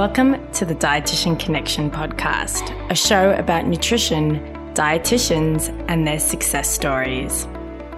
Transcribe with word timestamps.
Welcome 0.00 0.50
to 0.52 0.64
the 0.64 0.74
Dietitian 0.74 1.38
Connection 1.38 1.90
podcast, 1.90 2.74
a 2.90 2.94
show 2.94 3.34
about 3.34 3.66
nutrition, 3.66 4.40
dietitians, 4.72 5.68
and 5.90 6.06
their 6.06 6.18
success 6.18 6.70
stories. 6.70 7.46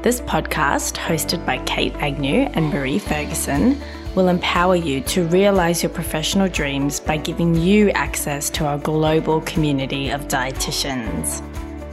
This 0.02 0.20
podcast, 0.22 0.96
hosted 0.96 1.46
by 1.46 1.58
Kate 1.58 1.94
Agnew 1.98 2.50
and 2.54 2.72
Maree 2.72 3.00
Ferguson, 3.00 3.80
will 4.16 4.26
empower 4.26 4.74
you 4.74 5.00
to 5.02 5.28
realize 5.28 5.84
your 5.84 5.90
professional 5.90 6.48
dreams 6.48 6.98
by 6.98 7.18
giving 7.18 7.54
you 7.54 7.90
access 7.90 8.50
to 8.50 8.66
our 8.66 8.78
global 8.78 9.40
community 9.42 10.10
of 10.10 10.22
dietitians. 10.22 11.40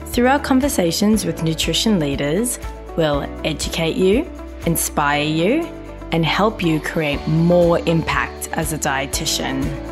Through 0.07 0.29
our 0.29 0.39
conversations 0.39 1.23
with 1.23 1.43
nutrition 1.43 1.99
leaders, 1.99 2.57
we'll 2.97 3.29
educate 3.45 3.95
you, 3.95 4.27
inspire 4.65 5.21
you, 5.21 5.65
and 6.11 6.25
help 6.25 6.63
you 6.63 6.79
create 6.79 7.27
more 7.27 7.77
impact 7.85 8.49
as 8.53 8.73
a 8.73 8.77
dietitian. 8.79 9.88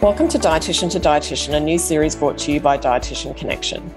Welcome 0.00 0.28
to 0.28 0.38
Dietitian 0.38 0.92
to 0.92 1.00
Dietitian, 1.00 1.54
a 1.54 1.60
new 1.60 1.76
series 1.76 2.14
brought 2.14 2.38
to 2.38 2.52
you 2.52 2.60
by 2.60 2.78
Dietitian 2.78 3.36
Connection. 3.36 3.92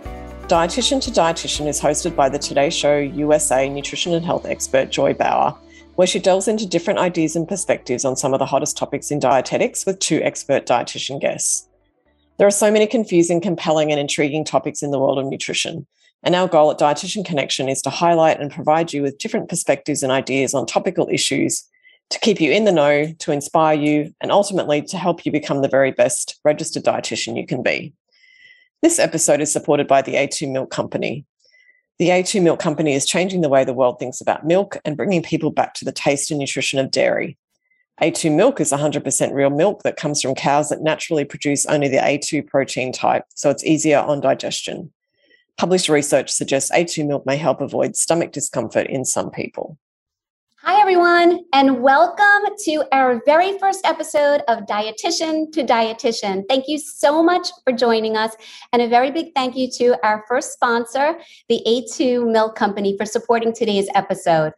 Dietitian 0.47 0.99
to 1.03 1.11
Dietitian 1.11 1.67
is 1.67 1.79
hosted 1.79 2.15
by 2.15 2.27
the 2.27 2.39
Today 2.39 2.71
Show 2.71 2.97
USA 2.97 3.69
nutrition 3.69 4.15
and 4.15 4.25
health 4.25 4.47
expert 4.47 4.89
Joy 4.89 5.13
Bauer, 5.13 5.55
where 5.97 6.07
she 6.07 6.17
delves 6.17 6.47
into 6.47 6.65
different 6.65 6.97
ideas 6.97 7.35
and 7.35 7.47
perspectives 7.47 8.03
on 8.03 8.15
some 8.15 8.33
of 8.33 8.39
the 8.39 8.47
hottest 8.47 8.77
topics 8.77 9.11
in 9.11 9.19
dietetics 9.19 9.85
with 9.85 9.99
two 9.99 10.19
expert 10.23 10.65
dietitian 10.65 11.21
guests. 11.21 11.67
There 12.39 12.47
are 12.47 12.51
so 12.51 12.71
many 12.71 12.87
confusing, 12.87 13.39
compelling, 13.39 13.91
and 13.91 13.99
intriguing 13.99 14.43
topics 14.43 14.81
in 14.81 14.89
the 14.89 14.97
world 14.97 15.19
of 15.19 15.27
nutrition. 15.27 15.85
And 16.23 16.33
our 16.33 16.47
goal 16.47 16.71
at 16.71 16.79
Dietitian 16.79 17.25
Connection 17.25 17.69
is 17.69 17.79
to 17.83 17.91
highlight 17.91 18.39
and 18.39 18.49
provide 18.49 18.91
you 18.91 19.03
with 19.03 19.19
different 19.19 19.49
perspectives 19.49 20.01
and 20.01 20.11
ideas 20.11 20.55
on 20.55 20.65
topical 20.65 21.07
issues 21.11 21.69
to 22.11 22.19
keep 22.19 22.39
you 22.39 22.51
in 22.51 22.65
the 22.65 22.71
know, 22.71 23.11
to 23.19 23.31
inspire 23.31 23.75
you, 23.79 24.13
and 24.21 24.31
ultimately 24.31 24.81
to 24.83 24.97
help 24.97 25.25
you 25.25 25.31
become 25.31 25.61
the 25.61 25.69
very 25.69 25.91
best 25.91 26.39
registered 26.43 26.83
dietitian 26.83 27.37
you 27.37 27.45
can 27.45 27.63
be. 27.63 27.93
This 28.81 28.99
episode 28.99 29.41
is 29.41 29.51
supported 29.51 29.87
by 29.87 30.01
the 30.01 30.15
A2 30.15 30.51
Milk 30.51 30.71
Company. 30.71 31.25
The 31.99 32.09
A2 32.09 32.41
Milk 32.41 32.59
Company 32.59 32.93
is 32.93 33.05
changing 33.05 33.41
the 33.41 33.49
way 33.49 33.63
the 33.63 33.73
world 33.73 33.99
thinks 33.99 34.21
about 34.21 34.45
milk 34.45 34.77
and 34.83 34.97
bringing 34.97 35.21
people 35.21 35.51
back 35.51 35.73
to 35.75 35.85
the 35.85 35.91
taste 35.91 36.31
and 36.31 36.39
nutrition 36.39 36.79
of 36.79 36.91
dairy. 36.91 37.37
A2 38.01 38.33
milk 38.35 38.59
is 38.59 38.71
100% 38.71 39.33
real 39.33 39.51
milk 39.51 39.83
that 39.83 39.97
comes 39.97 40.21
from 40.21 40.33
cows 40.33 40.69
that 40.69 40.81
naturally 40.81 41.23
produce 41.23 41.65
only 41.67 41.87
the 41.87 41.97
A2 41.97 42.47
protein 42.47 42.91
type, 42.91 43.25
so 43.35 43.49
it's 43.49 43.63
easier 43.63 43.99
on 43.99 44.19
digestion. 44.19 44.91
Published 45.57 45.87
research 45.87 46.31
suggests 46.31 46.71
A2 46.71 47.05
milk 47.05 47.25
may 47.25 47.37
help 47.37 47.61
avoid 47.61 47.95
stomach 47.95 48.31
discomfort 48.31 48.87
in 48.87 49.05
some 49.05 49.29
people. 49.29 49.77
Hi, 50.63 50.79
everyone, 50.79 51.39
and 51.53 51.81
welcome 51.81 52.55
to 52.65 52.83
our 52.91 53.19
very 53.25 53.57
first 53.57 53.83
episode 53.83 54.43
of 54.47 54.67
Dietitian 54.67 55.51
to 55.53 55.63
Dietitian. 55.63 56.43
Thank 56.47 56.65
you 56.67 56.77
so 56.77 57.23
much 57.23 57.47
for 57.63 57.73
joining 57.73 58.15
us, 58.15 58.35
and 58.71 58.79
a 58.79 58.87
very 58.87 59.09
big 59.09 59.33
thank 59.33 59.55
you 59.55 59.67
to 59.77 59.97
our 60.05 60.23
first 60.27 60.53
sponsor, 60.53 61.15
the 61.49 61.63
A2 61.65 62.31
Milk 62.31 62.55
Company, 62.55 62.95
for 62.95 63.07
supporting 63.07 63.55
today's 63.55 63.89
episode. 63.95 64.53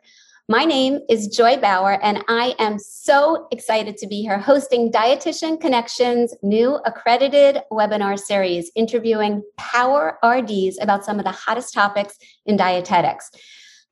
My 0.50 0.66
name 0.66 1.00
is 1.10 1.30
Joy 1.30 1.56
Bauer, 1.56 1.98
and 2.04 2.22
I 2.28 2.54
am 2.60 2.80
so 2.80 3.48
excited 3.54 3.96
to 3.96 4.06
be 4.06 4.24
here 4.24 4.40
hosting 4.40 4.92
Dietitian 4.92 5.62
Connections' 5.62 6.36
new 6.44 6.82
accredited 6.86 7.62
webinar 7.72 8.20
series, 8.20 8.70
interviewing 8.76 9.42
power 9.56 10.20
RDs 10.22 10.80
about 10.82 11.06
some 11.06 11.18
of 11.18 11.24
the 11.24 11.32
hottest 11.32 11.74
topics 11.74 12.18
in 12.46 12.58
dietetics. 12.58 13.32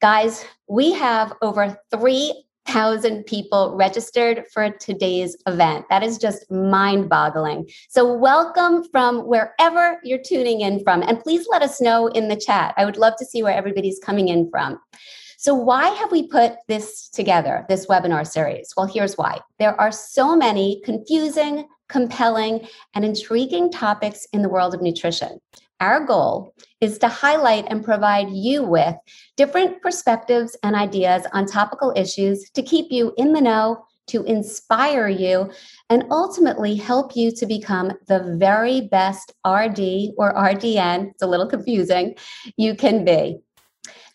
Guys, 0.01 0.43
we 0.67 0.91
have 0.93 1.31
over 1.43 1.77
3,000 1.91 3.23
people 3.27 3.75
registered 3.75 4.43
for 4.51 4.71
today's 4.71 5.37
event. 5.45 5.85
That 5.91 6.01
is 6.01 6.17
just 6.17 6.49
mind 6.49 7.07
boggling. 7.07 7.69
So, 7.87 8.11
welcome 8.11 8.83
from 8.89 9.27
wherever 9.27 9.99
you're 10.03 10.17
tuning 10.17 10.61
in 10.61 10.83
from. 10.83 11.03
And 11.03 11.19
please 11.19 11.45
let 11.51 11.61
us 11.61 11.79
know 11.79 12.07
in 12.07 12.29
the 12.29 12.35
chat. 12.35 12.73
I 12.77 12.85
would 12.85 12.97
love 12.97 13.13
to 13.19 13.25
see 13.25 13.43
where 13.43 13.53
everybody's 13.53 13.99
coming 13.99 14.29
in 14.29 14.49
from. 14.49 14.79
So, 15.37 15.53
why 15.53 15.89
have 15.89 16.11
we 16.11 16.27
put 16.27 16.53
this 16.67 17.07
together, 17.09 17.63
this 17.69 17.85
webinar 17.85 18.25
series? 18.25 18.73
Well, 18.75 18.87
here's 18.87 19.19
why. 19.19 19.37
There 19.59 19.79
are 19.79 19.91
so 19.91 20.35
many 20.35 20.81
confusing, 20.83 21.67
compelling, 21.89 22.67
and 22.95 23.05
intriguing 23.05 23.71
topics 23.71 24.25
in 24.33 24.41
the 24.41 24.49
world 24.49 24.73
of 24.73 24.81
nutrition. 24.81 25.39
Our 25.81 26.05
goal 26.05 26.53
is 26.79 26.99
to 26.99 27.07
highlight 27.07 27.65
and 27.67 27.83
provide 27.83 28.29
you 28.29 28.63
with 28.63 28.95
different 29.35 29.81
perspectives 29.81 30.55
and 30.61 30.75
ideas 30.75 31.23
on 31.33 31.47
topical 31.47 31.91
issues 31.95 32.47
to 32.51 32.61
keep 32.61 32.91
you 32.91 33.13
in 33.17 33.33
the 33.33 33.41
know, 33.41 33.83
to 34.07 34.23
inspire 34.23 35.07
you, 35.07 35.51
and 35.89 36.05
ultimately 36.11 36.75
help 36.75 37.15
you 37.15 37.31
to 37.31 37.45
become 37.47 37.93
the 38.07 38.35
very 38.37 38.81
best 38.81 39.33
RD 39.45 40.11
or 40.17 40.35
RDN, 40.35 41.09
it's 41.09 41.23
a 41.23 41.27
little 41.27 41.47
confusing, 41.47 42.15
you 42.57 42.75
can 42.75 43.03
be. 43.03 43.39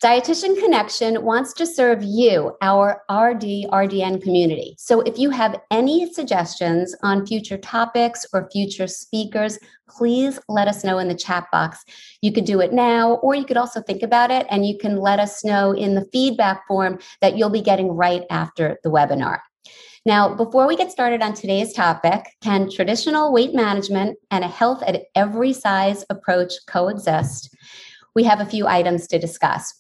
Dietitian 0.06 0.56
Connection 0.60 1.24
wants 1.24 1.52
to 1.54 1.66
serve 1.66 2.00
you, 2.00 2.56
our 2.62 3.02
RD 3.10 3.66
RDN 3.72 4.22
community. 4.22 4.76
So 4.78 5.00
if 5.00 5.18
you 5.18 5.30
have 5.30 5.60
any 5.72 6.12
suggestions 6.12 6.94
on 7.02 7.26
future 7.26 7.58
topics 7.58 8.24
or 8.32 8.48
future 8.52 8.86
speakers, 8.86 9.58
please 9.88 10.38
let 10.48 10.68
us 10.68 10.84
know 10.84 10.98
in 10.98 11.08
the 11.08 11.16
chat 11.16 11.48
box. 11.50 11.84
You 12.22 12.30
could 12.30 12.44
do 12.44 12.60
it 12.60 12.72
now, 12.72 13.14
or 13.14 13.34
you 13.34 13.44
could 13.44 13.56
also 13.56 13.82
think 13.82 14.04
about 14.04 14.30
it 14.30 14.46
and 14.48 14.64
you 14.64 14.78
can 14.78 14.98
let 14.98 15.18
us 15.18 15.44
know 15.44 15.72
in 15.72 15.96
the 15.96 16.06
feedback 16.12 16.68
form 16.68 17.00
that 17.20 17.36
you'll 17.36 17.50
be 17.50 17.60
getting 17.60 17.88
right 17.88 18.22
after 18.30 18.78
the 18.84 18.90
webinar. 18.90 19.40
Now, 20.04 20.36
before 20.36 20.68
we 20.68 20.76
get 20.76 20.92
started 20.92 21.20
on 21.20 21.34
today's 21.34 21.72
topic, 21.72 22.28
can 22.44 22.70
traditional 22.70 23.32
weight 23.32 23.54
management 23.54 24.20
and 24.30 24.44
a 24.44 24.48
health 24.48 24.84
at 24.86 25.06
every 25.16 25.52
size 25.52 26.04
approach 26.10 26.52
coexist? 26.68 27.52
We 28.14 28.22
have 28.22 28.40
a 28.40 28.46
few 28.46 28.68
items 28.68 29.08
to 29.08 29.18
discuss. 29.18 29.74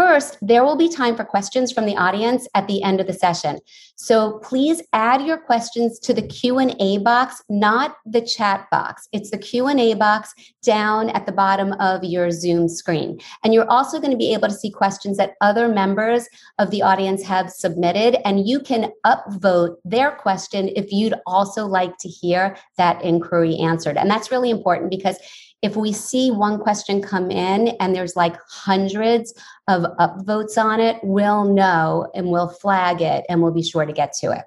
First, 0.00 0.38
there 0.40 0.64
will 0.64 0.76
be 0.76 0.88
time 0.88 1.14
for 1.14 1.24
questions 1.24 1.70
from 1.70 1.84
the 1.84 1.94
audience 1.94 2.48
at 2.54 2.66
the 2.66 2.82
end 2.82 3.00
of 3.00 3.06
the 3.06 3.12
session. 3.12 3.58
So 3.96 4.38
please 4.38 4.80
add 4.94 5.20
your 5.20 5.36
questions 5.36 5.98
to 5.98 6.14
the 6.14 6.26
Q&A 6.26 6.96
box, 6.96 7.42
not 7.50 7.98
the 8.06 8.22
chat 8.22 8.66
box. 8.70 9.10
It's 9.12 9.30
the 9.30 9.36
Q&A 9.36 9.92
box 9.92 10.32
down 10.62 11.10
at 11.10 11.26
the 11.26 11.32
bottom 11.32 11.74
of 11.74 12.02
your 12.02 12.30
Zoom 12.30 12.66
screen. 12.66 13.20
And 13.44 13.52
you're 13.52 13.70
also 13.70 14.00
going 14.00 14.10
to 14.10 14.16
be 14.16 14.32
able 14.32 14.48
to 14.48 14.54
see 14.54 14.70
questions 14.70 15.18
that 15.18 15.34
other 15.42 15.68
members 15.68 16.26
of 16.58 16.70
the 16.70 16.80
audience 16.80 17.22
have 17.24 17.50
submitted 17.50 18.26
and 18.26 18.48
you 18.48 18.58
can 18.58 18.90
upvote 19.04 19.76
their 19.84 20.12
question 20.12 20.70
if 20.76 20.90
you'd 20.90 21.14
also 21.26 21.66
like 21.66 21.98
to 21.98 22.08
hear 22.08 22.56
that 22.78 23.02
inquiry 23.04 23.58
answered. 23.58 23.98
And 23.98 24.10
that's 24.10 24.30
really 24.30 24.48
important 24.48 24.88
because 24.88 25.18
if 25.62 25.76
we 25.76 25.92
see 25.92 26.30
one 26.30 26.58
question 26.58 27.02
come 27.02 27.30
in 27.30 27.68
and 27.80 27.94
there's 27.94 28.16
like 28.16 28.36
hundreds 28.48 29.34
of 29.68 29.82
upvotes 29.98 30.56
on 30.56 30.80
it, 30.80 30.98
we'll 31.02 31.44
know 31.44 32.10
and 32.14 32.30
we'll 32.30 32.48
flag 32.48 33.02
it 33.02 33.24
and 33.28 33.42
we'll 33.42 33.52
be 33.52 33.62
sure 33.62 33.84
to 33.84 33.92
get 33.92 34.12
to 34.20 34.32
it. 34.32 34.44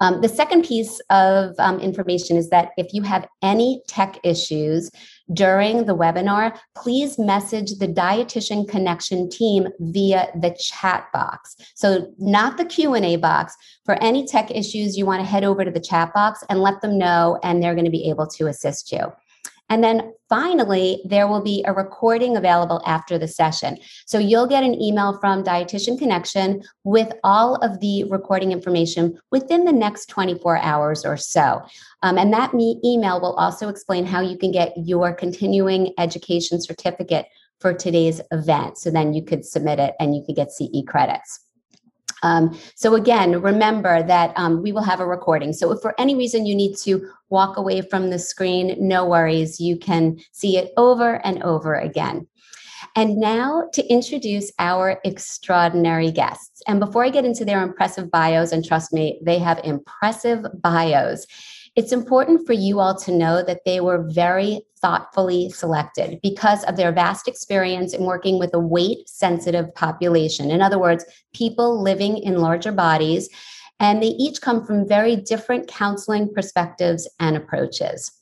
Um, 0.00 0.20
the 0.20 0.28
second 0.28 0.64
piece 0.64 1.00
of 1.10 1.54
um, 1.58 1.78
information 1.78 2.36
is 2.36 2.50
that 2.50 2.70
if 2.76 2.92
you 2.92 3.02
have 3.02 3.28
any 3.42 3.80
tech 3.86 4.18
issues 4.24 4.90
during 5.32 5.86
the 5.86 5.96
webinar, 5.96 6.58
please 6.74 7.18
message 7.18 7.78
the 7.78 7.86
Dietitian 7.86 8.68
Connection 8.68 9.30
team 9.30 9.68
via 9.78 10.28
the 10.34 10.54
chat 10.58 11.06
box. 11.12 11.56
So 11.74 12.12
not 12.18 12.56
the 12.56 12.64
Q&A 12.64 13.16
box. 13.16 13.54
For 13.84 13.94
any 14.02 14.26
tech 14.26 14.50
issues, 14.50 14.98
you 14.98 15.06
want 15.06 15.20
to 15.20 15.26
head 15.26 15.44
over 15.44 15.64
to 15.64 15.70
the 15.70 15.80
chat 15.80 16.12
box 16.12 16.42
and 16.50 16.60
let 16.60 16.80
them 16.82 16.98
know, 16.98 17.38
and 17.42 17.62
they're 17.62 17.74
going 17.74 17.84
to 17.84 17.90
be 17.90 18.10
able 18.10 18.26
to 18.26 18.48
assist 18.48 18.90
you. 18.90 19.12
And 19.68 19.82
then 19.82 20.12
finally, 20.28 21.00
there 21.04 21.26
will 21.26 21.42
be 21.42 21.64
a 21.66 21.72
recording 21.72 22.36
available 22.36 22.82
after 22.84 23.18
the 23.18 23.28
session. 23.28 23.78
So 24.06 24.18
you'll 24.18 24.46
get 24.46 24.62
an 24.62 24.80
email 24.80 25.18
from 25.20 25.42
Dietitian 25.42 25.98
Connection 25.98 26.62
with 26.84 27.12
all 27.24 27.56
of 27.56 27.80
the 27.80 28.04
recording 28.04 28.52
information 28.52 29.18
within 29.30 29.64
the 29.64 29.72
next 29.72 30.06
24 30.06 30.58
hours 30.58 31.04
or 31.04 31.16
so. 31.16 31.62
Um, 32.02 32.18
and 32.18 32.32
that 32.32 32.52
me- 32.52 32.80
email 32.84 33.20
will 33.20 33.34
also 33.34 33.68
explain 33.68 34.04
how 34.04 34.20
you 34.20 34.36
can 34.36 34.52
get 34.52 34.72
your 34.76 35.14
continuing 35.14 35.94
education 35.98 36.60
certificate 36.60 37.26
for 37.60 37.72
today's 37.72 38.20
event. 38.30 38.76
So 38.76 38.90
then 38.90 39.14
you 39.14 39.24
could 39.24 39.44
submit 39.44 39.78
it 39.78 39.94
and 39.98 40.14
you 40.14 40.22
could 40.26 40.36
get 40.36 40.52
CE 40.52 40.82
credits. 40.86 41.40
Um, 42.24 42.58
so 42.74 42.94
again, 42.94 43.42
remember 43.42 44.02
that 44.02 44.32
um, 44.36 44.62
we 44.62 44.72
will 44.72 44.82
have 44.82 44.98
a 44.98 45.06
recording. 45.06 45.52
So 45.52 45.70
if 45.72 45.82
for 45.82 45.94
any 46.00 46.16
reason 46.16 46.46
you 46.46 46.54
need 46.54 46.74
to 46.78 47.06
walk 47.28 47.58
away 47.58 47.82
from 47.82 48.08
the 48.08 48.18
screen, 48.18 48.76
no 48.80 49.04
worries. 49.04 49.60
You 49.60 49.76
can 49.76 50.18
see 50.32 50.56
it 50.56 50.72
over 50.78 51.24
and 51.24 51.42
over 51.42 51.74
again. 51.74 52.26
And 52.96 53.16
now 53.16 53.68
to 53.74 53.86
introduce 53.86 54.50
our 54.58 55.00
extraordinary 55.04 56.10
guests. 56.10 56.62
And 56.66 56.80
before 56.80 57.04
I 57.04 57.10
get 57.10 57.24
into 57.26 57.44
their 57.44 57.62
impressive 57.62 58.10
bios, 58.10 58.52
and 58.52 58.64
trust 58.64 58.92
me, 58.92 59.20
they 59.22 59.38
have 59.38 59.60
impressive 59.62 60.46
bios. 60.62 61.26
It's 61.76 61.92
important 61.92 62.46
for 62.46 62.52
you 62.52 62.78
all 62.78 62.94
to 62.98 63.10
know 63.10 63.42
that 63.42 63.64
they 63.64 63.80
were 63.80 64.06
very 64.08 64.62
thoughtfully 64.80 65.50
selected 65.50 66.20
because 66.22 66.62
of 66.64 66.76
their 66.76 66.92
vast 66.92 67.26
experience 67.26 67.92
in 67.92 68.04
working 68.04 68.38
with 68.38 68.54
a 68.54 68.60
weight 68.60 69.08
sensitive 69.08 69.74
population. 69.74 70.52
In 70.52 70.62
other 70.62 70.78
words, 70.78 71.04
people 71.34 71.82
living 71.82 72.18
in 72.18 72.38
larger 72.38 72.70
bodies, 72.70 73.28
and 73.80 74.00
they 74.00 74.08
each 74.08 74.40
come 74.40 74.64
from 74.64 74.86
very 74.86 75.16
different 75.16 75.66
counseling 75.66 76.32
perspectives 76.32 77.08
and 77.18 77.36
approaches. 77.36 78.12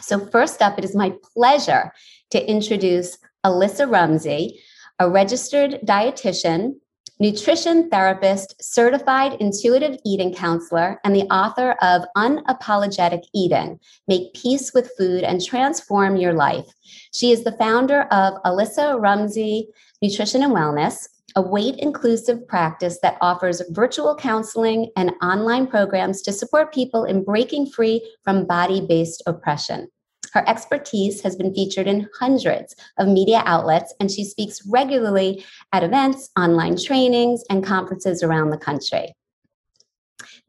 So, 0.00 0.18
first 0.18 0.60
up, 0.60 0.78
it 0.78 0.84
is 0.84 0.96
my 0.96 1.12
pleasure 1.34 1.92
to 2.30 2.50
introduce 2.50 3.18
Alyssa 3.46 3.88
Rumsey, 3.88 4.58
a 4.98 5.08
registered 5.08 5.78
dietitian 5.84 6.74
nutrition 7.20 7.90
therapist, 7.90 8.54
certified 8.62 9.34
intuitive 9.40 9.98
eating 10.04 10.32
counselor, 10.32 11.00
and 11.04 11.14
the 11.14 11.24
author 11.24 11.72
of 11.82 12.04
Unapologetic 12.16 13.24
Eating 13.34 13.80
Make 14.06 14.34
Peace 14.34 14.72
with 14.72 14.90
Food 14.96 15.24
and 15.24 15.44
Transform 15.44 16.16
Your 16.16 16.32
Life. 16.32 16.66
She 17.12 17.32
is 17.32 17.44
the 17.44 17.56
founder 17.58 18.02
of 18.12 18.34
Alyssa 18.44 19.00
Rumsey 19.00 19.68
Nutrition 20.00 20.42
and 20.42 20.54
Wellness, 20.54 21.08
a 21.34 21.42
weight 21.42 21.76
inclusive 21.78 22.46
practice 22.46 22.98
that 23.02 23.18
offers 23.20 23.62
virtual 23.70 24.14
counseling 24.14 24.90
and 24.96 25.12
online 25.22 25.66
programs 25.66 26.22
to 26.22 26.32
support 26.32 26.72
people 26.72 27.04
in 27.04 27.24
breaking 27.24 27.66
free 27.66 28.00
from 28.24 28.46
body 28.46 28.80
based 28.86 29.22
oppression. 29.26 29.88
Her 30.32 30.48
expertise 30.48 31.22
has 31.22 31.36
been 31.36 31.54
featured 31.54 31.86
in 31.86 32.08
hundreds 32.18 32.74
of 32.98 33.08
media 33.08 33.42
outlets, 33.44 33.94
and 34.00 34.10
she 34.10 34.24
speaks 34.24 34.66
regularly 34.66 35.44
at 35.72 35.84
events, 35.84 36.30
online 36.38 36.76
trainings, 36.76 37.42
and 37.50 37.64
conferences 37.64 38.22
around 38.22 38.50
the 38.50 38.58
country. 38.58 39.14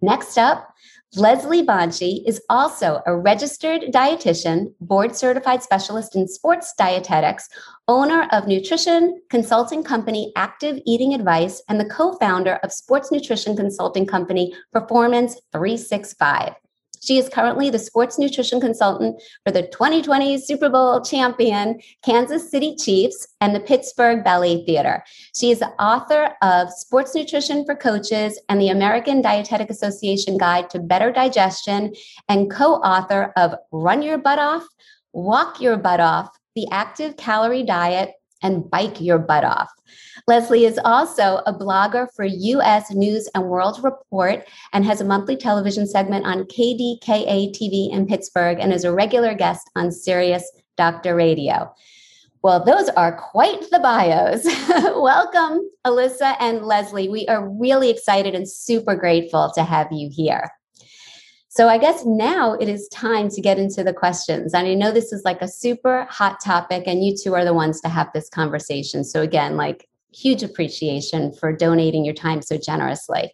Next 0.01 0.37
up, 0.37 0.73
Leslie 1.15 1.65
Bonci 1.65 2.21
is 2.27 2.39
also 2.51 3.01
a 3.07 3.17
registered 3.17 3.81
dietitian, 3.91 4.73
board 4.79 5.15
certified 5.15 5.63
specialist 5.63 6.15
in 6.15 6.27
sports 6.27 6.73
dietetics, 6.77 7.49
owner 7.87 8.27
of 8.31 8.47
nutrition 8.47 9.19
consulting 9.29 9.83
company 9.83 10.31
Active 10.35 10.79
Eating 10.85 11.15
Advice, 11.15 11.63
and 11.67 11.79
the 11.79 11.89
co 11.89 12.13
founder 12.17 12.59
of 12.63 12.71
sports 12.71 13.11
nutrition 13.11 13.55
consulting 13.57 14.05
company 14.05 14.53
Performance 14.71 15.33
365. 15.51 16.53
She 17.01 17.17
is 17.17 17.29
currently 17.29 17.69
the 17.69 17.79
sports 17.79 18.19
nutrition 18.19 18.59
consultant 18.59 19.21
for 19.45 19.51
the 19.51 19.63
2020 19.63 20.37
Super 20.39 20.69
Bowl 20.69 21.01
champion 21.01 21.79
Kansas 22.03 22.49
City 22.49 22.75
Chiefs 22.75 23.27
and 23.41 23.55
the 23.55 23.59
Pittsburgh 23.59 24.23
Ballet 24.23 24.65
Theater. 24.65 25.03
She 25.35 25.51
is 25.51 25.59
the 25.59 25.69
author 25.81 26.35
of 26.41 26.71
Sports 26.71 27.15
Nutrition 27.15 27.65
for 27.65 27.75
Coaches 27.75 28.39
and 28.49 28.59
the 28.61 28.69
American 28.69 29.21
Dietetic 29.21 29.69
Association 29.69 30.37
Guide 30.37 30.69
to 30.71 30.79
Better 30.79 31.11
Digestion 31.11 31.93
and 32.27 32.51
co 32.51 32.75
author 32.75 33.33
of 33.37 33.55
Run 33.71 34.01
Your 34.01 34.17
Butt 34.17 34.39
Off, 34.39 34.67
Walk 35.13 35.61
Your 35.61 35.77
Butt 35.77 35.99
Off, 35.99 36.29
The 36.55 36.67
Active 36.71 37.17
Calorie 37.17 37.63
Diet, 37.63 38.13
and 38.41 38.69
Bike 38.69 39.01
Your 39.01 39.19
Butt 39.19 39.43
Off. 39.43 39.69
Leslie 40.27 40.65
is 40.65 40.79
also 40.83 41.41
a 41.45 41.53
blogger 41.53 42.07
for 42.15 42.25
US 42.25 42.91
News 42.91 43.27
and 43.33 43.45
World 43.45 43.79
Report 43.83 44.47
and 44.73 44.85
has 44.85 45.01
a 45.01 45.05
monthly 45.05 45.35
television 45.35 45.87
segment 45.87 46.25
on 46.25 46.43
KDKA 46.43 47.51
TV 47.53 47.91
in 47.91 48.05
Pittsburgh 48.05 48.59
and 48.59 48.71
is 48.71 48.83
a 48.83 48.93
regular 48.93 49.33
guest 49.33 49.69
on 49.75 49.91
Sirius 49.91 50.49
Doctor 50.77 51.15
Radio. 51.15 51.73
Well, 52.41 52.63
those 52.63 52.87
are 52.89 53.17
quite 53.17 53.69
the 53.69 53.79
bios. 53.79 54.45
Welcome, 55.01 55.69
Alyssa 55.85 56.37
and 56.39 56.63
Leslie. 56.63 57.09
We 57.09 57.27
are 57.27 57.49
really 57.49 57.89
excited 57.89 58.33
and 58.33 58.49
super 58.49 58.95
grateful 58.95 59.51
to 59.55 59.63
have 59.63 59.87
you 59.91 60.09
here. 60.11 60.49
So 61.59 61.67
I 61.67 61.77
guess 61.77 62.05
now 62.05 62.53
it 62.53 62.69
is 62.69 62.87
time 62.87 63.27
to 63.27 63.41
get 63.41 63.59
into 63.59 63.83
the 63.83 63.91
questions. 63.91 64.53
And 64.53 64.65
I 64.65 64.75
know 64.75 64.93
this 64.93 65.11
is 65.11 65.23
like 65.25 65.41
a 65.41 65.47
super 65.49 66.07
hot 66.09 66.37
topic, 66.41 66.83
and 66.87 67.03
you 67.03 67.13
two 67.21 67.35
are 67.35 67.43
the 67.43 67.53
ones 67.53 67.81
to 67.81 67.89
have 67.89 68.07
this 68.13 68.29
conversation. 68.29 69.03
So 69.03 69.21
again, 69.21 69.57
like 69.57 69.89
huge 70.13 70.41
appreciation 70.41 71.33
for 71.33 71.51
donating 71.51 72.05
your 72.05 72.13
time 72.13 72.41
so 72.41 72.57
generously. 72.57 73.33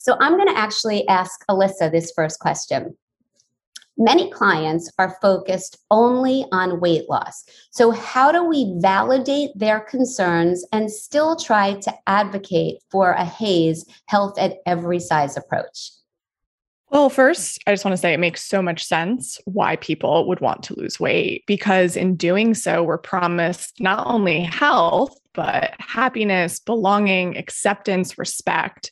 So 0.00 0.16
I'm 0.18 0.32
going 0.32 0.48
to 0.48 0.58
actually 0.58 1.06
ask 1.06 1.46
Alyssa 1.48 1.92
this 1.92 2.12
first 2.16 2.40
question. 2.40 2.96
Many 3.96 4.28
clients 4.32 4.90
are 4.98 5.16
focused 5.22 5.78
only 5.92 6.46
on 6.50 6.80
weight 6.80 7.08
loss. 7.08 7.44
So, 7.70 7.92
how 7.92 8.32
do 8.32 8.42
we 8.42 8.74
validate 8.78 9.52
their 9.54 9.78
concerns 9.78 10.66
and 10.72 10.90
still 10.90 11.36
try 11.36 11.74
to 11.74 11.94
advocate 12.08 12.82
for 12.90 13.12
a 13.12 13.24
HAES 13.24 13.86
health 14.06 14.36
at 14.36 14.56
every 14.66 14.98
size 14.98 15.36
approach? 15.36 15.92
Well, 16.96 17.10
first, 17.10 17.62
I 17.66 17.74
just 17.74 17.84
want 17.84 17.92
to 17.92 17.98
say 17.98 18.14
it 18.14 18.20
makes 18.20 18.42
so 18.42 18.62
much 18.62 18.82
sense 18.82 19.38
why 19.44 19.76
people 19.76 20.26
would 20.28 20.40
want 20.40 20.62
to 20.62 20.80
lose 20.80 20.98
weight 20.98 21.44
because 21.46 21.94
in 21.94 22.16
doing 22.16 22.54
so, 22.54 22.82
we're 22.82 22.96
promised 22.96 23.78
not 23.82 24.06
only 24.06 24.40
health, 24.40 25.14
but 25.36 25.74
happiness, 25.78 26.58
belonging, 26.58 27.36
acceptance, 27.36 28.18
respect. 28.18 28.90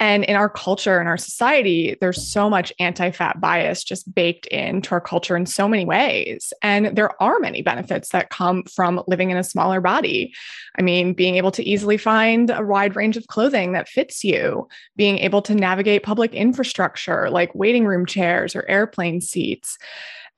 And 0.00 0.24
in 0.24 0.34
our 0.34 0.50
culture 0.50 0.98
and 0.98 1.08
our 1.08 1.16
society, 1.16 1.96
there's 2.00 2.30
so 2.30 2.50
much 2.50 2.72
anti 2.78 3.12
fat 3.12 3.40
bias 3.40 3.84
just 3.84 4.12
baked 4.12 4.46
into 4.46 4.90
our 4.90 5.00
culture 5.00 5.36
in 5.36 5.46
so 5.46 5.68
many 5.68 5.84
ways. 5.84 6.52
And 6.60 6.96
there 6.96 7.22
are 7.22 7.38
many 7.38 7.62
benefits 7.62 8.10
that 8.10 8.30
come 8.30 8.64
from 8.64 9.02
living 9.06 9.30
in 9.30 9.36
a 9.36 9.44
smaller 9.44 9.80
body. 9.80 10.34
I 10.78 10.82
mean, 10.82 11.14
being 11.14 11.36
able 11.36 11.52
to 11.52 11.64
easily 11.64 11.96
find 11.96 12.50
a 12.50 12.64
wide 12.64 12.96
range 12.96 13.16
of 13.16 13.28
clothing 13.28 13.72
that 13.72 13.88
fits 13.88 14.24
you, 14.24 14.68
being 14.96 15.18
able 15.18 15.40
to 15.42 15.54
navigate 15.54 16.02
public 16.02 16.34
infrastructure 16.34 17.30
like 17.30 17.54
waiting 17.54 17.86
room 17.86 18.04
chairs 18.04 18.56
or 18.56 18.68
airplane 18.68 19.20
seats 19.20 19.78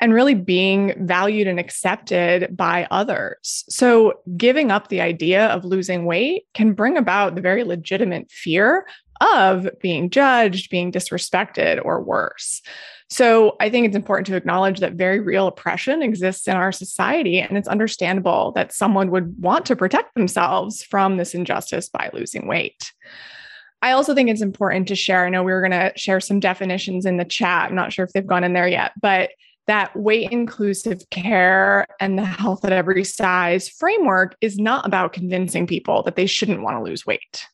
and 0.01 0.13
really 0.13 0.35
being 0.35 0.95
valued 1.07 1.47
and 1.47 1.59
accepted 1.59 2.55
by 2.57 2.87
others. 2.91 3.65
So, 3.69 4.21
giving 4.37 4.71
up 4.71 4.89
the 4.89 5.01
idea 5.01 5.47
of 5.47 5.65
losing 5.65 6.05
weight 6.05 6.47
can 6.55 6.75
bring 6.75 6.97
about 6.97 7.35
the 7.35 7.41
very 7.41 7.65
legitimate 7.65 8.31
fear 8.31 8.87
of 9.21 9.69
being 9.81 10.11
judged, 10.11 10.71
being 10.71 10.93
disrespected, 10.93 11.83
or 11.83 12.03
worse. 12.03 12.61
So, 13.09 13.57
I 13.59 13.71
think 13.71 13.87
it's 13.87 13.97
important 13.97 14.27
to 14.27 14.37
acknowledge 14.37 14.81
that 14.81 14.95
very 14.95 15.21
real 15.21 15.47
oppression 15.47 16.03
exists 16.03 16.47
in 16.47 16.57
our 16.57 16.73
society, 16.73 17.41
and 17.41 17.57
it's 17.57 17.69
understandable 17.69 18.53
that 18.53 18.73
someone 18.73 19.11
would 19.11 19.41
want 19.41 19.65
to 19.67 19.77
protect 19.77 20.15
themselves 20.15 20.83
from 20.83 21.17
this 21.17 21.35
injustice 21.35 21.89
by 21.89 22.11
losing 22.13 22.47
weight. 22.47 22.93
I 23.83 23.93
also 23.93 24.15
think 24.15 24.29
it's 24.29 24.43
important 24.43 24.89
to 24.89 24.97
share. 24.97 25.25
I 25.25 25.29
know 25.29 25.43
we 25.43 25.53
were 25.53 25.61
going 25.61 25.71
to 25.71 25.93
share 25.97 26.21
some 26.21 26.41
definitions 26.41 27.07
in 27.07 27.19
the 27.19 27.25
chat. 27.25 27.69
I'm 27.69 27.77
not 27.77 27.93
sure 27.93 28.05
if 28.05 28.13
they've 28.13 28.27
gone 28.27 28.43
in 28.43 28.53
there 28.53 28.69
yet, 28.69 28.93
but 29.01 29.31
that 29.67 29.95
weight 29.97 30.31
inclusive 30.31 31.03
care 31.11 31.87
and 32.01 32.19
the 32.19 32.25
health 32.25 32.65
at 32.65 32.73
every 32.73 33.05
size 33.05 33.69
framework 33.69 34.37
is 34.41 34.59
not 34.59 34.87
about 34.87 35.13
convincing 35.13 35.67
people 35.67 36.03
that 36.05 36.17
they 36.17 36.27
shouldn't 36.27 36.63
want 36.63 36.77
to 36.77 36.83
lose 36.83 37.07
weight. 37.07 37.47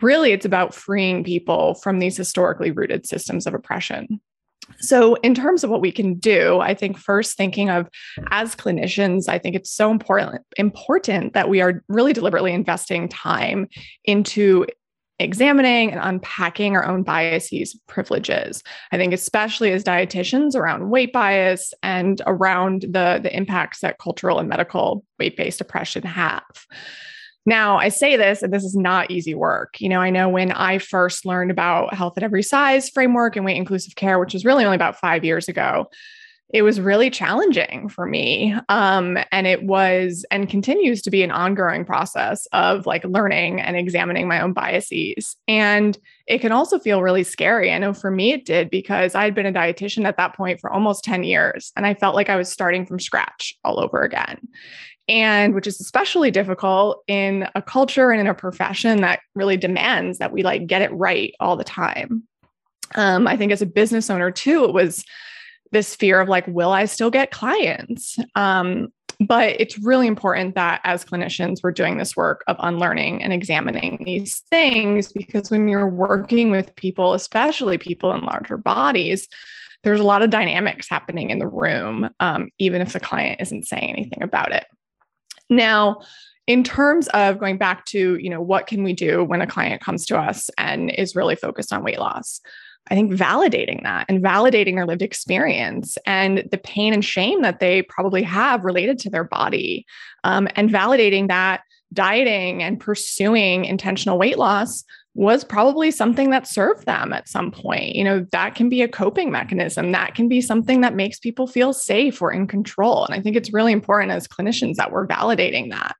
Really, 0.00 0.32
it's 0.32 0.46
about 0.46 0.74
freeing 0.74 1.24
people 1.24 1.74
from 1.74 1.98
these 1.98 2.16
historically 2.16 2.70
rooted 2.70 3.06
systems 3.06 3.46
of 3.46 3.54
oppression. 3.54 4.20
So, 4.78 5.14
in 5.16 5.34
terms 5.34 5.64
of 5.64 5.70
what 5.70 5.80
we 5.80 5.92
can 5.92 6.14
do, 6.14 6.60
I 6.60 6.74
think 6.74 6.96
first 6.96 7.36
thinking 7.36 7.68
of 7.68 7.88
as 8.30 8.54
clinicians, 8.54 9.28
I 9.28 9.38
think 9.38 9.56
it's 9.56 9.70
so 9.70 9.90
important 9.90 10.42
important 10.56 11.34
that 11.34 11.48
we 11.48 11.60
are 11.60 11.82
really 11.88 12.12
deliberately 12.12 12.52
investing 12.52 13.08
time 13.08 13.68
into 14.04 14.66
examining 15.22 15.90
and 15.90 16.00
unpacking 16.02 16.76
our 16.76 16.84
own 16.84 17.02
biases, 17.02 17.78
privileges. 17.86 18.62
I 18.90 18.96
think, 18.96 19.12
especially 19.12 19.72
as 19.72 19.84
dietitians, 19.84 20.54
around 20.54 20.90
weight 20.90 21.12
bias 21.12 21.72
and 21.82 22.20
around 22.26 22.82
the, 22.82 23.20
the 23.22 23.34
impacts 23.34 23.80
that 23.80 23.98
cultural 23.98 24.38
and 24.38 24.48
medical 24.48 25.04
weight 25.18 25.36
based 25.36 25.60
oppression 25.60 26.02
have. 26.02 26.42
Now, 27.44 27.76
I 27.76 27.88
say 27.88 28.16
this, 28.16 28.42
and 28.42 28.52
this 28.52 28.62
is 28.62 28.76
not 28.76 29.10
easy 29.10 29.34
work. 29.34 29.80
You 29.80 29.88
know, 29.88 30.00
I 30.00 30.10
know 30.10 30.28
when 30.28 30.52
I 30.52 30.78
first 30.78 31.26
learned 31.26 31.50
about 31.50 31.92
health 31.92 32.16
at 32.16 32.22
every 32.22 32.42
size 32.42 32.88
framework 32.88 33.34
and 33.34 33.44
weight 33.44 33.56
inclusive 33.56 33.96
care, 33.96 34.20
which 34.20 34.32
was 34.32 34.44
really 34.44 34.64
only 34.64 34.76
about 34.76 35.00
five 35.00 35.24
years 35.24 35.48
ago, 35.48 35.88
it 36.52 36.62
was 36.62 36.80
really 36.80 37.08
challenging 37.08 37.88
for 37.88 38.04
me. 38.04 38.54
Um, 38.68 39.16
and 39.32 39.46
it 39.46 39.62
was 39.62 40.26
and 40.30 40.48
continues 40.48 41.00
to 41.02 41.10
be 41.10 41.22
an 41.22 41.30
ongoing 41.30 41.84
process 41.84 42.46
of 42.52 42.84
like 42.84 43.04
learning 43.04 43.60
and 43.60 43.74
examining 43.74 44.28
my 44.28 44.40
own 44.40 44.52
biases. 44.52 45.34
And 45.48 45.98
it 46.26 46.40
can 46.40 46.52
also 46.52 46.78
feel 46.78 47.02
really 47.02 47.24
scary. 47.24 47.72
I 47.72 47.78
know 47.78 47.94
for 47.94 48.10
me 48.10 48.32
it 48.32 48.44
did 48.44 48.68
because 48.68 49.14
I 49.14 49.24
had 49.24 49.34
been 49.34 49.46
a 49.46 49.52
dietitian 49.52 50.04
at 50.04 50.18
that 50.18 50.36
point 50.36 50.60
for 50.60 50.70
almost 50.70 51.04
10 51.04 51.24
years. 51.24 51.72
And 51.74 51.86
I 51.86 51.94
felt 51.94 52.14
like 52.14 52.28
I 52.28 52.36
was 52.36 52.52
starting 52.52 52.84
from 52.84 53.00
scratch 53.00 53.54
all 53.64 53.80
over 53.80 54.02
again. 54.02 54.46
And 55.08 55.54
which 55.54 55.66
is 55.66 55.80
especially 55.80 56.30
difficult 56.30 57.02
in 57.08 57.48
a 57.54 57.62
culture 57.62 58.10
and 58.10 58.20
in 58.20 58.26
a 58.26 58.34
profession 58.34 59.00
that 59.00 59.20
really 59.34 59.56
demands 59.56 60.18
that 60.18 60.32
we 60.32 60.42
like 60.42 60.66
get 60.66 60.82
it 60.82 60.92
right 60.92 61.34
all 61.40 61.56
the 61.56 61.64
time. 61.64 62.24
Um, 62.94 63.26
I 63.26 63.38
think 63.38 63.52
as 63.52 63.62
a 63.62 63.66
business 63.66 64.10
owner 64.10 64.30
too, 64.30 64.64
it 64.64 64.74
was 64.74 65.04
this 65.72 65.96
fear 65.96 66.20
of 66.20 66.28
like, 66.28 66.46
will 66.46 66.70
I 66.72 66.84
still 66.84 67.10
get 67.10 67.30
clients? 67.30 68.18
Um, 68.34 68.92
but 69.20 69.60
it's 69.60 69.78
really 69.78 70.06
important 70.06 70.54
that 70.54 70.80
as 70.84 71.04
clinicians, 71.04 71.58
we're 71.62 71.72
doing 71.72 71.98
this 71.98 72.16
work 72.16 72.42
of 72.46 72.56
unlearning 72.58 73.22
and 73.22 73.32
examining 73.32 74.02
these 74.04 74.40
things 74.50 75.12
because 75.12 75.50
when 75.50 75.68
you're 75.68 75.88
working 75.88 76.50
with 76.50 76.74
people, 76.76 77.14
especially 77.14 77.78
people 77.78 78.12
in 78.12 78.22
larger 78.22 78.56
bodies, 78.56 79.28
there's 79.84 80.00
a 80.00 80.04
lot 80.04 80.22
of 80.22 80.30
dynamics 80.30 80.88
happening 80.88 81.30
in 81.30 81.38
the 81.38 81.46
room, 81.46 82.08
um, 82.20 82.48
even 82.58 82.80
if 82.80 82.92
the 82.92 83.00
client 83.00 83.40
isn't 83.40 83.66
saying 83.66 83.90
anything 83.90 84.22
about 84.22 84.52
it. 84.52 84.64
Now, 85.50 86.00
in 86.46 86.64
terms 86.64 87.08
of 87.08 87.38
going 87.38 87.58
back 87.58 87.84
to, 87.86 88.16
you 88.16 88.30
know, 88.30 88.40
what 88.40 88.66
can 88.66 88.82
we 88.82 88.92
do 88.92 89.22
when 89.22 89.40
a 89.40 89.46
client 89.46 89.82
comes 89.82 90.06
to 90.06 90.18
us 90.18 90.50
and 90.58 90.90
is 90.90 91.14
really 91.14 91.36
focused 91.36 91.72
on 91.72 91.84
weight 91.84 91.98
loss? 91.98 92.40
I 92.90 92.94
think 92.94 93.12
validating 93.12 93.82
that 93.84 94.06
and 94.08 94.22
validating 94.22 94.74
their 94.74 94.86
lived 94.86 95.02
experience 95.02 95.96
and 96.04 96.48
the 96.50 96.58
pain 96.58 96.92
and 96.92 97.04
shame 97.04 97.42
that 97.42 97.60
they 97.60 97.82
probably 97.82 98.22
have 98.22 98.64
related 98.64 98.98
to 99.00 99.10
their 99.10 99.24
body, 99.24 99.86
um, 100.24 100.48
and 100.56 100.70
validating 100.70 101.28
that 101.28 101.62
dieting 101.92 102.62
and 102.62 102.80
pursuing 102.80 103.64
intentional 103.66 104.18
weight 104.18 104.38
loss 104.38 104.84
was 105.14 105.44
probably 105.44 105.90
something 105.90 106.30
that 106.30 106.46
served 106.46 106.86
them 106.86 107.12
at 107.12 107.28
some 107.28 107.50
point. 107.50 107.94
You 107.94 108.04
know, 108.04 108.26
that 108.32 108.54
can 108.54 108.70
be 108.70 108.80
a 108.80 108.88
coping 108.88 109.30
mechanism. 109.30 109.92
That 109.92 110.14
can 110.14 110.26
be 110.26 110.40
something 110.40 110.80
that 110.80 110.94
makes 110.94 111.18
people 111.18 111.46
feel 111.46 111.74
safe 111.74 112.22
or 112.22 112.32
in 112.32 112.46
control. 112.46 113.04
And 113.04 113.14
I 113.14 113.20
think 113.20 113.36
it's 113.36 113.52
really 113.52 113.72
important 113.72 114.12
as 114.12 114.26
clinicians 114.26 114.76
that 114.76 114.90
we're 114.90 115.06
validating 115.06 115.70
that. 115.70 115.96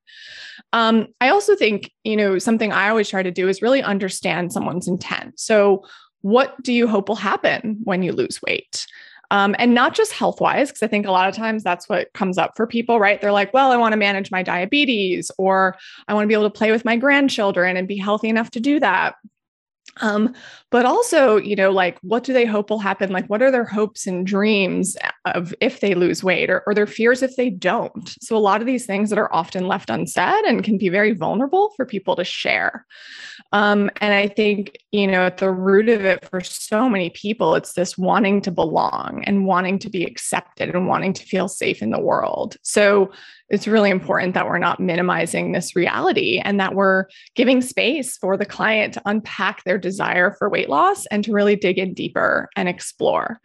Um, 0.73 1.09
I 1.21 1.29
also 1.29 1.55
think, 1.55 1.93
you 2.05 2.17
know, 2.17 2.39
something 2.39 2.73
I 2.73 2.89
always 2.89 3.11
try 3.11 3.23
to 3.23 3.31
do 3.31 3.49
is 3.49 3.61
really 3.61 3.83
understand 3.83 4.53
someone's 4.53 4.89
intent. 4.89 5.39
So, 5.39 5.85
what 6.23 6.61
do 6.63 6.73
you 6.73 6.89
hope 6.89 7.09
will 7.09 7.17
happen 7.17 7.81
when 7.85 8.03
you 8.03 8.13
lose 8.13 8.41
weight? 8.43 8.87
Um, 9.31 9.57
and 9.59 9.73
not 9.73 9.95
just 9.95 10.13
health 10.13 10.43
wise, 10.43 10.69
because 10.69 10.83
I 10.83 10.89
think 10.89 11.07
a 11.07 11.11
lot 11.11 11.27
of 11.27 11.35
times 11.35 11.63
that's 11.63 11.89
what 11.89 12.13
comes 12.13 12.37
up 12.37 12.53
for 12.55 12.67
people, 12.67 13.01
right? 13.01 13.19
They're 13.19 13.33
like, 13.33 13.55
well, 13.55 13.73
I 13.73 13.79
want 13.79 13.93
to 13.93 13.97
manage 13.97 14.31
my 14.31 14.43
diabetes, 14.43 15.31
or 15.39 15.77
I 16.07 16.13
want 16.13 16.25
to 16.25 16.29
be 16.29 16.35
able 16.35 16.51
to 16.51 16.59
play 16.59 16.71
with 16.71 16.85
my 16.85 16.97
grandchildren 16.97 17.79
and 17.79 17.89
be 17.89 17.97
healthy 17.97 18.29
enough 18.29 18.51
to 18.51 18.61
do 18.61 18.79
that. 18.81 19.15
Um, 20.01 20.35
but 20.71 20.87
also, 20.87 21.37
you 21.37 21.55
know, 21.55 21.71
like 21.71 21.99
what 22.01 22.25
do 22.25 22.33
they 22.33 22.47
hope 22.47 22.71
will 22.71 22.79
happen? 22.79 23.11
Like, 23.11 23.27
what 23.29 23.43
are 23.43 23.51
their 23.51 23.65
hopes 23.65 24.07
and 24.07 24.27
dreams 24.27 24.97
of 25.27 25.55
if 25.61 25.81
they 25.81 25.95
lose 25.95 26.25
weight 26.25 26.49
or, 26.49 26.63
or 26.67 26.75
their 26.75 26.87
fears 26.87 27.23
if 27.23 27.37
they 27.37 27.51
don't? 27.51 28.09
So, 28.23 28.37
a 28.37 28.39
lot 28.39 28.61
of 28.61 28.67
these 28.67 28.87
things 28.87 29.11
that 29.11 29.19
are 29.19 29.33
often 29.35 29.67
left 29.67 29.91
unsaid 29.91 30.45
and 30.45 30.65
can 30.65 30.79
be 30.79 30.89
very 30.89 31.13
vulnerable 31.13 31.73
for 31.77 31.85
people 31.85 32.17
to 32.17 32.25
share. 32.25 32.87
Um, 33.53 33.91
and 34.01 34.15
I 34.15 34.29
think, 34.29 34.79
you 34.93 35.07
know, 35.07 35.23
at 35.23 35.39
the 35.39 35.51
root 35.51 35.89
of 35.89 36.05
it 36.05 36.29
for 36.29 36.43
so 36.43 36.87
many 36.87 37.09
people, 37.11 37.55
it's 37.55 37.73
this 37.73 37.97
wanting 37.97 38.43
to 38.43 38.51
belong 38.51 39.25
and 39.27 39.47
wanting 39.47 39.79
to 39.81 39.91
be 39.91 40.05
accepted 40.05 40.69
and 40.69 40.87
wanting 40.87 41.15
to 41.15 41.25
feel 41.25 41.49
safe 41.49 41.81
in 41.81 41.91
the 41.91 42.01
world. 42.01 42.57
So, 42.63 43.11
it's 43.49 43.69
really 43.69 43.91
important 43.91 44.33
that 44.33 44.47
we're 44.47 44.59
not 44.59 44.81
minimizing 44.81 45.53
this 45.53 45.77
reality 45.77 46.41
and 46.43 46.59
that 46.59 46.75
we're 46.75 47.05
giving 47.35 47.61
space 47.61 48.17
for 48.17 48.39
the 48.39 48.47
client 48.47 48.95
to 48.95 49.03
unpack 49.05 49.63
their 49.65 49.77
desire 49.77 50.35
for 50.39 50.49
weight 50.49 50.71
loss 50.71 51.05
and 51.07 51.23
to 51.25 51.33
really 51.33 51.55
dig 51.57 51.79
in 51.79 51.93
deeper 51.93 52.49
and 52.57 52.67
explore. 52.67 53.41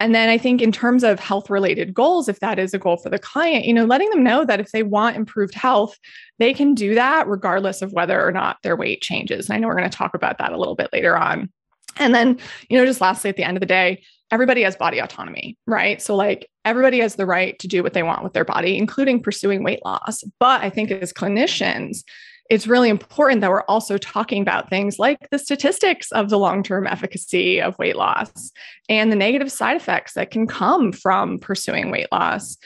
And 0.00 0.14
then 0.14 0.30
I 0.30 0.38
think 0.38 0.62
in 0.62 0.72
terms 0.72 1.04
of 1.04 1.20
health 1.20 1.50
related 1.50 1.92
goals, 1.92 2.28
if 2.28 2.40
that 2.40 2.58
is 2.58 2.72
a 2.72 2.78
goal 2.78 2.96
for 2.96 3.10
the 3.10 3.18
client, 3.18 3.66
you 3.66 3.74
know, 3.74 3.84
letting 3.84 4.08
them 4.10 4.24
know 4.24 4.46
that 4.46 4.58
if 4.58 4.72
they 4.72 4.82
want 4.82 5.16
improved 5.16 5.54
health, 5.54 5.98
they 6.38 6.54
can 6.54 6.74
do 6.74 6.94
that 6.94 7.28
regardless 7.28 7.82
of 7.82 7.92
whether 7.92 8.26
or 8.26 8.32
not 8.32 8.56
their 8.62 8.76
weight 8.76 9.02
changes. 9.02 9.48
And 9.48 9.56
I 9.56 9.60
know 9.60 9.68
we're 9.68 9.76
going 9.76 9.90
to 9.90 9.96
talk 9.96 10.14
about 10.14 10.38
that 10.38 10.52
a 10.52 10.58
little 10.58 10.74
bit 10.74 10.88
later 10.92 11.16
on. 11.18 11.52
And 11.98 12.14
then, 12.14 12.38
you 12.70 12.78
know, 12.78 12.86
just 12.86 13.02
lastly, 13.02 13.28
at 13.28 13.36
the 13.36 13.44
end 13.44 13.58
of 13.58 13.60
the 13.60 13.66
day, 13.66 14.02
everybody 14.30 14.62
has 14.62 14.74
body 14.74 15.00
autonomy, 15.00 15.58
right? 15.66 16.00
So, 16.00 16.16
like, 16.16 16.48
everybody 16.64 17.00
has 17.00 17.16
the 17.16 17.26
right 17.26 17.58
to 17.58 17.68
do 17.68 17.82
what 17.82 17.92
they 17.92 18.02
want 18.02 18.24
with 18.24 18.32
their 18.32 18.44
body, 18.44 18.78
including 18.78 19.22
pursuing 19.22 19.62
weight 19.62 19.84
loss. 19.84 20.24
But 20.38 20.62
I 20.62 20.70
think 20.70 20.90
as 20.90 21.12
clinicians, 21.12 22.04
it's 22.50 22.66
really 22.66 22.88
important 22.88 23.40
that 23.40 23.50
we're 23.50 23.62
also 23.62 23.96
talking 23.96 24.42
about 24.42 24.68
things 24.68 24.98
like 24.98 25.30
the 25.30 25.38
statistics 25.38 26.10
of 26.10 26.28
the 26.28 26.38
long 26.38 26.64
term 26.64 26.86
efficacy 26.86 27.60
of 27.60 27.78
weight 27.78 27.96
loss 27.96 28.50
and 28.88 29.10
the 29.10 29.16
negative 29.16 29.52
side 29.52 29.76
effects 29.76 30.14
that 30.14 30.32
can 30.32 30.48
come 30.48 30.92
from 30.92 31.38
pursuing 31.38 31.92
weight 31.92 32.08
loss. 32.10 32.58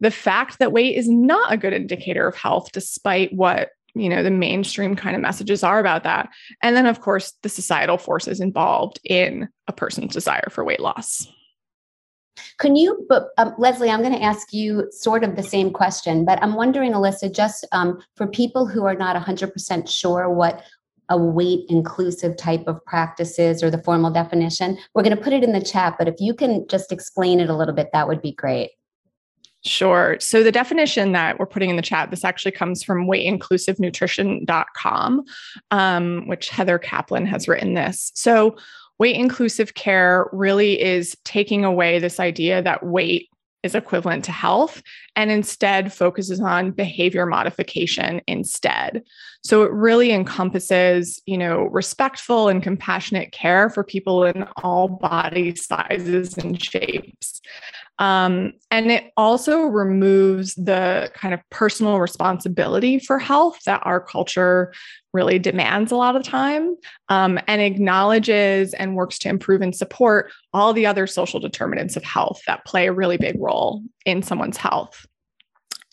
The 0.00 0.10
fact 0.10 0.58
that 0.58 0.72
weight 0.72 0.96
is 0.96 1.08
not 1.08 1.52
a 1.52 1.58
good 1.58 1.74
indicator 1.74 2.26
of 2.26 2.34
health, 2.34 2.72
despite 2.72 3.32
what 3.32 3.70
you 3.94 4.08
know 4.08 4.22
the 4.22 4.30
mainstream 4.30 4.96
kind 4.96 5.16
of 5.16 5.22
messages 5.22 5.62
are 5.62 5.78
about 5.78 6.02
that 6.02 6.28
and 6.62 6.76
then 6.76 6.84
of 6.84 7.00
course 7.00 7.32
the 7.42 7.48
societal 7.48 7.96
forces 7.96 8.40
involved 8.40 9.00
in 9.04 9.48
a 9.68 9.72
person's 9.72 10.12
desire 10.12 10.48
for 10.50 10.64
weight 10.66 10.80
loss 10.80 11.26
can 12.58 12.76
you 12.76 13.04
but 13.08 13.28
um, 13.38 13.54
leslie 13.58 13.90
i'm 13.90 14.02
going 14.02 14.12
to 14.12 14.22
ask 14.22 14.52
you 14.52 14.86
sort 14.90 15.24
of 15.24 15.36
the 15.36 15.42
same 15.42 15.72
question 15.72 16.24
but 16.24 16.40
i'm 16.42 16.54
wondering 16.54 16.92
alyssa 16.92 17.34
just 17.34 17.66
um, 17.72 17.98
for 18.14 18.26
people 18.26 18.66
who 18.66 18.84
are 18.84 18.94
not 18.94 19.16
100% 19.16 19.88
sure 19.88 20.30
what 20.30 20.62
a 21.08 21.16
weight 21.16 21.64
inclusive 21.68 22.36
type 22.36 22.64
of 22.66 22.84
practices 22.84 23.62
or 23.62 23.70
the 23.70 23.82
formal 23.82 24.10
definition 24.10 24.76
we're 24.94 25.02
going 25.02 25.16
to 25.16 25.22
put 25.22 25.32
it 25.32 25.44
in 25.44 25.52
the 25.52 25.60
chat 25.60 25.94
but 25.98 26.08
if 26.08 26.16
you 26.18 26.34
can 26.34 26.66
just 26.68 26.92
explain 26.92 27.40
it 27.40 27.48
a 27.48 27.56
little 27.56 27.74
bit 27.74 27.88
that 27.92 28.08
would 28.08 28.22
be 28.22 28.32
great 28.32 28.70
Sure. 29.66 30.16
So 30.20 30.44
the 30.44 30.52
definition 30.52 31.12
that 31.12 31.38
we're 31.38 31.46
putting 31.46 31.70
in 31.70 31.76
the 31.76 31.82
chat, 31.82 32.10
this 32.10 32.24
actually 32.24 32.52
comes 32.52 32.82
from 32.84 33.06
weightinclusivenutrition.com, 33.06 35.24
um, 35.72 36.28
which 36.28 36.50
Heather 36.50 36.78
Caplan 36.78 37.26
has 37.26 37.48
written 37.48 37.74
this. 37.74 38.12
So 38.14 38.56
weight 38.98 39.16
inclusive 39.16 39.74
care 39.74 40.28
really 40.32 40.80
is 40.80 41.16
taking 41.24 41.64
away 41.64 41.98
this 41.98 42.18
idea 42.20 42.62
that 42.62 42.84
weight 42.84 43.28
is 43.62 43.74
equivalent 43.74 44.24
to 44.24 44.32
health 44.32 44.82
and 45.16 45.30
instead 45.30 45.92
focuses 45.92 46.40
on 46.40 46.70
behavior 46.70 47.26
modification 47.26 48.20
instead. 48.26 49.02
So 49.42 49.62
it 49.64 49.72
really 49.72 50.12
encompasses, 50.12 51.20
you 51.26 51.36
know, 51.36 51.64
respectful 51.64 52.48
and 52.48 52.62
compassionate 52.62 53.32
care 53.32 53.68
for 53.68 53.84
people 53.84 54.24
in 54.24 54.46
all 54.62 54.88
body 54.88 55.54
sizes 55.54 56.38
and 56.38 56.62
shapes. 56.62 57.40
Um, 57.98 58.52
and 58.70 58.90
it 58.90 59.12
also 59.16 59.62
removes 59.62 60.54
the 60.54 61.10
kind 61.14 61.32
of 61.32 61.40
personal 61.50 61.98
responsibility 61.98 62.98
for 62.98 63.18
health 63.18 63.58
that 63.64 63.80
our 63.84 64.00
culture 64.00 64.72
really 65.12 65.38
demands 65.38 65.92
a 65.92 65.96
lot 65.96 66.14
of 66.14 66.22
the 66.22 66.28
time 66.28 66.76
um, 67.08 67.38
and 67.46 67.62
acknowledges 67.62 68.74
and 68.74 68.96
works 68.96 69.18
to 69.20 69.30
improve 69.30 69.62
and 69.62 69.74
support 69.74 70.30
all 70.52 70.74
the 70.74 70.84
other 70.84 71.06
social 71.06 71.40
determinants 71.40 71.96
of 71.96 72.04
health 72.04 72.40
that 72.46 72.66
play 72.66 72.86
a 72.86 72.92
really 72.92 73.16
big 73.16 73.36
role 73.40 73.82
in 74.04 74.22
someone's 74.22 74.58
health. 74.58 75.06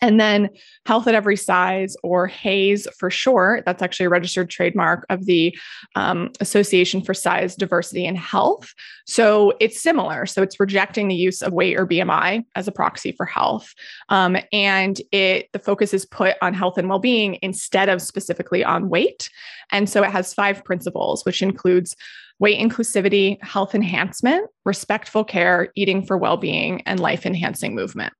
And 0.04 0.20
then 0.20 0.50
Health 0.84 1.06
at 1.06 1.14
Every 1.14 1.36
Size, 1.36 1.96
or 2.02 2.26
HAES 2.26 2.86
for 2.98 3.10
short, 3.10 3.64
that's 3.64 3.80
actually 3.80 4.04
a 4.04 4.10
registered 4.10 4.50
trademark 4.50 5.06
of 5.08 5.24
the 5.24 5.56
um, 5.94 6.30
Association 6.40 7.00
for 7.00 7.14
Size, 7.14 7.56
Diversity, 7.56 8.04
and 8.04 8.18
Health. 8.18 8.74
So 9.06 9.54
it's 9.60 9.80
similar. 9.80 10.26
So 10.26 10.42
it's 10.42 10.60
rejecting 10.60 11.08
the 11.08 11.14
use 11.14 11.40
of 11.40 11.54
weight 11.54 11.78
or 11.78 11.86
BMI 11.86 12.44
as 12.54 12.68
a 12.68 12.72
proxy 12.72 13.12
for 13.12 13.24
health. 13.24 13.72
Um, 14.10 14.36
and 14.52 15.00
it 15.10 15.48
the 15.54 15.58
focus 15.58 15.94
is 15.94 16.04
put 16.04 16.36
on 16.42 16.52
health 16.52 16.76
and 16.76 16.90
well-being 16.90 17.38
instead 17.40 17.88
of 17.88 18.02
specifically 18.02 18.62
on 18.62 18.90
weight. 18.90 19.30
And 19.72 19.88
so 19.88 20.02
it 20.02 20.10
has 20.10 20.34
five 20.34 20.62
principles, 20.64 21.24
which 21.24 21.40
includes 21.40 21.96
weight 22.38 22.60
inclusivity, 22.60 23.42
health 23.42 23.74
enhancement, 23.74 24.50
respectful 24.66 25.24
care, 25.24 25.70
eating 25.76 26.04
for 26.04 26.18
well-being, 26.18 26.82
and 26.82 27.00
life 27.00 27.24
enhancing 27.24 27.74
movement. 27.74 28.12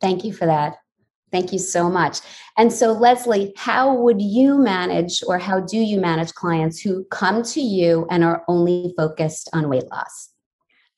Thank 0.00 0.24
you 0.24 0.32
for 0.32 0.46
that. 0.46 0.76
Thank 1.32 1.52
you 1.52 1.58
so 1.58 1.90
much. 1.90 2.20
And 2.56 2.72
so, 2.72 2.92
Leslie, 2.92 3.52
how 3.56 3.94
would 3.94 4.22
you 4.22 4.58
manage 4.58 5.22
or 5.26 5.38
how 5.38 5.60
do 5.60 5.76
you 5.76 6.00
manage 6.00 6.32
clients 6.34 6.80
who 6.80 7.04
come 7.10 7.42
to 7.42 7.60
you 7.60 8.06
and 8.10 8.22
are 8.22 8.44
only 8.48 8.94
focused 8.96 9.50
on 9.52 9.68
weight 9.68 9.90
loss? 9.90 10.30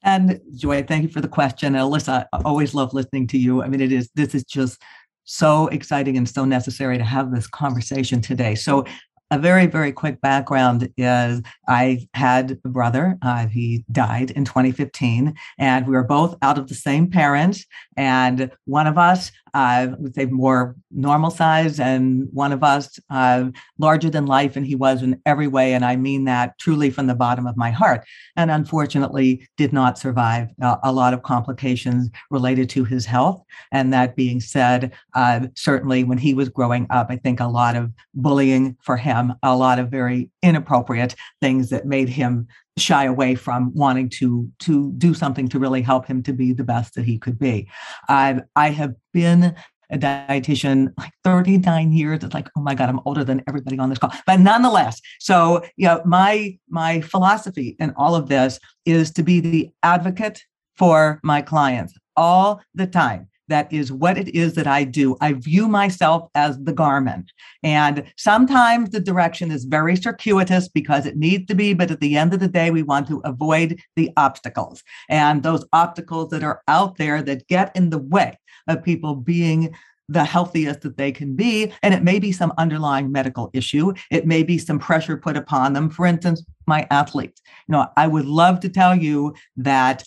And 0.03 0.41
Joy, 0.55 0.83
thank 0.85 1.03
you 1.03 1.09
for 1.09 1.21
the 1.21 1.29
question. 1.29 1.75
And 1.75 1.83
Alyssa, 1.83 2.27
I 2.33 2.43
always 2.45 2.75
love 2.75 2.95
listening 2.95 3.27
to 3.29 3.39
you. 3.39 3.63
I 3.63 3.69
mean, 3.69 3.81
it 3.81 3.91
is 3.91 4.11
this 4.15 4.35
is 4.35 4.45
just 4.45 4.81
so 5.25 5.67
exciting 5.69 6.17
and 6.17 6.29
so 6.29 6.45
necessary 6.45 6.97
to 6.99 7.05
have 7.05 7.33
this 7.33 7.47
conversation 7.47 8.21
today. 8.21 8.55
So 8.55 8.85
a 9.31 9.39
very, 9.39 9.67
very 9.67 9.93
quick 9.93 10.21
background 10.21 10.91
is 10.97 11.43
I 11.69 12.09
had 12.15 12.59
a 12.65 12.69
brother. 12.69 13.19
Uh, 13.23 13.47
he 13.47 13.85
died 13.93 14.31
in 14.31 14.45
2015, 14.45 15.35
and 15.59 15.87
we 15.87 15.93
were 15.93 16.05
both 16.05 16.37
out 16.43 16.59
of 16.59 16.69
the 16.69 16.75
same 16.75 17.11
parent. 17.11 17.65
And 17.97 18.51
one 18.65 18.87
of 18.87 18.97
us 18.97 19.31
uh, 19.55 19.89
would 19.99 20.15
say 20.15 20.27
more 20.27 20.77
normal 20.91 21.31
size, 21.31 21.79
and 21.81 22.29
one 22.33 22.53
of 22.53 22.63
us 22.63 22.99
uh, 23.11 23.47
larger 23.79 24.11
than 24.11 24.27
life, 24.27 24.57
and 24.57 24.67
he 24.67 24.75
was 24.75 25.03
in 25.03 25.21
every 25.27 25.47
way. 25.47 25.75
And 25.75 25.85
I 25.85 25.97
mean 25.97 26.25
that 26.25 26.59
truly 26.59 26.91
from 26.91 27.07
the 27.07 27.15
bottom 27.15 27.47
of 27.47 27.57
my 27.57 27.71
heart. 27.71 28.05
And 28.37 28.51
unfortunately, 28.51 29.49
did 29.57 29.73
not 29.73 29.99
survive 29.99 30.49
uh, 30.63 30.77
a 30.83 30.93
lot 30.93 31.15
of 31.15 31.23
complications 31.23 32.11
related 32.31 32.69
to 32.71 32.85
his 32.85 33.07
health. 33.07 33.43
And 33.73 33.93
that 33.93 34.17
being 34.17 34.41
said, 34.41 34.93
uh, 35.15 35.49
certainly 35.55 36.05
when 36.05 36.19
he 36.19 36.35
was 36.35 36.49
growing 36.49 36.87
up, 36.91 37.09
I 37.11 37.17
think 37.17 37.41
a 37.41 37.47
lot 37.47 37.77
of 37.77 37.93
bullying 38.15 38.77
for 38.83 38.97
him, 38.97 39.35
a 39.43 39.57
lot 39.57 39.79
of 39.79 39.91
very 39.91 40.31
inappropriate 40.43 41.15
things 41.41 41.71
that 41.71 41.87
made 41.87 42.09
him 42.09 42.49
shy 42.79 43.05
away 43.05 43.35
from 43.35 43.73
wanting 43.75 44.09
to 44.09 44.51
to 44.61 44.93
do 44.93 45.15
something 45.15 45.49
to 45.49 45.59
really 45.59 45.83
help 45.83 46.07
him 46.07 46.23
to 46.25 46.33
be 46.33 46.53
the 46.53 46.65
best 46.65 46.95
that 46.95 47.05
he 47.05 47.19
could 47.19 47.39
be. 47.39 47.69
I've 48.09 48.43
I 48.57 48.71
have 48.71 48.95
been 49.13 49.55
a 49.91 49.99
dietitian 49.99 50.93
like 50.99 51.13
39 51.25 51.93
years. 51.93 52.23
It's 52.23 52.35
like, 52.35 52.49
oh 52.57 52.61
my 52.61 52.75
God, 52.75 52.89
I'm 52.89 53.01
older 53.05 53.25
than 53.25 53.43
everybody 53.49 53.79
on 53.79 53.89
this 53.89 53.99
call. 53.99 54.13
But 54.27 54.41
nonetheless, 54.41 55.01
so 55.19 55.63
you 55.77 55.87
know, 55.87 56.03
my 56.05 56.59
my 56.69 57.01
philosophy 57.01 57.77
in 57.79 57.93
all 57.97 58.15
of 58.15 58.29
this 58.29 58.59
is 58.85 59.11
to 59.13 59.23
be 59.23 59.41
the 59.41 59.71
advocate 59.83 60.43
for 60.77 61.21
my 61.23 61.43
clients 61.43 61.95
all 62.17 62.61
the 62.75 62.87
time. 62.87 63.29
That 63.49 63.73
is 63.73 63.91
what 63.91 64.19
it 64.19 64.29
is 64.35 64.55
that 64.55 64.67
I 64.67 64.85
do. 64.85 65.17
I 65.21 65.33
view 65.35 65.69
myself 65.69 66.31
as 66.35 66.59
the 66.63 66.73
garment. 66.73 67.33
And 67.63 68.05
sometimes 68.17 68.91
the 68.91 69.01
direction 69.01 69.51
is 69.51 69.65
very 69.65 69.97
circuitous 69.97 70.69
because 70.69 71.07
it 71.07 71.17
needs 71.17 71.47
to 71.47 71.55
be, 71.55 71.75
but 71.75 71.91
at 71.91 72.01
the 72.01 72.17
end 72.17 72.35
of 72.35 72.41
the 72.41 72.49
day, 72.49 72.71
we 72.71 72.83
want 72.83 73.09
to 73.09 73.21
avoid 73.25 73.81
the 73.97 74.11
obstacles 74.17 74.83
and 75.09 75.43
those 75.43 75.65
obstacles 75.73 76.31
that 76.31 76.45
are 76.45 76.63
out 76.69 76.97
there 76.97 77.23
that 77.23 77.49
get 77.49 77.75
in 77.75 77.91
the 77.91 77.99
way 77.99 78.39
of 78.69 78.85
people 78.85 79.15
being 79.15 79.75
the 80.09 80.25
healthiest 80.25 80.81
that 80.81 80.97
they 80.97 81.13
can 81.13 81.37
be. 81.37 81.73
And 81.83 81.93
it 81.93 82.03
may 82.03 82.19
be 82.19 82.33
some 82.33 82.53
underlying 82.57 83.13
medical 83.13 83.51
issue. 83.53 83.93
It 84.11 84.27
may 84.27 84.43
be 84.43 84.59
some 84.59 84.79
pressure 84.79 85.17
put 85.17 85.37
upon 85.37 85.75
them. 85.75 85.91
For 85.91 86.07
instance, 86.07 86.45
my 86.67 86.87
athletes. 86.91 87.43
You 87.67 87.73
know, 87.73 87.89
I 87.97 88.07
would 88.07 88.27
love 88.27 88.61
to 88.61 88.69
tell 88.69 88.95
you 88.95 89.35
that 89.59 90.05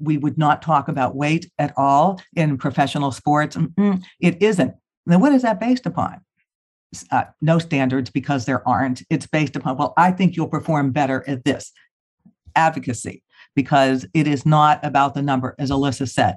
we 0.00 0.18
would 0.18 0.38
not 0.38 0.62
talk 0.62 0.88
about 0.88 1.16
weight 1.16 1.50
at 1.58 1.72
all 1.76 2.20
in 2.34 2.58
professional 2.58 3.12
sports. 3.12 3.56
Mm-mm, 3.56 4.02
it 4.20 4.42
isn't. 4.42 4.74
Then 5.06 5.20
what 5.20 5.32
is 5.32 5.42
that 5.42 5.60
based 5.60 5.86
upon? 5.86 6.20
Uh, 7.10 7.24
no 7.40 7.58
standards 7.58 8.10
because 8.10 8.44
there 8.44 8.66
aren't. 8.68 9.02
It's 9.08 9.26
based 9.26 9.56
upon, 9.56 9.76
well, 9.76 9.94
I 9.96 10.12
think 10.12 10.36
you'll 10.36 10.48
perform 10.48 10.92
better 10.92 11.24
at 11.26 11.44
this 11.44 11.72
advocacy 12.54 13.22
because 13.54 14.06
it 14.14 14.26
is 14.26 14.44
not 14.44 14.84
about 14.84 15.14
the 15.14 15.22
number, 15.22 15.54
as 15.58 15.70
Alyssa 15.70 16.08
said. 16.08 16.36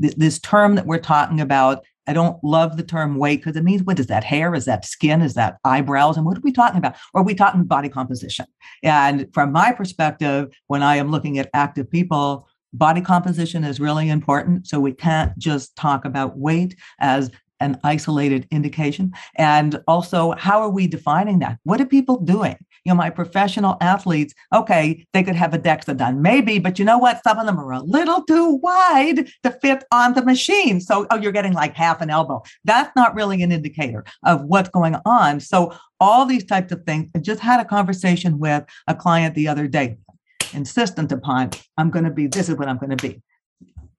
Th- 0.00 0.14
this 0.14 0.38
term 0.38 0.76
that 0.76 0.86
we're 0.86 0.98
talking 0.98 1.40
about 1.40 1.84
I 2.06 2.12
don't 2.12 2.42
love 2.44 2.76
the 2.76 2.82
term 2.82 3.16
weight 3.16 3.40
because 3.40 3.56
it 3.56 3.64
means 3.64 3.82
what 3.82 3.98
is 3.98 4.06
that 4.06 4.24
hair? 4.24 4.54
Is 4.54 4.64
that 4.66 4.84
skin? 4.84 5.22
Is 5.22 5.34
that 5.34 5.58
eyebrows? 5.64 6.16
And 6.16 6.24
what 6.24 6.38
are 6.38 6.42
we 6.42 6.52
talking 6.52 6.78
about? 6.78 6.94
Or 7.12 7.20
are 7.20 7.24
we 7.24 7.34
talking 7.34 7.64
body 7.64 7.88
composition? 7.88 8.46
And 8.82 9.28
from 9.34 9.52
my 9.52 9.72
perspective, 9.72 10.54
when 10.68 10.82
I 10.82 10.96
am 10.96 11.10
looking 11.10 11.38
at 11.38 11.50
active 11.52 11.90
people, 11.90 12.48
body 12.76 13.00
composition 13.00 13.64
is 13.64 13.80
really 13.80 14.08
important. 14.08 14.66
So 14.66 14.80
we 14.80 14.92
can't 14.92 15.36
just 15.38 15.74
talk 15.76 16.04
about 16.04 16.38
weight 16.38 16.76
as 17.00 17.30
an 17.60 17.78
isolated 17.84 18.46
indication. 18.50 19.12
And 19.36 19.82
also, 19.88 20.32
how 20.32 20.60
are 20.60 20.68
we 20.68 20.86
defining 20.86 21.38
that? 21.38 21.58
What 21.64 21.80
are 21.80 21.86
people 21.86 22.18
doing? 22.20 22.56
you 22.86 22.92
know, 22.92 22.96
my 22.96 23.10
professional 23.10 23.76
athletes, 23.80 24.32
okay, 24.54 25.04
they 25.12 25.24
could 25.24 25.34
have 25.34 25.52
a 25.52 25.58
DEXA 25.58 25.96
done, 25.96 26.22
maybe, 26.22 26.60
but 26.60 26.78
you 26.78 26.84
know 26.84 26.98
what? 26.98 27.20
Some 27.24 27.36
of 27.36 27.44
them 27.44 27.58
are 27.58 27.72
a 27.72 27.80
little 27.80 28.22
too 28.22 28.60
wide 28.62 29.28
to 29.42 29.50
fit 29.50 29.82
on 29.90 30.14
the 30.14 30.24
machine. 30.24 30.80
So, 30.80 31.04
oh, 31.10 31.16
you're 31.16 31.32
getting 31.32 31.52
like 31.52 31.74
half 31.74 32.00
an 32.00 32.10
elbow. 32.10 32.44
That's 32.64 32.94
not 32.94 33.16
really 33.16 33.42
an 33.42 33.50
indicator 33.50 34.04
of 34.24 34.44
what's 34.44 34.68
going 34.68 34.94
on. 35.04 35.40
So, 35.40 35.74
all 35.98 36.26
these 36.26 36.44
types 36.44 36.72
of 36.72 36.84
things. 36.84 37.10
I 37.16 37.20
just 37.20 37.40
had 37.40 37.58
a 37.58 37.64
conversation 37.64 38.38
with 38.38 38.64
a 38.86 38.94
client 38.94 39.34
the 39.34 39.48
other 39.48 39.66
day, 39.66 39.96
insistent 40.54 41.12
upon, 41.12 41.50
I'm 41.76 41.90
going 41.90 42.04
to 42.04 42.10
be, 42.10 42.26
this 42.26 42.48
is 42.48 42.56
what 42.56 42.68
I'm 42.68 42.78
going 42.78 42.96
to 42.96 43.08
be 43.08 43.22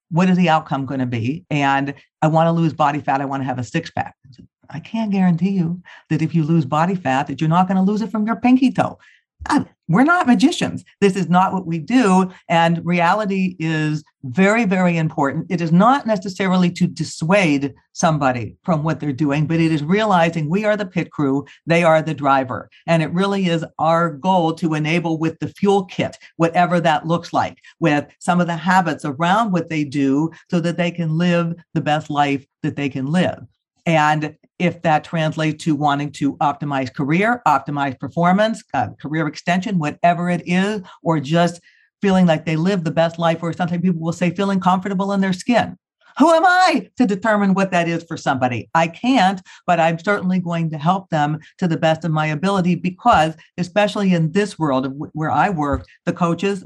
what 0.10 0.30
is 0.30 0.38
the 0.38 0.50
outcome 0.50 0.86
going 0.86 1.00
to 1.00 1.06
be? 1.06 1.46
And 1.50 1.94
I 2.22 2.28
want 2.28 2.48
to 2.48 2.52
lose 2.52 2.74
body 2.74 3.00
fat. 3.00 3.22
I 3.22 3.26
want 3.26 3.42
to 3.42 3.46
have 3.46 3.60
a 3.60 3.64
six 3.64 3.92
pack. 3.92 4.16
I 4.70 4.80
can't 4.80 5.12
guarantee 5.12 5.52
you 5.52 5.82
that 6.10 6.22
if 6.22 6.36
you 6.36 6.44
lose 6.44 6.66
body 6.66 6.96
fat, 6.96 7.28
that 7.28 7.40
you're 7.40 7.50
not 7.50 7.68
going 7.68 7.78
to 7.78 7.84
lose 7.84 8.02
it 8.02 8.12
from 8.12 8.26
your 8.26 8.36
pinky 8.38 8.72
toe. 8.72 9.00
We're 9.88 10.04
not 10.04 10.28
magicians. 10.28 10.84
This 11.00 11.16
is 11.16 11.30
not 11.30 11.54
what 11.54 11.66
we 11.66 11.80
do. 11.80 12.30
And 12.50 12.86
reality 12.86 13.56
is 13.60 14.04
very, 14.24 14.66
very 14.66 14.98
important. 14.98 15.48
It 15.50 15.62
is 15.62 15.72
not 15.72 16.06
necessarily 16.06 16.70
to 16.72 16.88
dissuade 16.88 17.74
somebody 17.94 18.58
from 18.64 18.84
what 18.84 19.00
they're 19.00 19.14
doing, 19.14 19.48
but 19.48 19.62
it 19.62 19.72
is 19.72 19.84
realizing 19.84 20.50
we 20.50 20.66
are 20.66 20.76
the 20.76 20.86
pit 20.86 21.12
crew, 21.12 21.46
they 21.66 21.84
are 21.84 22.02
the 22.02 22.14
driver. 22.14 22.70
And 22.86 23.02
it 23.02 23.14
really 23.14 23.48
is 23.48 23.66
our 23.80 24.12
goal 24.12 24.54
to 24.56 24.74
enable 24.74 25.18
with 25.18 25.40
the 25.40 25.48
fuel 25.48 25.86
kit, 25.86 26.18
whatever 26.36 26.82
that 26.82 27.08
looks 27.08 27.32
like, 27.32 27.58
with 27.80 28.06
some 28.20 28.42
of 28.42 28.48
the 28.48 28.58
habits 28.58 29.06
around 29.06 29.54
what 29.54 29.70
they 29.70 29.86
do 29.86 30.32
so 30.52 30.60
that 30.60 30.78
they 30.78 30.92
can 30.92 31.18
live 31.18 31.56
the 31.74 31.82
best 31.82 32.10
life 32.10 32.46
that 32.62 32.76
they 32.76 32.90
can 32.90 33.06
live. 33.06 33.40
And 33.88 34.36
if 34.60 34.82
that 34.82 35.06
translates 35.06 35.64
to 35.64 35.74
wanting 35.74 36.12
to 36.12 36.36
optimize 36.38 36.94
career, 36.94 37.42
optimize 37.48 37.98
performance, 37.98 38.62
uh, 38.74 38.90
career 39.02 39.28
extension, 39.28 39.80
whatever 39.80 40.30
it 40.30 40.44
is, 40.46 40.82
or 41.02 41.22
just 41.22 41.62
feeling 42.02 42.26
like 42.26 42.46
they 42.46 42.58
live 42.58 42.84
the 42.84 42.92
best 42.92 43.18
life, 43.18 43.42
or 43.42 43.54
sometimes 43.54 43.82
people 43.82 44.02
will 44.02 44.12
say 44.12 44.30
feeling 44.30 44.60
comfortable 44.60 45.14
in 45.14 45.22
their 45.22 45.32
skin. 45.32 45.78
Who 46.18 46.34
am 46.34 46.46
I 46.46 46.90
to 46.98 47.06
determine 47.06 47.54
what 47.54 47.72
that 47.72 47.88
is 47.88 48.04
for 48.04 48.18
somebody? 48.18 48.70
I 48.74 48.88
can't, 48.88 49.42
but 49.68 49.80
I'm 49.80 50.00
certainly 50.00 50.40
going 50.40 50.70
to 50.72 50.78
help 50.78 51.10
them 51.10 51.40
to 51.60 51.68
the 51.68 51.78
best 51.78 52.04
of 52.06 52.12
my 52.12 52.28
ability 52.28 52.76
because, 52.76 53.36
especially 53.58 54.14
in 54.14 54.32
this 54.32 54.58
world 54.58 54.92
where 55.14 55.30
I 55.30 55.50
work, 55.50 55.86
the 56.06 56.14
coaches, 56.14 56.64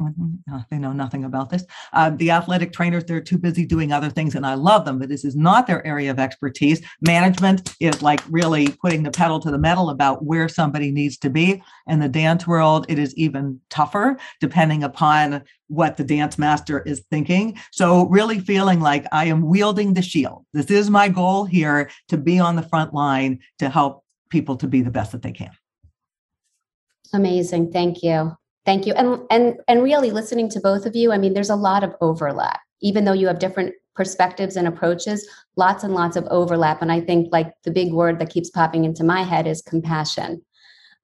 uh, 0.51 0.59
they 0.69 0.77
know 0.77 0.93
nothing 0.93 1.25
about 1.25 1.49
this. 1.49 1.65
Uh, 1.91 2.11
the 2.11 2.31
athletic 2.31 2.71
trainers, 2.71 3.03
they're 3.03 3.19
too 3.19 3.37
busy 3.37 3.65
doing 3.65 3.91
other 3.91 4.09
things, 4.09 4.35
and 4.35 4.45
I 4.45 4.53
love 4.53 4.85
them, 4.85 4.99
but 4.99 5.09
this 5.09 5.25
is 5.25 5.35
not 5.35 5.67
their 5.67 5.85
area 5.85 6.11
of 6.11 6.19
expertise. 6.19 6.81
Management 7.01 7.75
is 7.79 8.01
like 8.01 8.21
really 8.29 8.69
putting 8.69 9.03
the 9.03 9.11
pedal 9.11 9.39
to 9.41 9.51
the 9.51 9.57
metal 9.57 9.89
about 9.89 10.23
where 10.23 10.47
somebody 10.47 10.91
needs 10.91 11.17
to 11.17 11.29
be. 11.29 11.61
In 11.87 11.99
the 11.99 12.07
dance 12.07 12.47
world, 12.47 12.85
it 12.87 12.97
is 12.97 13.13
even 13.15 13.59
tougher 13.69 14.17
depending 14.39 14.83
upon 14.83 15.43
what 15.71 15.95
the 15.95 16.03
dance 16.03 16.37
master 16.37 16.81
is 16.81 17.03
thinking. 17.09 17.57
So, 17.71 18.07
really 18.07 18.39
feeling 18.39 18.81
like 18.81 19.05
I 19.11 19.25
am 19.25 19.41
wielding 19.41 19.93
the 19.93 20.01
shield. 20.01 20.45
This 20.53 20.69
is 20.69 20.89
my 20.89 21.07
goal 21.07 21.45
here 21.45 21.89
to 22.09 22.17
be 22.17 22.39
on 22.39 22.57
the 22.57 22.61
front 22.61 22.93
line 22.93 23.39
to 23.59 23.69
help 23.69 24.03
people 24.29 24.57
to 24.57 24.67
be 24.67 24.81
the 24.81 24.91
best 24.91 25.13
that 25.13 25.21
they 25.21 25.31
can. 25.31 25.51
Amazing. 27.13 27.71
Thank 27.71 28.03
you. 28.03 28.35
Thank 28.65 28.85
you. 28.85 28.93
And 28.93 29.21
and 29.29 29.55
and 29.67 29.81
really 29.81 30.11
listening 30.11 30.49
to 30.49 30.59
both 30.59 30.85
of 30.85 30.95
you, 30.95 31.11
I 31.11 31.17
mean 31.17 31.33
there's 31.33 31.49
a 31.49 31.55
lot 31.55 31.83
of 31.83 31.95
overlap. 32.01 32.59
Even 32.81 33.05
though 33.05 33.13
you 33.13 33.27
have 33.27 33.39
different 33.39 33.73
perspectives 33.95 34.55
and 34.55 34.67
approaches, 34.67 35.27
lots 35.55 35.83
and 35.83 35.93
lots 35.93 36.15
of 36.15 36.25
overlap 36.27 36.81
and 36.81 36.91
I 36.91 37.01
think 37.01 37.29
like 37.31 37.53
the 37.63 37.71
big 37.71 37.93
word 37.93 38.19
that 38.19 38.29
keeps 38.29 38.49
popping 38.49 38.85
into 38.85 39.03
my 39.03 39.23
head 39.23 39.47
is 39.47 39.61
compassion 39.61 40.41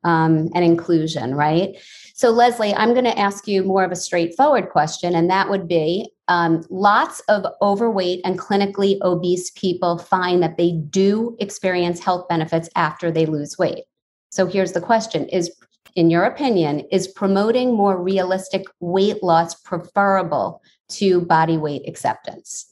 um, 0.04 0.50
and 0.54 0.64
inclusion, 0.64 1.36
right? 1.36 1.78
So, 2.18 2.32
Leslie, 2.32 2.74
I'm 2.74 2.94
going 2.94 3.06
to 3.06 3.20
ask 3.20 3.48
you 3.48 3.64
more 3.64 3.84
of 3.84 3.92
a 3.92 3.96
straightforward 3.96 4.72
question, 4.72 5.14
and 5.14 5.30
that 5.30 5.52
would 5.52 5.68
be 5.68 6.10
um, 6.28 6.66
lots 6.72 7.20
of 7.30 7.46
overweight 7.62 8.22
and 8.26 8.40
clinically 8.40 8.98
obese 9.04 9.52
people 9.52 10.00
find 10.00 10.42
that 10.42 10.58
they 10.58 10.72
do 10.72 11.38
experience 11.40 12.00
health 12.00 12.28
benefits 12.28 12.70
after 12.76 13.12
they 13.12 13.28
lose 13.28 13.60
weight. 13.60 13.84
So, 14.32 14.48
here's 14.48 14.72
the 14.72 14.82
question 14.82 15.30
Is 15.30 15.56
in 15.94 16.10
your 16.10 16.24
opinion, 16.24 16.88
is 16.92 17.08
promoting 17.08 17.76
more 17.76 18.02
realistic 18.02 18.66
weight 18.80 19.22
loss 19.22 19.54
preferable 19.54 20.64
to 20.90 21.22
body 21.22 21.58
weight 21.58 21.88
acceptance? 21.88 22.66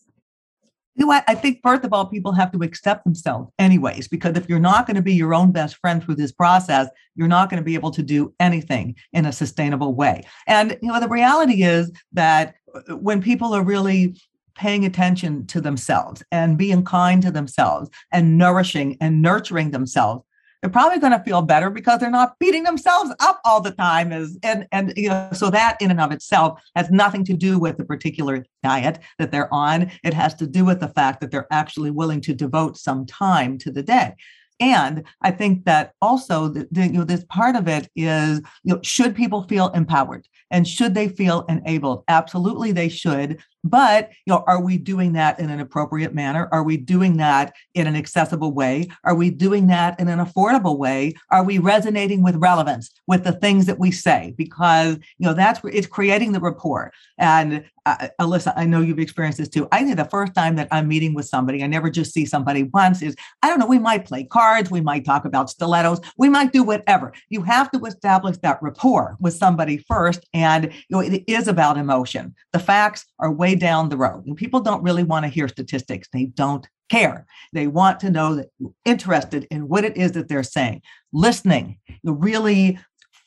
You 0.96 1.02
know 1.02 1.08
what? 1.08 1.26
I 1.28 1.36
think 1.36 1.60
first 1.62 1.84
of 1.84 1.92
all, 1.92 2.06
people 2.06 2.32
have 2.32 2.54
to 2.54 2.60
accept 2.64 3.04
themselves 3.04 3.52
anyways, 3.60 4.08
because 4.08 4.38
if 4.38 4.48
you're 4.48 4.60
not 4.60 4.88
going 4.88 4.96
to 4.96 5.02
be 5.02 5.14
your 5.14 5.34
own 5.34 5.52
best 5.52 5.76
friend 5.78 6.02
through 6.02 6.16
this 6.16 6.32
process, 6.32 6.88
you're 7.16 7.28
not 7.28 7.50
going 7.50 7.62
to 7.62 7.66
be 7.66 7.76
able 7.76 7.92
to 7.92 8.02
do 8.02 8.34
anything 8.40 8.96
in 9.12 9.26
a 9.26 9.34
sustainable 9.34 9.94
way. 9.94 10.24
And 10.48 10.78
you 10.82 10.88
know, 10.88 11.00
the 11.02 11.10
reality 11.10 11.64
is 11.64 11.92
that 12.14 12.56
uh, 12.74 12.96
when 12.96 13.22
people 13.22 13.54
are 13.54 13.64
really 13.64 14.16
paying 14.56 14.86
attention 14.86 15.46
to 15.48 15.60
themselves 15.60 16.24
and 16.32 16.58
being 16.58 16.86
kind 16.86 17.22
to 17.24 17.32
themselves 17.32 17.90
and 18.14 18.38
nourishing 18.38 18.98
and 19.02 19.22
nurturing 19.22 19.72
themselves, 19.72 20.24
they're 20.66 20.72
probably 20.72 20.98
going 20.98 21.12
to 21.12 21.24
feel 21.24 21.44
better 21.44 21.70
because 21.70 22.00
they're 22.00 22.10
not 22.10 22.40
beating 22.40 22.64
themselves 22.64 23.14
up 23.20 23.40
all 23.46 23.62
the 23.62 23.70
time 23.70 24.12
as 24.12 24.36
and 24.42 24.66
and 24.72 24.94
you 24.98 25.10
know 25.10 25.30
so 25.32 25.52
that 25.52 25.80
in 25.80 25.92
and 25.92 26.02
of 26.02 26.12
itself 26.12 26.60
has 26.76 26.90
nothing 26.90 27.24
to 27.24 27.34
do 27.36 27.60
with 27.60 27.78
the 27.78 27.86
particular 27.86 28.44
diet 28.64 28.98
that 29.20 29.32
they're 29.32 29.54
on 29.54 29.92
it 30.04 30.12
has 30.12 30.34
to 30.34 30.48
do 30.48 30.66
with 30.66 30.80
the 30.80 30.88
fact 30.88 31.22
that 31.22 31.30
they're 31.30 31.46
actually 31.52 31.92
willing 31.92 32.20
to 32.20 32.34
devote 32.34 32.78
some 32.78 33.06
time 33.06 33.60
to 33.60 33.72
the 33.72 33.84
day 33.84 34.16
and 34.60 35.04
I 35.22 35.30
think 35.30 35.66
that 35.66 35.92
also 36.02 36.48
the, 36.48 36.68
the, 36.72 36.88
you 36.88 36.94
know 36.94 37.04
this 37.04 37.26
part 37.26 37.56
of 37.56 37.68
it 37.68 37.88
is 37.96 38.40
you 38.64 38.74
know 38.74 38.80
should 38.82 39.16
people 39.16 39.44
feel 39.44 39.68
empowered 39.70 40.28
and 40.52 40.68
should 40.68 40.94
they 40.94 41.10
feel 41.10 41.46
enabled? 41.50 42.04
Absolutely, 42.08 42.72
they 42.72 42.90
should. 42.90 43.42
But 43.66 44.12
you 44.26 44.32
know, 44.32 44.44
are 44.46 44.62
we 44.62 44.78
doing 44.78 45.14
that 45.14 45.40
in 45.40 45.50
an 45.50 45.60
appropriate 45.60 46.14
manner? 46.14 46.48
Are 46.52 46.64
we 46.64 46.78
doing 46.78 47.18
that 47.18 47.54
in 47.74 47.88
an 47.88 47.96
accessible 47.96 48.54
way? 48.54 48.88
Are 49.04 49.16
we 49.16 49.32
doing 49.32 49.68
that 49.68 50.00
in 50.00 50.08
an 50.08 50.20
affordable 50.20 50.78
way? 50.78 51.16
Are 51.32 51.44
we 51.44 51.58
resonating 51.58 52.22
with 52.22 52.36
relevance 52.36 52.92
with 53.08 53.24
the 53.24 53.32
things 53.32 53.66
that 53.66 53.80
we 53.80 53.90
say? 53.90 54.36
Because 54.38 54.98
you 55.18 55.28
know 55.28 55.34
that's 55.34 55.60
it's 55.66 55.88
creating 55.88 56.32
the 56.32 56.40
rapport. 56.40 56.94
And 57.18 57.66
uh, 57.88 58.08
Alyssa, 58.20 58.54
I 58.56 58.66
know 58.66 58.82
you've 58.82 59.00
experienced 59.00 59.38
this 59.38 59.50
too. 59.50 59.68
I 59.72 59.84
think 59.84 59.98
the 59.98 60.06
first 60.06 60.34
time 60.34 60.56
that 60.56 60.68
I'm 60.72 60.88
meeting 60.88 61.14
with 61.14 61.26
somebody, 61.26 61.64
I 61.64 61.68
never 61.68 61.90
just 61.90 62.14
see 62.14 62.26
somebody 62.26 62.64
once. 62.64 63.02
Is 63.02 63.16
I 63.42 63.50
don't 63.50 63.60
know. 63.60 63.68
We 63.68 63.80
might 63.80 64.06
play 64.06 64.26
cards. 64.26 64.70
We 64.70 64.82
might 64.82 65.06
talk 65.06 65.26
about 65.26 65.50
stilettos. 65.50 66.02
We 66.18 66.30
might 66.30 66.52
do 66.52 66.64
whatever. 66.64 67.14
You 67.30 67.42
have 67.44 67.72
to 67.72 67.80
establish 67.86 68.38
that 68.38 68.60
rapport 68.62 69.18
with 69.20 69.34
somebody 69.34 69.78
first, 69.78 70.26
and 70.34 70.66
you 70.66 70.72
know 70.92 71.00
it 71.00 71.24
is 71.28 71.48
about 71.48 71.78
emotion. 71.78 72.36
The 72.54 72.60
facts 72.60 73.06
are 73.20 73.32
way 73.32 73.55
down 73.56 73.90
the 73.90 73.98
road. 73.98 74.26
And 74.26 74.36
people 74.36 74.60
don't 74.60 74.84
really 74.84 75.04
want 75.04 75.24
to 75.24 75.30
hear 75.30 75.48
statistics. 75.48 76.08
They 76.12 76.26
don't 76.26 76.68
care. 76.90 77.26
They 77.54 77.68
want 77.68 78.00
to 78.02 78.12
know 78.12 78.36
that 78.36 78.50
you're 78.60 78.74
interested 78.86 79.48
in 79.50 79.68
what 79.68 79.86
it 79.86 79.98
is 79.98 80.12
that 80.14 80.28
they're 80.28 80.44
saying. 80.44 80.82
Listening, 81.12 81.80
really 82.04 82.80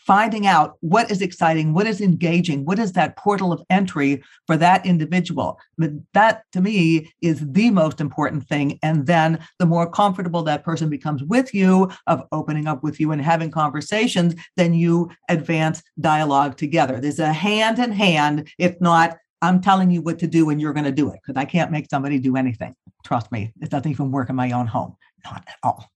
finding 0.09 0.47
out 0.47 0.79
what 0.81 1.11
is 1.11 1.21
exciting, 1.21 1.75
what 1.75 1.87
is 1.87 2.01
engaging, 2.01 2.65
what 2.65 2.79
is 2.79 2.93
that 2.93 3.15
portal 3.19 3.53
of 3.53 3.63
entry 3.69 4.23
for 4.47 4.57
that 4.57 4.87
individual. 4.87 5.59
But 5.77 5.91
that 6.15 6.45
to 6.53 6.63
me 6.63 7.13
is 7.21 7.45
the 7.53 7.71
most 7.71 8.01
important 8.01 8.49
thing. 8.49 8.79
And 8.83 9.07
then 9.07 9.39
the 9.59 9.67
more 9.67 9.91
comfortable 9.91 10.43
that 10.45 10.65
person 10.65 10.89
becomes 10.89 11.23
with 11.23 11.53
you, 11.53 11.91
of 12.07 12.23
opening 12.33 12.67
up 12.67 12.83
with 12.83 12.99
you 12.99 13.13
and 13.13 13.21
having 13.21 13.51
conversations, 13.51 14.35
then 14.57 14.73
you 14.73 15.11
advance 15.29 15.83
dialogue 16.01 16.57
together. 16.57 17.03
There's 17.03 17.19
a 17.19 17.31
hand 17.31 17.79
in 17.79 17.93
hand, 17.93 18.49
if 18.57 18.81
not, 18.81 19.19
I'm 19.41 19.61
telling 19.61 19.91
you 19.91 20.03
what 20.03 20.19
to 20.21 20.27
do 20.27 20.51
and 20.51 20.61
you're 20.61 20.73
going 20.73 20.85
to 20.85 20.93
do 20.93 21.11
it 21.11 21.21
because 21.25 21.41
I 21.41 21.45
can't 21.45 21.71
make 21.71 21.87
somebody 21.91 22.19
do 22.19 22.37
anything. 22.37 22.75
Trust 23.05 23.31
me, 23.31 23.53
it 23.61 23.71
doesn't 23.71 23.91
even 23.91 24.11
work 24.11 24.31
in 24.31 24.37
my 24.37 24.51
own 24.51 24.67
home. 24.67 24.97
Not 25.25 25.45
at 25.47 25.57
all. 25.63 25.91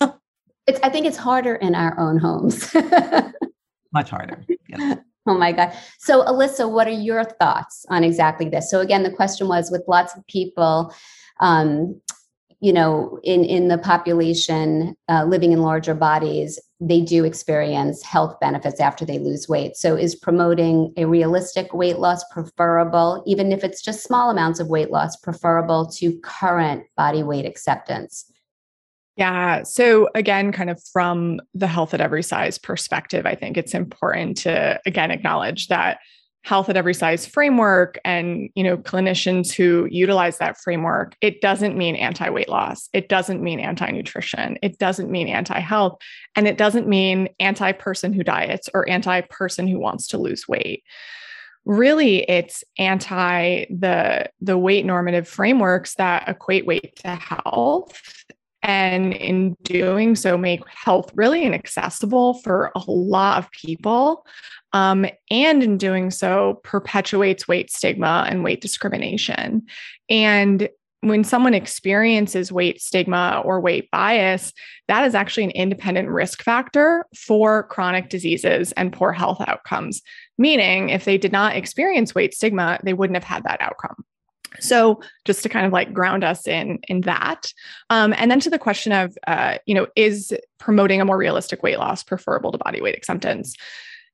It's, 0.68 0.80
I 0.82 0.88
think 0.88 1.06
it's 1.06 1.16
harder 1.16 1.54
in 1.54 1.76
our 1.76 1.96
own 1.96 2.18
homes. 2.18 2.74
Much 3.92 4.10
harder. 4.10 4.44
Yes. 4.68 4.98
Oh 5.28 5.38
my 5.38 5.52
God. 5.52 5.72
So, 5.98 6.24
Alyssa, 6.24 6.68
what 6.68 6.88
are 6.88 6.90
your 6.90 7.22
thoughts 7.22 7.86
on 7.88 8.02
exactly 8.02 8.48
this? 8.48 8.68
So, 8.68 8.80
again, 8.80 9.04
the 9.04 9.10
question 9.12 9.46
was 9.46 9.70
with 9.70 9.84
lots 9.86 10.16
of 10.16 10.26
people, 10.26 10.92
um, 11.40 12.00
you 12.60 12.72
know, 12.72 13.20
in, 13.22 13.44
in 13.44 13.68
the 13.68 13.78
population 13.78 14.96
uh, 15.08 15.24
living 15.24 15.52
in 15.52 15.62
larger 15.62 15.94
bodies, 15.94 16.58
they 16.80 17.00
do 17.00 17.24
experience 17.24 18.02
health 18.02 18.38
benefits 18.40 18.80
after 18.80 19.04
they 19.04 19.18
lose 19.18 19.48
weight. 19.48 19.76
So, 19.76 19.96
is 19.96 20.14
promoting 20.14 20.92
a 20.96 21.06
realistic 21.06 21.72
weight 21.72 21.98
loss 21.98 22.22
preferable, 22.30 23.22
even 23.26 23.52
if 23.52 23.64
it's 23.64 23.82
just 23.82 24.02
small 24.02 24.30
amounts 24.30 24.60
of 24.60 24.68
weight 24.68 24.90
loss, 24.90 25.16
preferable 25.16 25.86
to 25.92 26.18
current 26.20 26.84
body 26.96 27.22
weight 27.22 27.46
acceptance? 27.46 28.30
Yeah. 29.16 29.62
So 29.62 30.08
again, 30.14 30.52
kind 30.52 30.68
of 30.68 30.82
from 30.92 31.40
the 31.54 31.66
health 31.66 31.94
at 31.94 32.02
every 32.02 32.22
size 32.22 32.58
perspective, 32.58 33.24
I 33.24 33.34
think 33.34 33.56
it's 33.56 33.74
important 33.74 34.36
to 34.38 34.78
again 34.84 35.10
acknowledge 35.10 35.68
that 35.68 35.98
health 36.46 36.68
at 36.68 36.76
every 36.76 36.94
size 36.94 37.26
framework 37.26 37.98
and 38.04 38.48
you 38.54 38.62
know 38.62 38.76
clinicians 38.76 39.52
who 39.52 39.88
utilize 39.90 40.38
that 40.38 40.56
framework 40.56 41.16
it 41.20 41.40
doesn't 41.40 41.76
mean 41.76 41.96
anti-weight 41.96 42.48
loss. 42.48 42.88
It 42.92 43.08
doesn't 43.08 43.42
mean 43.42 43.58
anti-nutrition. 43.58 44.58
It 44.62 44.78
doesn't 44.78 45.10
mean 45.10 45.26
anti-health. 45.26 45.98
And 46.36 46.46
it 46.46 46.56
doesn't 46.56 46.86
mean 46.86 47.30
anti-person 47.40 48.12
who 48.12 48.22
diets 48.22 48.68
or 48.72 48.88
anti-person 48.88 49.66
who 49.66 49.80
wants 49.80 50.06
to 50.08 50.18
lose 50.18 50.46
weight. 50.46 50.84
Really 51.64 52.18
it's 52.30 52.62
anti 52.78 53.64
the 53.64 54.30
the 54.40 54.56
weight 54.56 54.86
normative 54.86 55.26
frameworks 55.26 55.94
that 55.96 56.28
equate 56.28 56.64
weight 56.64 56.94
to 57.00 57.08
health. 57.08 58.00
And 58.62 59.12
in 59.12 59.56
doing 59.62 60.14
so 60.14 60.38
make 60.38 60.60
health 60.68 61.10
really 61.14 61.44
inaccessible 61.44 62.34
for 62.34 62.70
a 62.74 62.82
lot 62.86 63.38
of 63.38 63.50
people 63.50 64.24
um, 64.72 65.06
and 65.30 65.62
in 65.62 65.78
doing 65.78 66.10
so 66.10 66.60
perpetuates 66.64 67.48
weight 67.48 67.70
stigma 67.70 68.26
and 68.28 68.44
weight 68.44 68.60
discrimination 68.60 69.62
and 70.08 70.68
when 71.00 71.24
someone 71.24 71.54
experiences 71.54 72.50
weight 72.50 72.80
stigma 72.80 73.42
or 73.44 73.60
weight 73.60 73.90
bias, 73.90 74.52
that 74.88 75.04
is 75.04 75.14
actually 75.14 75.44
an 75.44 75.50
independent 75.50 76.08
risk 76.08 76.42
factor 76.42 77.06
for 77.14 77.64
chronic 77.64 78.08
diseases 78.08 78.72
and 78.72 78.92
poor 78.92 79.12
health 79.12 79.40
outcomes. 79.46 80.02
Meaning, 80.38 80.90
if 80.90 81.04
they 81.04 81.18
did 81.18 81.32
not 81.32 81.56
experience 81.56 82.14
weight 82.14 82.34
stigma, 82.34 82.78
they 82.82 82.92
wouldn't 82.92 83.16
have 83.16 83.24
had 83.24 83.44
that 83.44 83.60
outcome. 83.60 84.04
So 84.58 85.00
just 85.24 85.42
to 85.42 85.48
kind 85.48 85.66
of 85.66 85.72
like 85.72 85.92
ground 85.92 86.24
us 86.24 86.46
in 86.46 86.78
in 86.88 87.02
that, 87.02 87.52
um, 87.90 88.14
and 88.16 88.30
then 88.30 88.40
to 88.40 88.50
the 88.50 88.58
question 88.58 88.92
of, 88.92 89.16
uh, 89.26 89.58
you 89.66 89.74
know, 89.74 89.86
is 89.96 90.34
promoting 90.58 91.00
a 91.00 91.04
more 91.04 91.18
realistic 91.18 91.62
weight 91.62 91.78
loss 91.78 92.02
preferable 92.02 92.52
to 92.52 92.58
body 92.58 92.80
weight 92.80 92.96
acceptance? 92.96 93.54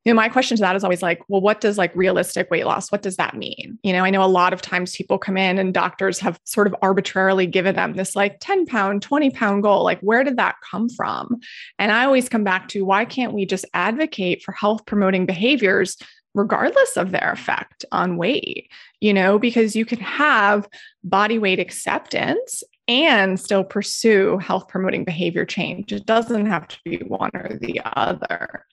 You 0.04 0.12
know, 0.12 0.16
my 0.16 0.28
question 0.28 0.56
to 0.56 0.60
that 0.62 0.74
is 0.74 0.82
always 0.82 1.02
like, 1.02 1.22
well, 1.28 1.40
what 1.40 1.60
does 1.60 1.78
like 1.78 1.94
realistic 1.94 2.50
weight 2.50 2.66
loss? 2.66 2.90
What 2.90 3.02
does 3.02 3.16
that 3.16 3.36
mean? 3.36 3.78
You 3.84 3.92
know, 3.92 4.04
I 4.04 4.10
know 4.10 4.24
a 4.24 4.26
lot 4.26 4.52
of 4.52 4.60
times 4.60 4.96
people 4.96 5.16
come 5.16 5.36
in 5.36 5.58
and 5.58 5.72
doctors 5.72 6.18
have 6.18 6.40
sort 6.44 6.66
of 6.66 6.74
arbitrarily 6.82 7.46
given 7.46 7.76
them 7.76 7.92
this 7.94 8.16
like 8.16 8.38
10 8.40 8.66
pound, 8.66 9.02
20 9.02 9.30
pound 9.30 9.62
goal. 9.62 9.84
Like, 9.84 10.00
where 10.00 10.24
did 10.24 10.38
that 10.38 10.56
come 10.68 10.88
from? 10.88 11.38
And 11.78 11.92
I 11.92 12.04
always 12.04 12.28
come 12.28 12.42
back 12.42 12.66
to 12.68 12.84
why 12.84 13.04
can't 13.04 13.32
we 13.32 13.46
just 13.46 13.64
advocate 13.74 14.42
for 14.42 14.52
health 14.52 14.86
promoting 14.86 15.24
behaviors 15.24 15.96
regardless 16.34 16.96
of 16.96 17.10
their 17.12 17.30
effect 17.30 17.84
on 17.92 18.16
weight, 18.16 18.70
you 19.00 19.12
know, 19.12 19.38
because 19.38 19.76
you 19.76 19.84
can 19.84 20.00
have 20.00 20.68
body 21.04 21.38
weight 21.38 21.60
acceptance 21.60 22.64
and 22.88 23.38
still 23.38 23.64
pursue 23.64 24.38
health 24.38 24.66
promoting 24.68 25.04
behavior 25.04 25.44
change. 25.44 25.92
It 25.92 26.06
doesn't 26.06 26.46
have 26.46 26.68
to 26.68 26.78
be 26.84 26.98
one 26.98 27.30
or 27.34 27.56
the 27.60 27.80
other. 27.84 28.66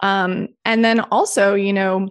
Um, 0.00 0.48
and 0.64 0.84
then 0.84 1.00
also, 1.00 1.54
you 1.54 1.72
know, 1.72 2.08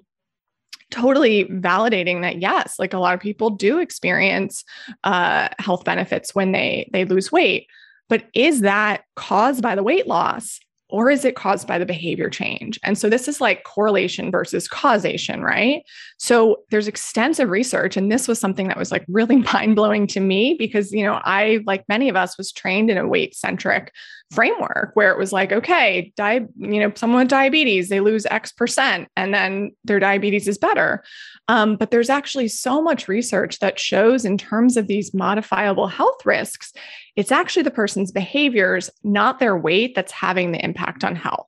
totally 0.89 1.43
validating 1.45 2.21
that 2.21 2.39
yes 2.39 2.80
like 2.80 2.93
a 2.93 2.97
lot 2.97 3.13
of 3.13 3.19
people 3.19 3.50
do 3.50 3.78
experience 3.80 4.63
uh, 5.04 5.50
health 5.60 5.84
benefits 5.84 6.34
when 6.34 6.54
they 6.54 6.89
they 6.93 7.04
lose 7.04 7.30
weight 7.30 7.67
but 8.08 8.23
is 8.34 8.62
that 8.62 9.04
caused 9.17 9.62
by 9.62 9.76
the 9.76 9.84
weight 9.84 10.08
loss 10.08 10.62
or 10.89 11.12
is 11.12 11.26
it 11.26 11.36
caused 11.36 11.67
by 11.67 11.78
the 11.78 11.86
behavior 11.86 12.30
change? 12.30 12.80
And 12.84 12.97
so 12.97 13.10
this 13.10 13.28
is 13.28 13.41
like 13.41 13.65
correlation 13.65 14.32
versus 14.32 14.67
causation, 14.67 15.41
right? 15.41 15.84
So 16.17 16.62
there's 16.71 16.88
extensive 16.88 17.50
research 17.50 17.97
and 17.97 18.12
this 18.12 18.28
was 18.28 18.39
something 18.39 18.69
that 18.69 18.78
was 18.78 18.91
like 18.91 19.06
really 19.10 19.36
mind-blowing 19.54 20.08
to 20.08 20.19
me 20.19 20.56
because 20.58 20.91
you 20.91 21.04
know, 21.04 21.19
I 21.23 21.60
like 21.65 21.84
many 21.89 22.08
of 22.08 22.15
us 22.15 22.38
was 22.38 22.52
trained 22.52 22.89
in 22.89 22.97
a 22.97 23.08
weight-centric 23.08 23.91
framework 24.32 24.92
where 24.94 25.12
it 25.12 25.18
was 25.18 25.32
like, 25.32 25.52
okay, 25.52 26.12
di- 26.18 26.46
you 26.58 26.80
know, 26.80 26.92
someone 26.96 27.22
with 27.22 27.30
diabetes, 27.30 27.90
they 27.90 28.00
lose 28.00 28.26
X 28.26 28.52
percent 28.52 29.08
and 29.16 29.34
then 29.34 29.72
their 29.86 30.00
diabetes 30.00 30.48
is 30.48 30.58
better. 30.58 31.04
Um, 31.48 31.78
but 31.78 31.92
there's 31.92 32.10
actually 32.10 32.50
so 32.50 32.82
much 32.82 33.08
research 33.08 33.60
that 33.60 33.80
shows 33.80 34.26
in 34.26 34.38
terms 34.38 34.76
of 34.76 34.88
these 34.88 35.13
modifiable 35.13 35.88
health 35.88 36.26
risks, 36.26 36.74
it's 37.16 37.32
actually 37.32 37.63
the 37.63 37.72
person's 37.72 38.12
behaviors, 38.12 38.92
not 39.04 39.40
their 39.40 39.58
weight, 39.58 39.96
that's 39.96 40.12
having 40.12 40.52
the 40.52 40.63
impact 40.63 41.04
on 41.04 41.16
health. 41.16 41.48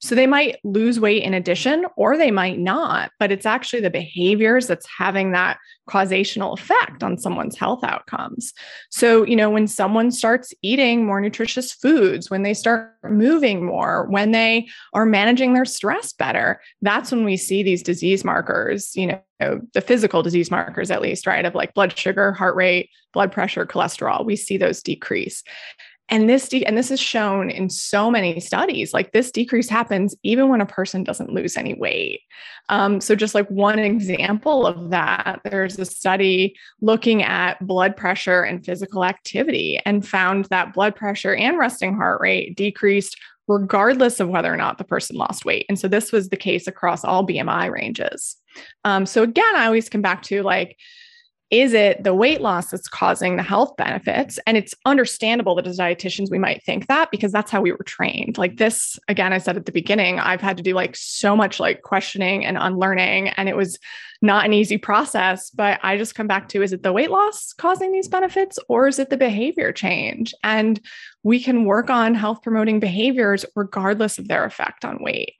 So 0.00 0.14
they 0.14 0.26
might 0.26 0.58
lose 0.64 0.98
weight 0.98 1.24
in 1.24 1.34
addition, 1.34 1.84
or 1.96 2.16
they 2.16 2.30
might 2.30 2.58
not, 2.58 3.10
but 3.18 3.30
it's 3.30 3.44
actually 3.44 3.82
the 3.82 3.90
behaviors 3.90 4.66
that's 4.66 4.86
having 4.96 5.32
that 5.32 5.58
causational 5.90 6.58
effect 6.58 7.02
on 7.02 7.18
someone's 7.18 7.58
health 7.58 7.84
outcomes. 7.84 8.54
So, 8.90 9.24
you 9.24 9.36
know, 9.36 9.50
when 9.50 9.66
someone 9.66 10.10
starts 10.10 10.54
eating 10.62 11.04
more 11.04 11.20
nutritious 11.20 11.72
foods, 11.72 12.19
when 12.28 12.42
they 12.42 12.54
start 12.54 12.92
moving 13.04 13.64
more, 13.64 14.06
when 14.10 14.32
they 14.32 14.68
are 14.92 15.06
managing 15.06 15.54
their 15.54 15.64
stress 15.64 16.12
better, 16.12 16.60
that's 16.82 17.12
when 17.12 17.24
we 17.24 17.36
see 17.36 17.62
these 17.62 17.82
disease 17.82 18.24
markers, 18.24 18.96
you 18.96 19.06
know, 19.06 19.60
the 19.72 19.80
physical 19.80 20.22
disease 20.22 20.50
markers 20.50 20.90
at 20.90 21.00
least, 21.00 21.26
right? 21.26 21.44
Of 21.44 21.54
like 21.54 21.72
blood 21.72 21.96
sugar, 21.96 22.32
heart 22.32 22.56
rate, 22.56 22.90
blood 23.12 23.32
pressure, 23.32 23.64
cholesterol, 23.64 24.24
we 24.24 24.36
see 24.36 24.56
those 24.56 24.82
decrease. 24.82 25.42
And 26.10 26.28
this 26.28 26.48
de- 26.48 26.66
and 26.66 26.76
this 26.76 26.90
is 26.90 27.00
shown 27.00 27.50
in 27.50 27.70
so 27.70 28.10
many 28.10 28.40
studies. 28.40 28.92
Like 28.92 29.12
this 29.12 29.30
decrease 29.30 29.68
happens 29.68 30.14
even 30.24 30.48
when 30.48 30.60
a 30.60 30.66
person 30.66 31.04
doesn't 31.04 31.32
lose 31.32 31.56
any 31.56 31.74
weight. 31.74 32.22
Um, 32.68 33.00
so 33.00 33.14
just 33.14 33.34
like 33.34 33.48
one 33.48 33.78
example 33.78 34.66
of 34.66 34.90
that, 34.90 35.40
there's 35.44 35.78
a 35.78 35.84
study 35.84 36.56
looking 36.80 37.22
at 37.22 37.64
blood 37.64 37.96
pressure 37.96 38.42
and 38.42 38.64
physical 38.64 39.04
activity 39.04 39.80
and 39.86 40.06
found 40.06 40.46
that 40.46 40.74
blood 40.74 40.96
pressure 40.96 41.34
and 41.34 41.58
resting 41.58 41.94
heart 41.94 42.20
rate 42.20 42.56
decreased 42.56 43.16
regardless 43.48 44.20
of 44.20 44.28
whether 44.28 44.52
or 44.52 44.56
not 44.56 44.78
the 44.78 44.84
person 44.84 45.16
lost 45.16 45.44
weight. 45.44 45.66
And 45.68 45.78
so 45.78 45.88
this 45.88 46.12
was 46.12 46.28
the 46.28 46.36
case 46.36 46.68
across 46.68 47.04
all 47.04 47.26
BMI 47.26 47.70
ranges. 47.70 48.36
Um, 48.84 49.06
so 49.06 49.24
again, 49.24 49.56
I 49.56 49.66
always 49.66 49.88
come 49.88 50.02
back 50.02 50.22
to 50.24 50.42
like 50.42 50.76
is 51.50 51.72
it 51.72 52.04
the 52.04 52.14
weight 52.14 52.40
loss 52.40 52.70
that's 52.70 52.86
causing 52.86 53.36
the 53.36 53.42
health 53.42 53.76
benefits? 53.76 54.38
And 54.46 54.56
it's 54.56 54.72
understandable 54.86 55.56
that 55.56 55.66
as 55.66 55.78
dietitians, 55.78 56.30
we 56.30 56.38
might 56.38 56.62
think 56.62 56.86
that 56.86 57.10
because 57.10 57.32
that's 57.32 57.50
how 57.50 57.60
we 57.60 57.72
were 57.72 57.84
trained. 57.84 58.38
Like 58.38 58.58
this, 58.58 58.98
again, 59.08 59.32
I 59.32 59.38
said 59.38 59.56
at 59.56 59.66
the 59.66 59.72
beginning, 59.72 60.20
I've 60.20 60.40
had 60.40 60.56
to 60.58 60.62
do 60.62 60.74
like 60.74 60.94
so 60.94 61.34
much 61.34 61.58
like 61.58 61.82
questioning 61.82 62.46
and 62.46 62.56
unlearning, 62.56 63.30
and 63.30 63.48
it 63.48 63.56
was 63.56 63.78
not 64.22 64.44
an 64.44 64.52
easy 64.52 64.78
process. 64.78 65.50
But 65.50 65.80
I 65.82 65.96
just 65.96 66.14
come 66.14 66.28
back 66.28 66.48
to 66.50 66.62
is 66.62 66.72
it 66.72 66.84
the 66.84 66.92
weight 66.92 67.10
loss 67.10 67.52
causing 67.52 67.90
these 67.90 68.06
benefits 68.06 68.58
or 68.68 68.86
is 68.86 69.00
it 69.00 69.10
the 69.10 69.16
behavior 69.16 69.72
change? 69.72 70.32
And 70.44 70.80
we 71.24 71.42
can 71.42 71.64
work 71.64 71.90
on 71.90 72.14
health 72.14 72.42
promoting 72.42 72.78
behaviors 72.78 73.44
regardless 73.56 74.18
of 74.18 74.28
their 74.28 74.44
effect 74.44 74.84
on 74.84 75.02
weight. 75.02 75.34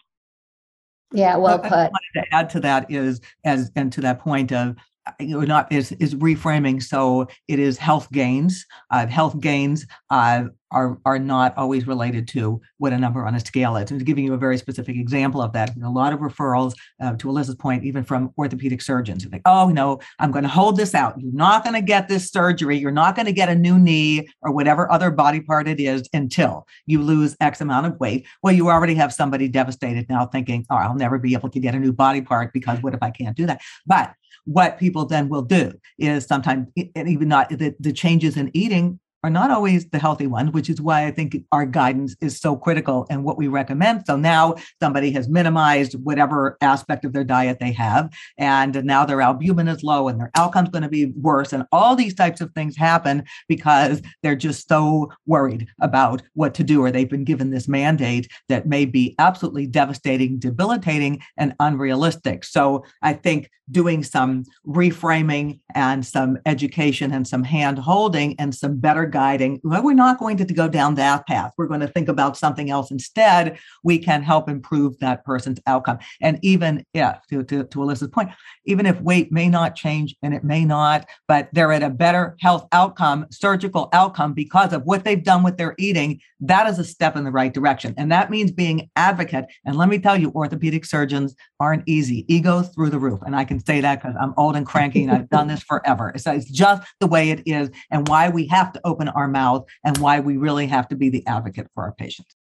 Yeah, 1.12 1.36
well 1.36 1.58
put. 1.58 1.72
I 1.72 1.88
wanted 1.88 2.14
to 2.14 2.24
add 2.34 2.50
to 2.50 2.60
that 2.60 2.90
is 2.90 3.20
as 3.44 3.70
and 3.74 3.92
to 3.92 4.00
that 4.02 4.20
point 4.20 4.52
of 4.52 4.76
you 5.18 5.38
know, 5.38 5.40
not 5.40 5.70
is 5.72 5.92
is 5.92 6.14
reframing. 6.14 6.82
So 6.82 7.26
it 7.48 7.58
is 7.58 7.78
health 7.78 8.10
gains. 8.12 8.64
Uh, 8.90 9.06
health 9.06 9.40
gains 9.40 9.86
uh, 10.10 10.44
are 10.70 10.98
are 11.04 11.18
not 11.18 11.56
always 11.56 11.86
related 11.86 12.28
to 12.28 12.60
what 12.78 12.92
a 12.92 12.98
number 12.98 13.26
on 13.26 13.34
a 13.34 13.40
scale 13.40 13.76
is. 13.76 13.90
And 13.90 14.04
give 14.04 14.18
you 14.18 14.34
a 14.34 14.38
very 14.38 14.58
specific 14.58 14.96
example 14.96 15.42
of 15.42 15.52
that, 15.52 15.70
a 15.82 15.90
lot 15.90 16.12
of 16.12 16.20
referrals, 16.20 16.74
uh, 17.00 17.14
to 17.16 17.28
Alyssa's 17.28 17.54
point, 17.54 17.84
even 17.84 18.04
from 18.04 18.32
orthopedic 18.38 18.82
surgeons, 18.82 19.24
think, 19.24 19.42
"Oh 19.46 19.68
no, 19.68 20.00
I'm 20.18 20.30
going 20.30 20.44
to 20.44 20.48
hold 20.48 20.76
this 20.76 20.94
out. 20.94 21.14
You're 21.18 21.32
not 21.32 21.64
going 21.64 21.74
to 21.74 21.82
get 21.82 22.08
this 22.08 22.30
surgery. 22.30 22.78
You're 22.78 22.90
not 22.90 23.16
going 23.16 23.26
to 23.26 23.32
get 23.32 23.48
a 23.48 23.54
new 23.54 23.78
knee 23.78 24.28
or 24.42 24.52
whatever 24.52 24.90
other 24.92 25.10
body 25.10 25.40
part 25.40 25.68
it 25.68 25.80
is 25.80 26.08
until 26.12 26.66
you 26.86 27.00
lose 27.02 27.36
X 27.40 27.60
amount 27.60 27.86
of 27.86 27.98
weight." 27.98 28.26
Well, 28.42 28.54
you 28.54 28.68
already 28.68 28.94
have 28.94 29.12
somebody 29.12 29.48
devastated 29.48 30.08
now, 30.08 30.26
thinking, 30.26 30.66
"Oh, 30.70 30.76
I'll 30.76 30.94
never 30.94 31.18
be 31.18 31.32
able 31.34 31.48
to 31.50 31.60
get 31.60 31.74
a 31.74 31.78
new 31.78 31.92
body 31.92 32.20
part 32.20 32.52
because 32.52 32.82
what 32.82 32.94
if 32.94 33.02
I 33.02 33.10
can't 33.10 33.36
do 33.36 33.46
that?" 33.46 33.60
But 33.86 34.14
what 34.50 34.78
people 34.78 35.06
then 35.06 35.28
will 35.28 35.42
do 35.42 35.72
is 35.96 36.26
sometimes, 36.26 36.66
and 36.96 37.08
even 37.08 37.28
not 37.28 37.50
the, 37.50 37.74
the 37.78 37.92
changes 37.92 38.36
in 38.36 38.50
eating 38.52 38.98
are 39.22 39.30
not 39.30 39.50
always 39.50 39.88
the 39.88 39.98
healthy 39.98 40.26
ones, 40.26 40.50
which 40.52 40.70
is 40.70 40.80
why 40.80 41.06
I 41.06 41.10
think 41.10 41.36
our 41.52 41.66
guidance 41.66 42.16
is 42.20 42.38
so 42.38 42.56
critical 42.56 43.06
and 43.10 43.24
what 43.24 43.36
we 43.36 43.48
recommend. 43.48 44.04
So 44.06 44.16
now 44.16 44.54
somebody 44.80 45.10
has 45.12 45.28
minimized 45.28 45.94
whatever 46.02 46.56
aspect 46.60 47.04
of 47.04 47.12
their 47.12 47.24
diet 47.24 47.58
they 47.60 47.72
have, 47.72 48.12
and 48.38 48.82
now 48.84 49.04
their 49.04 49.20
albumin 49.20 49.68
is 49.68 49.82
low 49.82 50.08
and 50.08 50.18
their 50.18 50.30
outcome's 50.34 50.70
going 50.70 50.82
to 50.82 50.88
be 50.88 51.06
worse. 51.06 51.52
And 51.52 51.64
all 51.72 51.94
these 51.94 52.14
types 52.14 52.40
of 52.40 52.52
things 52.52 52.76
happen 52.76 53.24
because 53.48 54.00
they're 54.22 54.36
just 54.36 54.68
so 54.68 55.10
worried 55.26 55.68
about 55.80 56.22
what 56.34 56.54
to 56.54 56.64
do, 56.64 56.82
or 56.82 56.90
they've 56.90 57.08
been 57.08 57.24
given 57.24 57.50
this 57.50 57.68
mandate 57.68 58.30
that 58.48 58.66
may 58.66 58.84
be 58.84 59.14
absolutely 59.18 59.66
devastating, 59.66 60.38
debilitating, 60.38 61.20
and 61.36 61.54
unrealistic. 61.60 62.44
So 62.44 62.84
I 63.02 63.12
think 63.12 63.50
doing 63.70 64.02
some 64.02 64.44
reframing 64.66 65.60
and 65.76 66.04
some 66.04 66.36
education 66.44 67.12
and 67.12 67.28
some 67.28 67.44
hand 67.44 67.78
holding 67.78 68.34
and 68.40 68.52
some 68.52 68.76
better 68.78 69.06
guiding. 69.10 69.60
We're 69.62 69.92
not 69.92 70.18
going 70.18 70.36
to 70.38 70.44
go 70.44 70.68
down 70.68 70.94
that 70.94 71.26
path. 71.26 71.52
We're 71.58 71.66
going 71.66 71.80
to 71.80 71.88
think 71.88 72.08
about 72.08 72.36
something 72.36 72.70
else 72.70 72.90
instead. 72.90 73.58
We 73.82 73.98
can 73.98 74.22
help 74.22 74.48
improve 74.48 74.98
that 75.00 75.24
person's 75.24 75.60
outcome. 75.66 75.98
And 76.20 76.38
even 76.42 76.84
if, 76.94 77.16
to, 77.30 77.42
to, 77.42 77.64
to 77.64 77.78
Alyssa's 77.78 78.08
point, 78.08 78.30
even 78.64 78.86
if 78.86 79.00
weight 79.00 79.32
may 79.32 79.48
not 79.48 79.74
change 79.74 80.16
and 80.22 80.32
it 80.34 80.44
may 80.44 80.64
not, 80.64 81.06
but 81.28 81.48
they're 81.52 81.72
at 81.72 81.82
a 81.82 81.90
better 81.90 82.36
health 82.40 82.66
outcome, 82.72 83.26
surgical 83.30 83.88
outcome 83.92 84.32
because 84.32 84.72
of 84.72 84.84
what 84.84 85.04
they've 85.04 85.22
done 85.22 85.42
with 85.42 85.56
their 85.56 85.74
eating, 85.78 86.20
that 86.40 86.66
is 86.66 86.78
a 86.78 86.84
step 86.84 87.16
in 87.16 87.24
the 87.24 87.30
right 87.30 87.52
direction. 87.52 87.94
And 87.96 88.10
that 88.12 88.30
means 88.30 88.50
being 88.50 88.88
advocate. 88.96 89.46
And 89.64 89.76
let 89.76 89.88
me 89.88 89.98
tell 89.98 90.18
you, 90.18 90.30
orthopedic 90.34 90.84
surgeons 90.84 91.34
aren't 91.58 91.82
easy. 91.86 92.24
Ego 92.28 92.62
through 92.62 92.90
the 92.90 92.98
roof. 92.98 93.20
And 93.26 93.36
I 93.36 93.44
can 93.44 93.64
say 93.64 93.80
that 93.80 94.00
because 94.00 94.16
I'm 94.20 94.34
old 94.36 94.56
and 94.56 94.66
cranky 94.66 95.02
and 95.02 95.12
I've 95.12 95.28
done 95.28 95.48
this 95.48 95.62
forever. 95.62 96.12
So 96.16 96.32
it's 96.32 96.50
just 96.50 96.82
the 97.00 97.06
way 97.06 97.30
it 97.30 97.42
is 97.46 97.70
and 97.90 98.08
why 98.08 98.28
we 98.28 98.46
have 98.46 98.72
to 98.72 98.80
open 98.84 98.99
our 99.08 99.28
mouth 99.28 99.66
and 99.84 99.96
why 99.98 100.20
we 100.20 100.36
really 100.36 100.66
have 100.66 100.88
to 100.88 100.96
be 100.96 101.08
the 101.08 101.26
advocate 101.26 101.68
for 101.74 101.84
our 101.84 101.92
patients. 101.92 102.34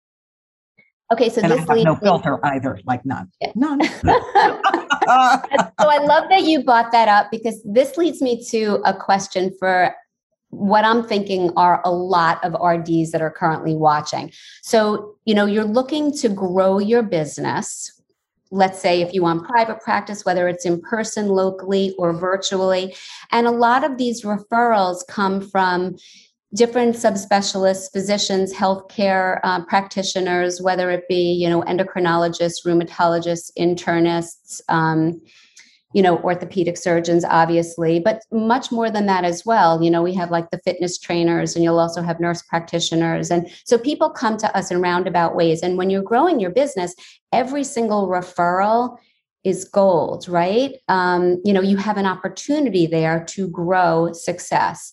Okay, 1.11 1.31
so 1.31 1.41
and 1.41 1.51
this 1.51 1.67
I 1.69 1.79
have 1.79 1.85
no 1.85 1.97
filter 1.97 2.45
either, 2.45 2.79
like 2.85 3.05
none. 3.07 3.31
Yeah. 3.41 3.53
None. 3.55 3.83
so 4.05 4.05
I 5.09 5.99
love 6.03 6.29
that 6.29 6.43
you 6.45 6.63
brought 6.63 6.93
that 6.93 7.09
up 7.09 7.31
because 7.31 7.63
this 7.65 7.97
leads 7.97 8.21
me 8.21 8.45
to 8.51 8.81
a 8.85 8.93
question 8.93 9.55
for 9.59 9.95
what 10.51 10.85
I'm 10.85 11.07
thinking 11.07 11.51
are 11.57 11.81
a 11.85 11.91
lot 11.91 12.43
of 12.45 12.53
RDs 12.55 13.11
that 13.13 13.23
are 13.23 13.31
currently 13.31 13.75
watching. 13.75 14.33
So, 14.63 15.17
you 15.25 15.35
know, 15.35 15.47
you're 15.47 15.65
looking 15.65 16.13
to 16.19 16.29
grow 16.29 16.79
your 16.79 17.03
business. 17.03 17.93
Let's 18.51 18.79
say 18.79 19.03
if 19.03 19.13
you 19.13 19.23
want 19.23 19.47
private 19.47 19.81
practice, 19.81 20.25
whether 20.25 20.49
it's 20.49 20.65
in 20.65 20.81
person, 20.81 21.29
locally, 21.29 21.95
or 21.99 22.15
virtually. 22.15 22.95
And 23.31 23.47
a 23.47 23.51
lot 23.51 23.85
of 23.85 23.99
these 23.99 24.23
referrals 24.23 25.07
come 25.07 25.43
from 25.43 25.97
different 26.55 26.97
subspecialists, 26.97 27.93
physicians, 27.93 28.55
healthcare 28.55 29.41
uh, 29.45 29.65
practitioners, 29.67 30.63
whether 30.63 30.91
it 30.91 31.07
be 31.09 31.33
you 31.33 31.49
know 31.49 31.63
endocrinologists, 31.63 32.65
rheumatologists, 32.65 33.51
internists, 33.59 34.61
um, 34.69 35.21
you 35.93 36.03
know 36.03 36.19
orthopedic 36.19 36.77
surgeons, 36.77 37.25
obviously, 37.25 38.01
but 38.01 38.23
much 38.33 38.73
more 38.73 38.91
than 38.91 39.07
that 39.07 39.25
as 39.25 39.45
well. 39.45 39.83
You 39.83 39.91
know 39.91 40.03
we 40.03 40.15
have 40.15 40.31
like 40.31 40.51
the 40.51 40.61
fitness 40.65 40.99
trainers, 40.99 41.55
and 41.55 41.63
you'll 41.63 41.79
also 41.79 42.03
have 42.03 42.21
nurse 42.21 42.43
practitioners, 42.43 43.31
and 43.31 43.51
so 43.65 43.77
people 43.77 44.09
come 44.09 44.39
to 44.39 44.57
us 44.57 44.71
in 44.71 44.81
roundabout 44.81 45.37
ways. 45.37 45.63
And 45.63 45.77
when 45.77 45.91
you're 45.91 46.03
growing 46.03 46.41
your 46.41 46.51
business, 46.51 46.95
every 47.33 47.65
single 47.65 48.09
referral 48.09 48.97
is 49.45 49.65
gold, 49.65 50.29
right? 50.29 50.77
Um, 50.89 51.43
you 51.45 51.53
know 51.53 51.61
you 51.61 51.77
have 51.77 51.99
an 51.99 52.07
opportunity 52.07 52.87
there 52.87 53.23
to 53.27 53.49
grow 53.49 54.15
success. 54.15 54.93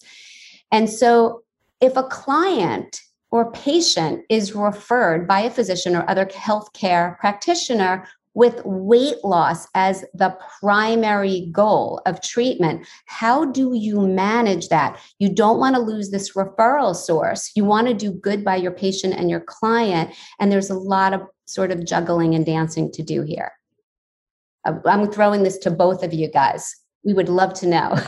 And 0.71 0.89
so 0.89 1.44
if 1.85 1.95
a 1.95 2.03
client 2.03 3.01
or 3.31 3.51
patient 3.51 4.23
is 4.29 4.55
referred 4.55 5.27
by 5.27 5.41
a 5.41 5.49
physician 5.49 5.95
or 5.95 6.09
other 6.09 6.25
healthcare 6.25 7.17
practitioner 7.19 8.07
with 8.33 8.61
weight 8.65 9.23
loss 9.23 9.67
as 9.75 10.03
the 10.13 10.37
primary 10.59 11.49
goal 11.51 12.01
of 12.05 12.21
treatment, 12.21 12.85
how 13.05 13.45
do 13.45 13.73
you 13.73 14.01
manage 14.01 14.67
that? 14.67 14.99
You 15.19 15.33
don't 15.33 15.59
want 15.59 15.75
to 15.75 15.81
lose 15.81 16.11
this 16.11 16.33
referral 16.33 16.95
source. 16.95 17.51
You 17.55 17.63
want 17.63 17.87
to 17.87 17.93
do 17.93 18.11
good 18.11 18.43
by 18.43 18.57
your 18.57 18.71
patient 18.71 19.13
and 19.13 19.29
your 19.29 19.39
client. 19.39 20.13
And 20.39 20.51
there's 20.51 20.69
a 20.69 20.77
lot 20.77 21.13
of 21.13 21.21
sort 21.45 21.71
of 21.71 21.85
juggling 21.85 22.35
and 22.35 22.45
dancing 22.45 22.91
to 22.91 23.03
do 23.03 23.21
here. 23.21 23.53
I'm 24.65 25.11
throwing 25.11 25.43
this 25.43 25.59
to 25.59 25.71
both 25.71 26.03
of 26.03 26.13
you 26.13 26.29
guys. 26.29 26.75
We 27.03 27.13
would 27.13 27.29
love 27.29 27.53
to 27.55 27.67
know. 27.67 27.95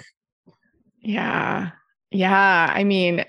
Yeah. 1.07 1.69
Yeah. 2.11 2.73
I 2.73 2.83
mean, 2.83 3.23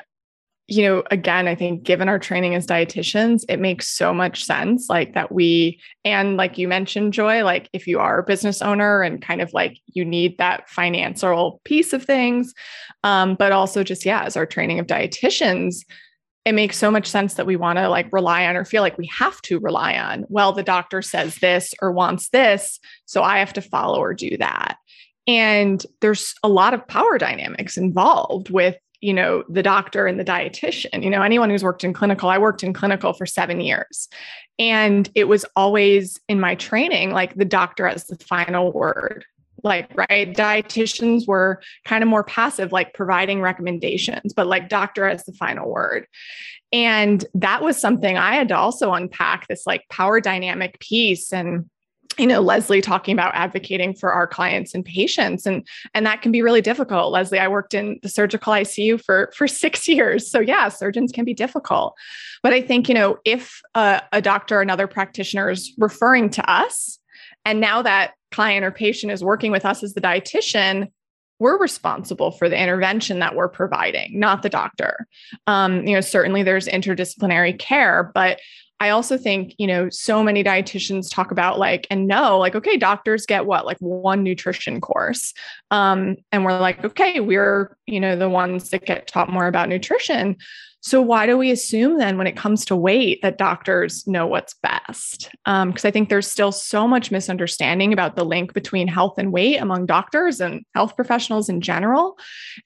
you 0.71 0.83
know, 0.83 1.03
again, 1.11 1.49
I 1.49 1.55
think 1.55 1.83
given 1.83 2.11
our 2.11 2.19
training 2.19 2.55
as 2.55 2.67
dietitians, 2.67 3.43
it 3.49 3.59
makes 3.59 3.89
so 3.89 4.13
much 4.13 4.45
sense 4.45 4.91
like 4.91 5.15
that 5.15 5.33
we, 5.33 5.81
and 6.05 6.37
like 6.37 6.59
you 6.59 6.69
mentioned, 6.69 7.15
Joy, 7.15 7.43
like 7.43 7.71
if 7.73 7.87
you 7.87 7.99
are 7.99 8.19
a 8.19 8.23
business 8.23 8.61
owner 8.61 9.01
and 9.01 9.23
kind 9.23 9.41
of 9.41 9.51
like 9.55 9.79
you 9.87 10.05
need 10.05 10.37
that 10.37 10.69
financial 10.69 11.63
piece 11.65 11.95
of 11.95 12.05
things, 12.05 12.53
um, 13.03 13.35
but 13.35 13.51
also 13.51 13.83
just, 13.83 14.05
yeah, 14.05 14.25
as 14.25 14.37
our 14.37 14.45
training 14.45 14.79
of 14.79 14.87
dietitians, 14.87 15.87
it 16.45 16.53
makes 16.53 16.77
so 16.77 16.91
much 16.91 17.07
sense 17.07 17.35
that 17.35 17.47
we 17.47 17.57
want 17.57 17.79
to 17.79 17.89
like 17.89 18.13
rely 18.13 18.47
on 18.47 18.55
or 18.55 18.67
feel 18.67 18.83
like 18.83 18.99
we 18.99 19.07
have 19.07 19.41
to 19.43 19.59
rely 19.61 19.97
on, 19.97 20.27
well, 20.29 20.53
the 20.53 20.63
doctor 20.63 21.01
says 21.01 21.37
this 21.37 21.73
or 21.81 21.93
wants 21.93 22.29
this, 22.29 22.79
so 23.07 23.23
I 23.23 23.39
have 23.39 23.55
to 23.55 23.63
follow 23.63 24.01
or 24.01 24.13
do 24.13 24.37
that. 24.37 24.77
And 25.27 25.85
there's 26.03 26.35
a 26.43 26.49
lot 26.49 26.75
of 26.75 26.87
power 26.89 27.17
dynamics 27.17 27.79
involved 27.79 28.51
with 28.51 28.77
you 29.01 29.15
know 29.15 29.45
the 29.49 29.63
doctor 29.63 30.07
and 30.07 30.19
the 30.19 30.25
dietitian 30.25 31.03
you 31.03 31.11
know 31.11 31.23
anyone 31.23 31.51
who's 31.51 31.63
worked 31.63 31.85
in 31.85 31.93
clinical 31.93 32.29
i 32.29 32.39
worked 32.39 32.63
in 32.63 32.73
clinical 32.73 33.13
for 33.13 33.27
7 33.27 33.61
years. 33.61 34.09
And 34.61 35.09
it 35.15 35.29
was 35.29 35.45
always 35.55 36.19
in 36.29 36.41
my 36.41 36.57
training 36.57 37.13
like 37.13 37.35
the 37.35 37.45
doctor 37.45 37.87
has 37.87 38.07
the 38.07 38.17
final 38.17 38.73
word. 38.73 39.25
Like 39.63 39.91
right 39.97 40.35
dietitians 40.35 41.27
were 41.27 41.61
kind 41.85 42.03
of 42.03 42.09
more 42.09 42.25
passive 42.25 42.73
like 42.73 42.95
providing 42.95 43.41
recommendations 43.41 44.33
but 44.33 44.47
like 44.47 44.69
doctor 44.69 45.09
has 45.09 45.25
the 45.25 45.33
final 45.33 45.69
word. 45.71 46.07
And 46.73 47.25
that 47.35 47.63
was 47.63 47.77
something 47.77 48.17
i 48.17 48.35
had 48.35 48.49
to 48.49 48.57
also 48.57 48.93
unpack 48.93 49.47
this 49.49 49.67
like 49.67 49.83
power 49.91 50.21
dynamic 50.21 50.79
piece 50.81 51.33
and 51.33 51.69
you 52.19 52.27
know 52.27 52.41
leslie 52.41 52.81
talking 52.81 53.13
about 53.13 53.35
advocating 53.35 53.95
for 53.95 54.13
our 54.13 54.27
clients 54.27 54.75
and 54.75 54.85
patients 54.85 55.47
and 55.47 55.67
and 55.95 56.05
that 56.07 56.23
can 56.23 56.33
be 56.33 56.43
really 56.43 56.61
difficult. 56.61 57.13
Leslie 57.13 57.39
i 57.39 57.49
worked 57.49 57.75
in 57.75 57.99
the 58.03 58.09
surgical 58.09 58.53
icu 58.53 59.03
for 59.03 59.33
for 59.37 59.47
six 59.47 59.89
years. 59.89 60.31
So 60.31 60.41
yeah 60.41 60.69
surgeons 60.69 61.13
can 61.13 61.25
be 61.25 61.35
difficult. 61.35 61.95
But 62.43 62.53
i 62.53 62.61
think 62.61 62.89
you 62.89 62.95
know 62.95 63.19
if 63.25 63.61
a, 63.75 64.03
a 64.13 64.21
doctor 64.21 64.59
or 64.59 64.63
another 64.63 64.87
practitioner 64.87 65.51
is 65.51 65.73
referring 65.79 66.31
to 66.31 66.51
us 66.51 66.99
and 67.45 67.61
now 67.61 67.83
that 67.83 68.13
client 68.31 68.65
or 68.65 68.71
patient 68.71 69.13
is 69.13 69.25
working 69.25 69.51
with 69.51 69.65
us 69.65 69.83
as 69.83 69.95
the 69.95 70.01
dietitian 70.01 70.89
we're 71.41 71.59
responsible 71.59 72.33
for 72.33 72.49
the 72.49 72.61
intervention 72.61 73.21
that 73.21 73.35
we're 73.35 73.49
providing, 73.49 74.19
not 74.19 74.43
the 74.43 74.49
doctor. 74.49 75.07
Um, 75.47 75.87
you 75.87 75.95
know, 75.95 76.01
certainly 76.01 76.43
there's 76.43 76.67
interdisciplinary 76.67 77.59
care, 77.59 78.11
but 78.15 78.41
I 78.81 78.91
also 78.91 79.19
think, 79.19 79.55
you 79.59 79.67
know, 79.67 79.89
so 79.91 80.23
many 80.23 80.45
dietitians 80.45 81.11
talk 81.11 81.33
about 81.33 81.59
like, 81.59 81.87
and 81.91 82.07
know, 82.07 82.39
like, 82.39 82.55
okay, 82.55 82.77
doctors 82.77 83.27
get 83.27 83.45
what, 83.45 83.67
like 83.67 83.79
one 83.81 84.23
nutrition 84.23 84.81
course. 84.81 85.35
Um, 85.71 86.17
and 86.31 86.45
we're 86.45 86.59
like, 86.61 86.85
okay, 86.85 87.19
we're, 87.19 87.77
you 87.87 87.99
know, 87.99 88.15
the 88.15 88.29
ones 88.29 88.71
that 88.71 88.87
get 88.87 89.09
taught 89.09 89.31
more 89.31 89.49
about 89.49 89.69
nutrition. 89.69 90.37
So 90.81 91.03
why 91.03 91.27
do 91.27 91.37
we 91.37 91.51
assume 91.51 91.99
then 91.99 92.19
when 92.19 92.29
it 92.29 92.37
comes 92.37 92.65
to 92.67 92.77
weight 92.77 93.21
that 93.23 93.37
doctors 93.37 94.07
know 94.07 94.27
what's 94.27 94.55
best? 94.55 95.29
Because 95.45 95.85
um, 95.85 95.89
I 95.89 95.91
think 95.91 96.09
there's 96.09 96.31
still 96.31 96.53
so 96.53 96.87
much 96.87 97.11
misunderstanding 97.11 97.93
about 97.93 98.15
the 98.15 98.25
link 98.25 98.55
between 98.55 98.87
health 98.87 99.19
and 99.19 99.33
weight 99.33 99.57
among 99.57 99.87
doctors 99.87 100.41
and 100.41 100.65
health 100.75 100.95
professionals 100.95 101.49
in 101.49 101.61
general. 101.61 102.17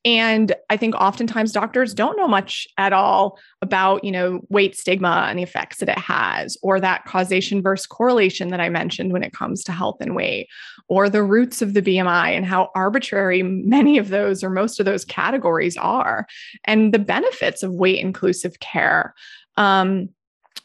And 0.05 0.55
I 0.69 0.77
think 0.77 0.95
oftentimes 0.95 1.53
doctors 1.53 1.95
don't 1.95 2.19
know 2.19 2.29
much 2.29 2.69
at 2.77 2.93
all 2.93 3.39
about, 3.63 4.05
you 4.05 4.13
know, 4.13 4.41
weight 4.51 4.77
stigma 4.77 5.27
and 5.29 5.39
the 5.39 5.43
effects 5.43 5.79
that 5.79 5.89
it 5.89 5.99
has, 5.99 6.59
or 6.63 6.81
that 6.81 7.07
causation 7.07 7.63
versus 7.63 7.87
correlation 7.87 8.49
that 8.51 8.61
I 8.61 8.69
mentioned 8.69 9.13
when 9.13 9.23
it 9.23 9.33
comes 9.33 9.65
to 9.65 9.73
health 9.73 9.97
and 10.01 10.15
weight, 10.15 10.49
or 10.93 11.09
the 11.09 11.23
roots 11.23 11.63
of 11.63 11.73
the 11.73 11.81
BMI 11.81 12.37
and 12.37 12.45
how 12.45 12.71
arbitrary 12.75 13.43
many 13.43 13.97
of 13.97 14.11
those 14.11 14.45
or 14.45 14.51
most 14.51 14.79
of 14.79 14.85
those 14.85 15.07
categories 15.07 15.75
are, 15.79 16.27
and 16.65 16.93
the 16.93 16.99
benefits 16.99 17.63
of 17.63 17.73
weight 17.73 17.99
inclusive 17.99 18.61
care. 18.61 19.15
Um, 19.57 20.11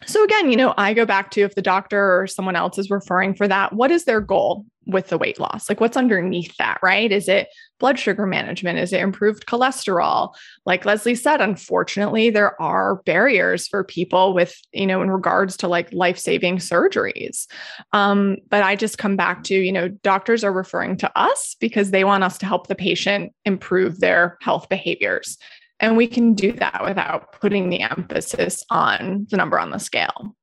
so 0.06 0.22
again, 0.26 0.52
you 0.52 0.58
know, 0.58 0.74
I 0.78 0.94
go 0.94 1.06
back 1.06 1.32
to 1.32 1.42
if 1.44 1.56
the 1.56 1.62
doctor 1.62 2.20
or 2.20 2.28
someone 2.28 2.58
else 2.58 2.78
is 2.78 2.90
referring 2.90 3.36
for 3.36 3.48
that, 3.48 3.72
what 3.72 3.90
is 3.90 4.04
their 4.04 4.20
goal 4.20 4.66
with 4.88 5.10
the 5.10 5.18
weight 5.18 5.40
loss? 5.40 5.70
Like 5.70 5.80
what's 5.80 5.98
underneath 5.98 6.56
that, 6.58 6.80
right? 6.82 7.12
Is 7.12 7.28
it 7.28 7.50
blood 7.80 8.00
sugar 8.00 8.26
management? 8.26 8.80
Is 8.80 8.94
it 8.94 9.02
improved 9.02 9.46
cholesterol? 9.46 10.34
Like 10.66 10.86
Leslie 10.86 11.14
said, 11.14 11.42
unfortunately, 11.42 12.30
there 12.30 12.60
are 12.62 13.04
barriers 13.06 13.68
for 13.68 13.84
people 13.84 14.34
with, 14.34 14.56
you 14.72 14.88
know, 14.88 15.02
in 15.02 15.12
regards 15.12 15.58
to 15.58 15.68
like 15.68 15.94
life-saving 15.94 16.58
surgeries. 16.58 17.48
Um, 17.94 18.38
but 18.50 18.64
I 18.64 18.76
just 18.76 18.98
come 18.98 19.16
back 19.16 19.44
to, 19.44 19.56
you 19.56 19.72
know, 19.72 19.90
doctors 19.90 20.44
are 20.44 20.54
referring 20.54 20.98
to 20.98 21.12
us 21.20 21.56
because 21.60 21.92
they 21.92 22.04
want 22.04 22.24
us 22.24 22.38
to 22.40 22.46
help 22.46 22.68
the 22.68 22.76
patient 22.76 23.34
improve 23.46 24.00
their 24.00 24.38
health 24.42 24.70
behaviors. 24.70 25.38
And 25.80 25.96
we 25.96 26.08
can 26.08 26.34
do 26.34 26.54
that 26.54 26.84
without 26.84 27.34
putting 27.34 27.70
the 27.70 27.82
emphasis 27.82 28.64
on 28.72 29.28
the 29.30 29.38
number 29.38 29.60
on 29.60 29.70
the 29.70 29.78
scale. 29.78 30.36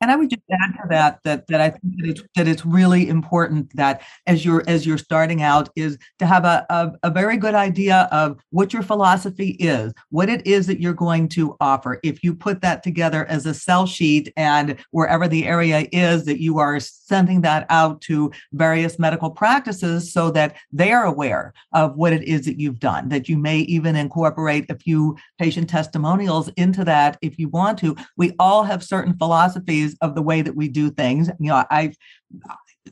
And 0.00 0.10
I 0.10 0.16
would 0.16 0.30
just 0.30 0.42
add 0.50 0.72
to 0.80 0.88
that 0.88 1.20
that 1.24 1.46
that 1.48 1.60
I 1.60 1.70
think 1.70 1.96
that 1.98 2.08
it's 2.08 2.22
that 2.36 2.48
it's 2.48 2.64
really 2.64 3.08
important 3.08 3.74
that 3.76 4.02
as 4.26 4.44
you're 4.44 4.62
as 4.66 4.86
you're 4.86 4.98
starting 4.98 5.42
out 5.42 5.68
is 5.76 5.98
to 6.18 6.26
have 6.26 6.44
a, 6.44 6.64
a, 6.70 6.92
a, 7.02 7.10
very 7.10 7.36
good 7.36 7.54
idea 7.54 8.08
of 8.10 8.38
what 8.50 8.72
your 8.72 8.82
philosophy 8.82 9.50
is, 9.58 9.92
what 10.08 10.30
it 10.30 10.46
is 10.46 10.66
that 10.68 10.80
you're 10.80 10.94
going 10.94 11.28
to 11.28 11.56
offer. 11.60 12.00
If 12.02 12.24
you 12.24 12.34
put 12.34 12.62
that 12.62 12.82
together 12.82 13.26
as 13.26 13.44
a 13.44 13.52
sell 13.52 13.86
sheet 13.86 14.32
and 14.36 14.76
wherever 14.90 15.28
the 15.28 15.46
area 15.46 15.86
is 15.92 16.24
that 16.24 16.40
you 16.40 16.58
are 16.58 16.80
sending 16.80 17.42
that 17.42 17.66
out 17.68 18.00
to 18.02 18.30
various 18.52 18.98
medical 18.98 19.30
practices 19.30 20.12
so 20.12 20.30
that 20.30 20.56
they 20.72 20.92
are 20.92 21.04
aware 21.04 21.52
of 21.74 21.96
what 21.96 22.12
it 22.12 22.22
is 22.22 22.46
that 22.46 22.58
you've 22.58 22.80
done, 22.80 23.08
that 23.10 23.28
you 23.28 23.36
may 23.36 23.58
even 23.60 23.96
incorporate 23.96 24.70
a 24.70 24.78
few 24.78 25.16
patient 25.38 25.68
testimonials 25.68 26.48
into 26.56 26.84
that 26.84 27.18
if 27.20 27.38
you 27.38 27.48
want 27.48 27.78
to. 27.78 27.96
We 28.16 28.34
all 28.38 28.62
have 28.62 28.82
certain 28.82 29.16
philosophies 29.16 29.89
of 30.00 30.14
the 30.14 30.22
way 30.22 30.42
that 30.42 30.56
we 30.56 30.68
do 30.68 30.90
things. 30.90 31.28
You 31.38 31.48
know, 31.48 31.64
I 31.70 31.92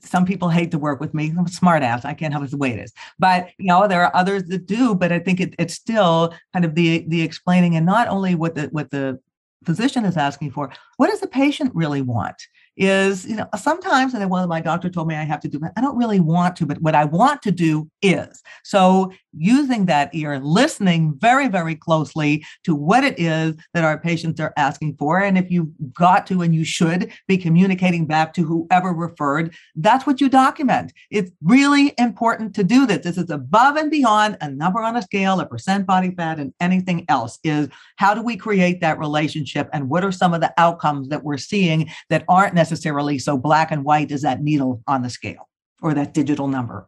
some 0.02 0.26
people 0.26 0.48
hate 0.48 0.70
to 0.70 0.78
work 0.78 1.00
with 1.00 1.14
me. 1.14 1.32
I'm 1.36 1.46
a 1.46 1.48
smart 1.48 1.82
ass. 1.82 2.04
I 2.04 2.14
can't 2.14 2.32
help 2.32 2.44
it 2.44 2.50
the 2.50 2.56
way 2.56 2.72
it 2.72 2.78
is. 2.78 2.92
But 3.18 3.48
you 3.58 3.66
know, 3.66 3.88
there 3.88 4.04
are 4.04 4.14
others 4.14 4.44
that 4.44 4.66
do. 4.66 4.94
But 4.94 5.12
I 5.12 5.18
think 5.18 5.40
it, 5.40 5.54
it's 5.58 5.74
still 5.74 6.34
kind 6.52 6.64
of 6.64 6.74
the 6.74 7.04
the 7.08 7.22
explaining 7.22 7.76
and 7.76 7.86
not 7.86 8.08
only 8.08 8.34
what 8.34 8.54
the 8.54 8.68
what 8.68 8.90
the 8.90 9.18
physician 9.64 10.04
is 10.04 10.16
asking 10.16 10.52
for, 10.52 10.72
what 10.96 11.10
does 11.10 11.20
the 11.20 11.26
patient 11.26 11.72
really 11.74 12.02
want? 12.02 12.36
Is, 12.78 13.26
you 13.26 13.36
know, 13.36 13.48
sometimes, 13.56 14.14
and 14.14 14.22
then 14.22 14.28
one 14.28 14.42
of 14.42 14.48
my 14.48 14.60
doctor 14.60 14.88
told 14.88 15.08
me 15.08 15.14
I 15.14 15.24
have 15.24 15.40
to 15.40 15.48
do, 15.48 15.58
but 15.58 15.72
I 15.76 15.80
don't 15.80 15.98
really 15.98 16.20
want 16.20 16.56
to, 16.56 16.66
but 16.66 16.80
what 16.80 16.94
I 16.94 17.04
want 17.04 17.42
to 17.42 17.50
do 17.50 17.90
is. 18.02 18.42
So 18.64 19.12
using 19.32 19.86
that 19.86 20.14
ear, 20.14 20.38
listening 20.38 21.14
very, 21.18 21.48
very 21.48 21.74
closely 21.74 22.44
to 22.64 22.74
what 22.74 23.04
it 23.04 23.18
is 23.18 23.54
that 23.74 23.84
our 23.84 23.98
patients 23.98 24.40
are 24.40 24.52
asking 24.56 24.96
for. 24.96 25.18
And 25.18 25.36
if 25.36 25.50
you've 25.50 25.70
got 25.92 26.26
to 26.28 26.42
and 26.42 26.54
you 26.54 26.64
should 26.64 27.12
be 27.26 27.36
communicating 27.36 28.06
back 28.06 28.32
to 28.34 28.44
whoever 28.44 28.92
referred, 28.92 29.54
that's 29.76 30.06
what 30.06 30.20
you 30.20 30.28
document. 30.28 30.92
It's 31.10 31.30
really 31.42 31.94
important 31.98 32.54
to 32.54 32.64
do 32.64 32.86
this. 32.86 33.04
This 33.04 33.18
is 33.18 33.30
above 33.30 33.76
and 33.76 33.90
beyond 33.90 34.36
a 34.40 34.50
number 34.50 34.80
on 34.82 34.96
a 34.96 35.02
scale, 35.02 35.40
a 35.40 35.46
percent 35.46 35.86
body 35.86 36.12
fat, 36.16 36.38
and 36.38 36.52
anything 36.60 37.04
else 37.08 37.38
is 37.42 37.68
how 37.96 38.14
do 38.14 38.22
we 38.22 38.36
create 38.36 38.80
that 38.80 38.98
relationship 38.98 39.68
and 39.72 39.88
what 39.88 40.04
are 40.04 40.12
some 40.12 40.32
of 40.32 40.40
the 40.40 40.52
outcomes 40.58 41.08
that 41.08 41.24
we're 41.24 41.36
seeing 41.36 41.90
that 42.10 42.24
aren't 42.28 42.54
necessarily 42.54 42.67
necessarily 42.70 43.18
so 43.18 43.38
black 43.38 43.70
and 43.70 43.84
white 43.84 44.12
as 44.12 44.22
that 44.22 44.42
needle 44.42 44.82
on 44.86 45.02
the 45.02 45.10
scale 45.10 45.48
or 45.80 45.94
that 45.94 46.12
digital 46.12 46.48
number. 46.48 46.86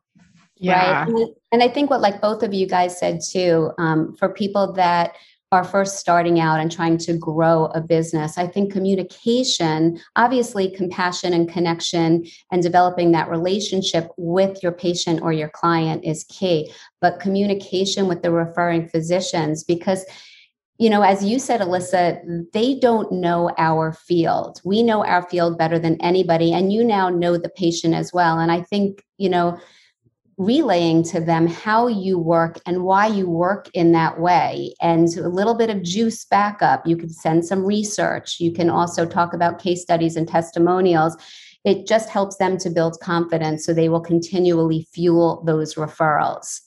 Yeah. 0.57 1.07
Right. 1.09 1.29
And 1.53 1.63
I 1.63 1.69
think 1.69 1.89
what 1.89 2.03
like 2.03 2.21
both 2.21 2.43
of 2.43 2.53
you 2.53 2.67
guys 2.67 2.99
said 2.99 3.21
too, 3.27 3.71
um, 3.79 4.15
for 4.17 4.29
people 4.29 4.73
that 4.75 5.15
are 5.53 5.65
first 5.65 5.99
starting 5.99 6.39
out 6.39 6.61
and 6.61 6.71
trying 6.71 6.99
to 6.99 7.17
grow 7.17 7.65
a 7.75 7.81
business, 7.81 8.37
I 8.37 8.47
think 8.47 8.71
communication, 8.71 9.99
obviously 10.17 10.71
compassion 10.71 11.33
and 11.33 11.49
connection 11.49 12.27
and 12.53 12.63
developing 12.63 13.11
that 13.13 13.31
relationship 13.31 14.11
with 14.17 14.63
your 14.63 14.73
patient 14.73 15.23
or 15.23 15.33
your 15.33 15.49
client 15.49 16.05
is 16.05 16.25
key. 16.25 16.71
But 17.01 17.21
communication 17.21 18.07
with 18.07 18.23
the 18.23 18.31
referring 18.31 18.89
physicians, 18.89 19.65
because 19.65 20.05
you 20.81 20.89
know, 20.89 21.03
as 21.03 21.23
you 21.23 21.39
said, 21.39 21.61
Alyssa, 21.61 22.51
they 22.55 22.75
don't 22.75 23.13
know 23.13 23.51
our 23.59 23.93
field. 23.93 24.63
We 24.65 24.83
know 24.83 25.05
our 25.05 25.29
field 25.29 25.59
better 25.59 25.79
than 25.79 26.01
anybody. 26.01 26.55
And 26.55 26.73
you 26.73 26.83
now 26.83 27.11
know 27.11 27.37
the 27.37 27.51
patient 27.51 27.93
as 27.93 28.15
well. 28.15 28.39
And 28.39 28.51
I 28.51 28.63
think, 28.63 29.05
you 29.19 29.29
know, 29.29 29.61
relaying 30.39 31.03
to 31.03 31.21
them 31.21 31.47
how 31.47 31.87
you 31.87 32.19
work 32.19 32.59
and 32.65 32.83
why 32.83 33.07
you 33.07 33.29
work 33.29 33.69
in 33.75 33.93
that 33.93 34.19
way 34.19 34.73
and 34.81 35.07
a 35.19 35.29
little 35.29 35.55
bit 35.55 35.69
of 35.69 35.83
juice 35.83 36.25
backup. 36.25 36.87
You 36.87 36.97
can 36.97 37.11
send 37.11 37.45
some 37.45 37.63
research. 37.63 38.41
You 38.41 38.51
can 38.51 38.71
also 38.71 39.05
talk 39.05 39.35
about 39.35 39.63
case 39.63 39.83
studies 39.83 40.17
and 40.17 40.27
testimonials. 40.27 41.15
It 41.63 41.87
just 41.87 42.09
helps 42.09 42.39
them 42.39 42.57
to 42.57 42.71
build 42.71 42.99
confidence 43.03 43.67
so 43.67 43.75
they 43.75 43.91
will 43.91 44.01
continually 44.01 44.89
fuel 44.95 45.43
those 45.45 45.75
referrals. 45.75 46.63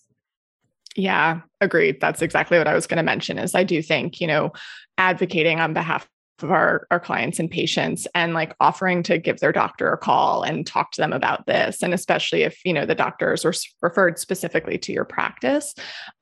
Yeah, 0.95 1.41
agreed. 1.59 1.99
That's 1.99 2.21
exactly 2.21 2.57
what 2.57 2.67
I 2.67 2.75
was 2.75 2.87
going 2.87 2.97
to 2.97 3.03
mention 3.03 3.39
is 3.39 3.55
I 3.55 3.63
do 3.63 3.81
think, 3.81 4.21
you 4.21 4.27
know, 4.27 4.51
advocating 4.97 5.59
on 5.59 5.73
behalf 5.73 6.07
of 6.41 6.51
our, 6.51 6.87
our 6.91 6.99
clients 6.99 7.39
and 7.39 7.49
patients 7.49 8.07
and 8.13 8.33
like 8.33 8.55
offering 8.59 9.03
to 9.03 9.17
give 9.17 9.39
their 9.39 9.51
doctor 9.51 9.91
a 9.91 9.97
call 9.97 10.43
and 10.43 10.65
talk 10.65 10.91
to 10.91 11.01
them 11.01 11.13
about 11.13 11.45
this 11.45 11.81
and 11.83 11.93
especially 11.93 12.41
if 12.41 12.59
you 12.65 12.73
know 12.73 12.85
the 12.85 12.95
doctors 12.95 13.45
were 13.45 13.53
referred 13.81 14.17
specifically 14.19 14.77
to 14.77 14.91
your 14.91 15.05
practice 15.05 15.73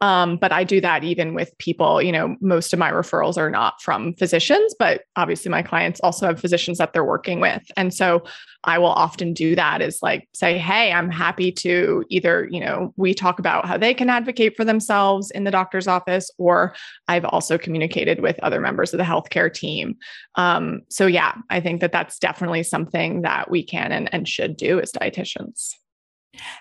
um, 0.02 0.38
but 0.38 0.52
i 0.52 0.64
do 0.64 0.82
that 0.82 1.04
even 1.04 1.34
with 1.34 1.58
people 1.58 2.02
you 2.02 2.12
know 2.12 2.36
most 2.42 2.74
of 2.74 2.80
my 2.80 2.92
referrals 2.92 3.38
are 3.38 3.50
not 3.50 3.82
from 3.82 4.14
physicians 4.16 4.76
but 4.78 5.04
obviously 5.16 5.50
my 5.50 5.64
clients 5.64 6.00
also 6.02 6.28
have 6.28 6.40
physicians 6.40 6.78
that 6.78 6.94
they're 6.94 7.06
working 7.06 7.40
with 7.40 7.64
and 7.78 7.94
so 7.94 8.22
I 8.64 8.78
will 8.78 8.88
often 8.88 9.34
do 9.34 9.56
that 9.56 9.82
is 9.82 10.00
like 10.02 10.28
say, 10.34 10.58
hey, 10.58 10.92
I'm 10.92 11.10
happy 11.10 11.52
to 11.54 12.06
either, 12.10 12.48
you 12.52 12.60
know, 12.60 12.94
we 12.96 13.14
talk 13.14 13.40
about 13.40 13.66
how 13.66 13.78
they 13.78 13.94
can 13.94 14.10
advocate 14.10 14.56
for 14.56 14.64
themselves 14.64 15.32
in 15.32 15.46
the 15.46 15.52
doctor's 15.52 15.88
office, 15.88 16.30
or 16.38 16.76
I've 17.08 17.26
also 17.26 17.58
communicated 17.58 18.22
with 18.22 18.40
other 18.44 18.60
members 18.60 18.94
of 18.94 19.00
the 19.00 19.04
healthcare 19.04 19.52
team. 19.52 19.96
Um, 20.36 20.82
so, 20.90 21.08
yeah, 21.08 21.36
I 21.50 21.60
think 21.60 21.82
that 21.82 21.92
that's 21.92 22.20
definitely 22.20 22.64
something 22.64 23.24
that 23.24 23.50
we 23.50 23.64
can 23.64 23.92
and, 23.92 24.14
and 24.14 24.28
should 24.28 24.58
do 24.58 24.80
as 24.80 24.92
dietitians. 24.92 25.76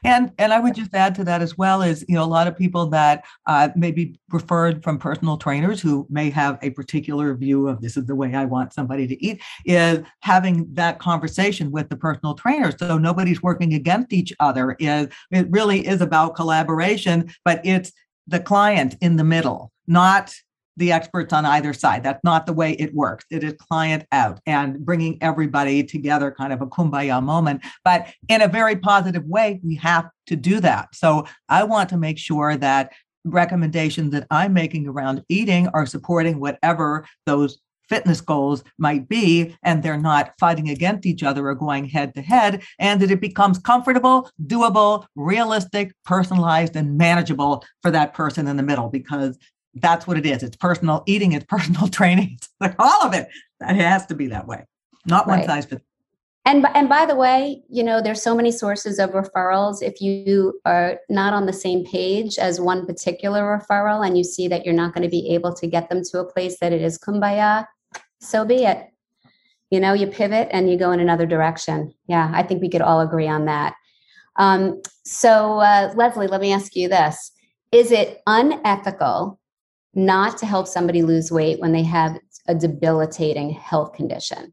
And 0.05 0.33
and 0.39 0.53
I 0.53 0.59
would 0.59 0.75
just 0.75 0.95
add 0.95 1.15
to 1.17 1.25
that 1.25 1.43
as 1.43 1.57
well 1.57 1.83
is 1.83 2.05
you 2.09 2.15
know 2.15 2.25
a 2.25 2.27
lot 2.27 2.47
of 2.47 2.57
people 2.57 2.87
that 2.87 3.25
uh, 3.47 3.69
may 3.77 3.93
be 3.93 4.19
referred 4.31 4.83
from 4.83 4.99
personal 4.99 5.37
trainers 5.37 5.81
who 5.81 6.07
may 6.11 6.31
have 6.31 6.59
a 6.63 6.71
particular 6.71 7.35
view 7.35 7.69
of 7.69 7.81
this 7.81 7.97
is 7.97 8.07
the 8.07 8.15
way 8.15 8.35
I 8.35 8.45
want 8.45 8.73
somebody 8.73 9.07
to 9.07 9.25
eat 9.25 9.41
is 9.65 10.05
having 10.23 10.67
that 10.75 10.99
conversation 10.99 11.71
with 11.71 11.89
the 11.89 11.97
personal 11.97 12.35
trainer. 12.35 12.73
So 12.77 12.99
nobody's 12.99 13.43
working 13.43 13.75
against 13.75 14.13
each 14.13 14.33
other. 14.41 14.77
Is 14.79 15.09
it 15.31 15.51
really 15.51 15.87
is 15.87 16.01
about 16.01 16.35
collaboration, 16.35 17.31
but 17.45 17.61
it's 17.65 17.93
the 18.27 18.41
client 18.41 18.97
in 19.01 19.17
the 19.17 19.25
middle, 19.25 19.73
not 19.87 20.35
the 20.81 20.91
experts 20.91 21.33
on 21.33 21.47
either 21.47 21.73
side. 21.73 22.03
That's 22.03 22.25
not 22.25 22.47
the 22.47 22.53
way 22.53 22.73
it 22.73 22.93
works. 22.95 23.25
It 23.31 23.45
is 23.45 23.53
client 23.53 24.05
out 24.11 24.41
and 24.47 24.85
bringing 24.85 25.19
everybody 25.23 25.85
together, 25.85 26.35
kind 26.37 26.53
of 26.53 26.63
a 26.63 26.67
kumbaya 26.67 27.23
moment. 27.23 27.63
But 27.85 28.09
in 28.29 28.43
a 28.43 28.49
very 28.49 28.77
positive 28.77 29.25
way, 29.25 29.61
we 29.63 29.77
have 29.77 30.09
to 30.27 30.37
do 30.37 30.59
that. 30.61 30.89
So 30.95 31.27
I 31.49 31.65
want 31.65 31.91
to 31.91 31.99
make 31.99 32.19
sure 32.19 32.57
that 32.57 32.93
recommendations 33.25 34.11
that 34.13 34.27
I'm 34.31 34.55
making 34.55 34.89
around 34.89 35.23
eating 35.29 35.69
are 35.69 35.87
supporting 35.87 36.41
whatever 36.41 37.07
those 37.27 37.59
fitness 37.91 38.21
goals 38.21 38.63
might 38.79 39.09
be, 39.09 39.55
and 39.65 39.83
they're 39.83 39.99
not 39.99 40.33
fighting 40.39 40.71
against 40.71 41.05
each 41.05 41.23
other 41.23 41.49
or 41.49 41.55
going 41.57 41.85
head 41.85 42.15
to 42.15 42.23
head, 42.23 42.63
and 42.79 43.03
that 43.03 43.11
it 43.11 43.21
becomes 43.21 43.59
comfortable, 43.59 44.31
doable, 44.47 45.05
realistic, 45.17 45.93
personalized, 46.05 46.77
and 46.77 46.97
manageable 46.97 47.65
for 47.83 47.91
that 47.91 48.15
person 48.15 48.47
in 48.47 48.57
the 48.57 48.63
middle 48.63 48.89
because 48.89 49.37
that's 49.75 50.07
what 50.07 50.17
it 50.19 50.27
is. 50.27 50.43
It's 50.43 50.57
personal 50.57 51.03
eating, 51.07 51.33
it's 51.33 51.45
personal 51.49 51.89
training, 51.89 52.33
it's 52.37 52.49
like 52.61 52.75
all 52.79 53.03
of 53.03 53.15
it. 53.15 53.29
It 53.61 53.77
has 53.77 54.07
to 54.07 54.15
be 54.15 54.29
that 54.29 54.47
way, 54.47 54.65
not 55.07 55.27
right. 55.27 55.39
one 55.39 55.47
size 55.47 55.67
fits. 55.67 55.85
And 56.47 56.67
and 56.75 56.89
by 56.89 57.05
the 57.05 57.15
way, 57.15 57.63
you 57.69 57.85
know, 57.85 58.01
there's 58.01 58.23
so 58.23 58.35
many 58.35 58.51
sources 58.51 58.99
of 58.99 59.11
referrals. 59.11 59.83
If 59.83 60.01
you 60.01 60.59
are 60.65 60.99
not 61.11 61.35
on 61.35 61.45
the 61.45 61.53
same 61.53 61.85
page 61.85 62.39
as 62.39 62.61
one 62.61 62.87
particular 62.87 63.43
referral, 63.43 64.07
and 64.07 64.17
you 64.17 64.25
see 64.25 64.49
that 64.49 64.65
you're 64.65 64.75
not 64.75 64.95
going 64.95 65.03
to 65.03 65.11
be 65.11 65.35
able 65.35 65.53
to 65.55 65.67
get 65.67 65.91
them 65.91 66.03
to 66.05 66.21
a 66.21 66.25
place 66.25 66.59
that 66.61 66.73
it 66.73 66.81
is 66.81 66.99
kumbaya, 66.99 67.67
so 68.21 68.45
be 68.47 68.65
it. 68.65 68.87
You 69.71 69.81
know, 69.81 69.93
you 69.93 70.07
pivot 70.07 70.49
and 70.51 70.71
you 70.71 70.79
go 70.79 70.93
in 70.93 71.01
another 71.01 71.27
direction. 71.27 71.95
Yeah, 72.07 72.31
I 72.35 72.43
think 72.43 72.63
we 72.63 72.71
could 72.71 72.83
all 72.83 73.01
agree 73.01 73.29
on 73.29 73.45
that. 73.45 73.75
Um, 74.37 74.81
so, 75.05 75.61
uh, 75.61 75.93
Leslie, 75.95 76.27
let 76.27 76.41
me 76.41 76.55
ask 76.55 76.75
you 76.75 76.89
this: 76.89 77.33
Is 77.71 77.93
it 77.93 78.23
unethical 78.27 79.40
not 79.95 80.39
to 80.39 80.47
help 80.47 80.67
somebody 80.67 81.03
lose 81.03 81.31
weight 81.31 81.61
when 81.61 81.73
they 81.73 81.83
have 81.83 82.19
a 82.47 82.55
debilitating 82.55 83.51
health 83.51 83.93
condition? 83.93 84.53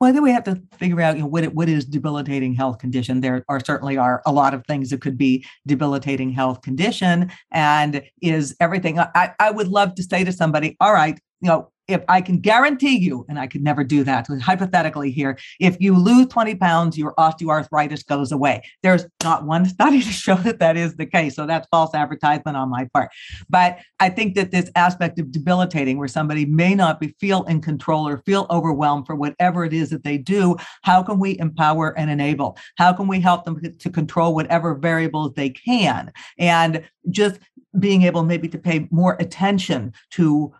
Well, 0.00 0.08
I 0.08 0.12
think 0.12 0.24
we 0.24 0.32
have 0.32 0.44
to 0.44 0.62
figure 0.78 1.02
out 1.02 1.16
you 1.16 1.22
know, 1.22 1.28
what 1.28 1.44
what 1.52 1.68
is 1.68 1.84
debilitating 1.84 2.54
health 2.54 2.78
condition. 2.78 3.20
There 3.20 3.44
are 3.48 3.60
certainly 3.60 3.98
are 3.98 4.22
a 4.24 4.32
lot 4.32 4.54
of 4.54 4.64
things 4.66 4.88
that 4.90 5.02
could 5.02 5.18
be 5.18 5.44
debilitating 5.66 6.30
health 6.30 6.62
condition, 6.62 7.30
and 7.50 8.02
is 8.22 8.56
everything. 8.60 8.98
I, 8.98 9.34
I 9.38 9.50
would 9.50 9.68
love 9.68 9.94
to 9.96 10.02
say 10.02 10.24
to 10.24 10.32
somebody, 10.32 10.74
all 10.80 10.94
right, 10.94 11.20
you 11.42 11.48
know, 11.48 11.70
if 11.90 12.02
I 12.08 12.20
can 12.20 12.38
guarantee 12.38 12.98
you, 12.98 13.26
and 13.28 13.38
I 13.38 13.46
could 13.46 13.62
never 13.62 13.84
do 13.84 14.04
that, 14.04 14.26
hypothetically 14.40 15.10
here, 15.10 15.38
if 15.58 15.76
you 15.80 15.96
lose 15.96 16.28
20 16.28 16.54
pounds, 16.56 16.96
your 16.96 17.14
osteoarthritis 17.14 18.06
goes 18.06 18.32
away. 18.32 18.62
There's 18.82 19.06
not 19.22 19.44
one 19.44 19.66
study 19.66 20.02
to 20.02 20.12
show 20.12 20.36
that 20.36 20.58
that 20.60 20.76
is 20.76 20.96
the 20.96 21.06
case. 21.06 21.36
So 21.36 21.46
that's 21.46 21.68
false 21.70 21.94
advertisement 21.94 22.56
on 22.56 22.70
my 22.70 22.88
part. 22.92 23.10
But 23.48 23.78
I 23.98 24.08
think 24.08 24.34
that 24.34 24.50
this 24.50 24.70
aspect 24.76 25.18
of 25.18 25.32
debilitating, 25.32 25.98
where 25.98 26.08
somebody 26.08 26.46
may 26.46 26.74
not 26.74 27.00
be 27.00 27.14
feel 27.20 27.42
in 27.44 27.60
control 27.60 28.06
or 28.08 28.18
feel 28.18 28.46
overwhelmed 28.50 29.06
for 29.06 29.14
whatever 29.14 29.64
it 29.64 29.72
is 29.72 29.90
that 29.90 30.04
they 30.04 30.18
do, 30.18 30.56
how 30.82 31.02
can 31.02 31.18
we 31.18 31.38
empower 31.38 31.96
and 31.98 32.10
enable? 32.10 32.56
How 32.76 32.92
can 32.92 33.08
we 33.08 33.20
help 33.20 33.44
them 33.44 33.60
to 33.60 33.90
control 33.90 34.34
whatever 34.34 34.74
variables 34.74 35.34
they 35.34 35.50
can? 35.50 36.12
And 36.38 36.84
just 37.10 37.38
being 37.78 38.02
able 38.02 38.24
maybe 38.24 38.48
to 38.48 38.58
pay 38.58 38.88
more 38.90 39.16
attention 39.20 39.92
to 40.10 40.52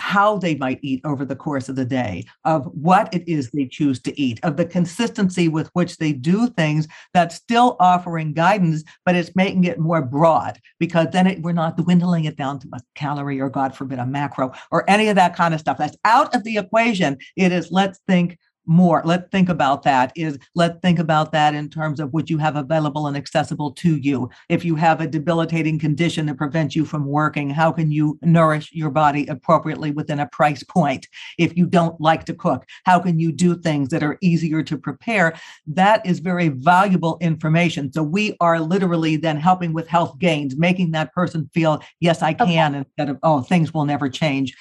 how 0.00 0.38
they 0.38 0.54
might 0.56 0.80
eat 0.82 1.00
over 1.04 1.24
the 1.24 1.36
course 1.36 1.68
of 1.68 1.76
the 1.76 1.84
day, 1.84 2.24
of 2.44 2.66
what 2.66 3.12
it 3.14 3.28
is 3.28 3.50
they 3.50 3.66
choose 3.66 4.00
to 4.00 4.20
eat, 4.20 4.40
of 4.42 4.56
the 4.56 4.64
consistency 4.64 5.48
with 5.48 5.70
which 5.74 5.98
they 5.98 6.12
do 6.12 6.48
things 6.48 6.88
that's 7.14 7.36
still 7.36 7.76
offering 7.78 8.32
guidance, 8.32 8.82
but 9.04 9.14
it's 9.14 9.36
making 9.36 9.64
it 9.64 9.78
more 9.78 10.02
broad 10.02 10.58
because 10.78 11.06
then 11.12 11.26
it, 11.26 11.42
we're 11.42 11.52
not 11.52 11.76
dwindling 11.76 12.24
it 12.24 12.36
down 12.36 12.58
to 12.58 12.68
a 12.72 12.80
calorie 12.94 13.40
or, 13.40 13.50
God 13.50 13.76
forbid, 13.76 13.98
a 13.98 14.06
macro 14.06 14.52
or 14.70 14.88
any 14.88 15.08
of 15.08 15.16
that 15.16 15.36
kind 15.36 15.54
of 15.54 15.60
stuff. 15.60 15.78
That's 15.78 15.96
out 16.04 16.34
of 16.34 16.44
the 16.44 16.56
equation. 16.56 17.18
It 17.36 17.52
is 17.52 17.70
let's 17.70 18.00
think 18.08 18.38
more. 18.66 19.02
Let's 19.04 19.28
think 19.30 19.48
about 19.48 19.82
that 19.84 20.12
is 20.16 20.38
let's 20.54 20.78
think 20.80 20.98
about 20.98 21.32
that 21.32 21.54
in 21.54 21.68
terms 21.68 22.00
of 22.00 22.12
what 22.12 22.30
you 22.30 22.38
have 22.38 22.56
available 22.56 23.06
and 23.06 23.16
accessible 23.16 23.72
to 23.72 23.96
you. 23.96 24.30
If 24.48 24.64
you 24.64 24.76
have 24.76 25.00
a 25.00 25.06
debilitating 25.06 25.78
condition 25.78 26.26
that 26.26 26.36
prevents 26.36 26.76
you 26.76 26.84
from 26.84 27.06
working 27.06 27.50
how 27.50 27.72
can 27.72 27.90
you 27.90 28.18
nourish 28.22 28.70
your 28.72 28.90
body 28.90 29.26
appropriately 29.26 29.90
within 29.90 30.20
a 30.20 30.28
price 30.28 30.62
point? 30.62 31.06
If 31.38 31.56
you 31.56 31.66
don't 31.66 32.00
like 32.00 32.24
to 32.26 32.34
cook 32.34 32.66
how 32.84 33.00
can 33.00 33.18
you 33.18 33.32
do 33.32 33.56
things 33.56 33.88
that 33.88 34.02
are 34.02 34.18
easier 34.20 34.62
to 34.62 34.78
prepare? 34.78 35.34
That 35.66 36.04
is 36.06 36.20
very 36.20 36.48
valuable 36.48 37.18
information. 37.20 37.92
So 37.92 38.02
we 38.02 38.36
are 38.40 38.60
literally 38.60 39.16
then 39.16 39.36
helping 39.36 39.72
with 39.72 39.88
health 39.88 40.18
gains 40.18 40.56
making 40.56 40.92
that 40.92 41.12
person 41.12 41.48
feel 41.52 41.80
yes 42.00 42.22
i 42.22 42.32
can 42.32 42.74
okay. 42.74 42.78
instead 42.78 43.08
of 43.08 43.18
oh 43.22 43.42
things 43.42 43.72
will 43.74 43.84
never 43.84 44.08
change. 44.08 44.54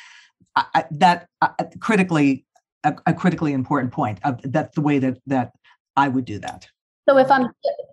I, 0.56 0.86
that 0.92 1.28
uh, 1.42 1.50
critically 1.80 2.46
a, 2.84 2.96
a 3.08 3.14
critically 3.14 3.54
important 3.54 3.94
point. 3.94 4.20
That's 4.44 4.76
the 4.76 4.82
way 4.82 5.00
that 5.00 5.18
that 5.28 5.52
I 5.96 6.08
would 6.08 6.26
do 6.26 6.40
that. 6.40 6.68
So 7.10 7.18
if 7.18 7.32
I'm 7.32 7.48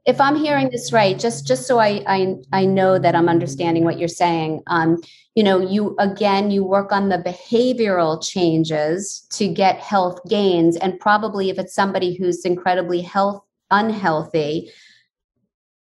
if 0.04 0.20
I'm 0.20 0.36
hearing 0.36 0.68
this 0.70 0.92
right, 0.92 1.18
just 1.18 1.46
just 1.46 1.66
so 1.66 1.78
I 1.78 2.02
I, 2.06 2.34
I 2.52 2.66
know 2.66 2.98
that 2.98 3.14
I'm 3.14 3.28
understanding 3.28 3.84
what 3.84 3.98
you're 3.98 4.08
saying, 4.08 4.62
um, 4.66 4.98
you 5.34 5.42
know, 5.42 5.58
you 5.58 5.96
again 5.98 6.50
you 6.50 6.64
work 6.64 6.92
on 6.92 7.08
the 7.08 7.18
behavioral 7.18 8.22
changes 8.22 9.26
to 9.30 9.48
get 9.48 9.78
health 9.78 10.20
gains, 10.28 10.76
and 10.76 11.00
probably 11.00 11.48
if 11.48 11.58
it's 11.58 11.74
somebody 11.74 12.14
who's 12.14 12.44
incredibly 12.44 13.00
health 13.00 13.42
unhealthy, 13.70 14.70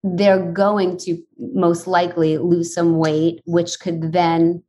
they're 0.04 0.52
going 0.54 0.98
to 1.00 1.22
most 1.38 1.88
likely 1.88 2.38
lose 2.38 2.74
some 2.74 2.98
weight, 2.98 3.42
which 3.46 3.80
could 3.80 4.14
then 4.14 4.64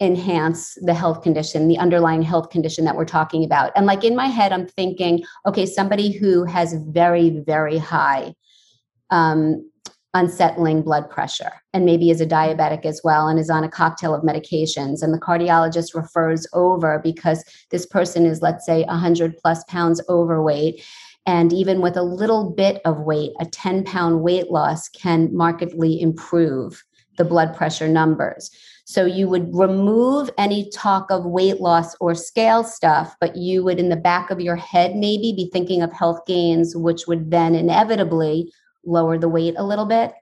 enhance 0.00 0.76
the 0.82 0.94
health 0.94 1.22
condition, 1.22 1.68
the 1.68 1.78
underlying 1.78 2.22
health 2.22 2.50
condition 2.50 2.84
that 2.84 2.96
we're 2.96 3.04
talking 3.04 3.44
about. 3.44 3.72
And 3.74 3.86
like 3.86 4.04
in 4.04 4.14
my 4.14 4.26
head, 4.26 4.52
I'm 4.52 4.66
thinking, 4.66 5.24
okay, 5.46 5.64
somebody 5.64 6.12
who 6.12 6.44
has 6.44 6.74
very, 6.74 7.40
very 7.40 7.78
high 7.78 8.34
um, 9.10 9.70
unsettling 10.16 10.82
blood 10.82 11.10
pressure 11.10 11.52
and 11.74 11.84
maybe 11.84 12.10
is 12.10 12.22
a 12.22 12.26
diabetic 12.26 12.86
as 12.86 13.02
well 13.04 13.28
and 13.28 13.38
is 13.38 13.50
on 13.50 13.64
a 13.64 13.68
cocktail 13.68 14.14
of 14.14 14.22
medications 14.22 15.02
and 15.02 15.12
the 15.12 15.20
cardiologist 15.20 15.94
refers 15.94 16.46
over 16.54 16.98
because 17.04 17.44
this 17.70 17.84
person 17.84 18.24
is 18.24 18.40
let's 18.40 18.64
say 18.64 18.82
100 18.84 19.36
plus 19.36 19.62
pounds 19.64 20.00
overweight 20.08 20.82
and 21.26 21.52
even 21.52 21.82
with 21.82 21.98
a 21.98 22.02
little 22.02 22.50
bit 22.50 22.80
of 22.86 23.00
weight 23.00 23.32
a 23.40 23.44
10 23.44 23.84
pound 23.84 24.22
weight 24.22 24.50
loss 24.50 24.88
can 24.88 25.28
markedly 25.36 26.00
improve 26.00 26.82
the 27.16 27.24
blood 27.24 27.54
pressure 27.54 27.88
numbers 27.88 28.50
so 28.88 29.04
you 29.04 29.28
would 29.28 29.52
remove 29.52 30.30
any 30.38 30.70
talk 30.70 31.10
of 31.10 31.24
weight 31.24 31.60
loss 31.60 31.96
or 31.98 32.14
scale 32.14 32.62
stuff, 32.62 33.16
but 33.20 33.34
you 33.34 33.64
would, 33.64 33.80
in 33.80 33.88
the 33.88 33.96
back 33.96 34.30
of 34.30 34.40
your 34.40 34.54
head, 34.54 34.94
maybe 34.94 35.32
be 35.32 35.50
thinking 35.52 35.82
of 35.82 35.92
health 35.92 36.24
gains, 36.24 36.76
which 36.76 37.08
would 37.08 37.32
then 37.32 37.56
inevitably 37.56 38.52
lower 38.84 39.18
the 39.18 39.28
weight 39.28 39.54
a 39.58 39.64
little 39.64 39.86
bit. 39.86 40.12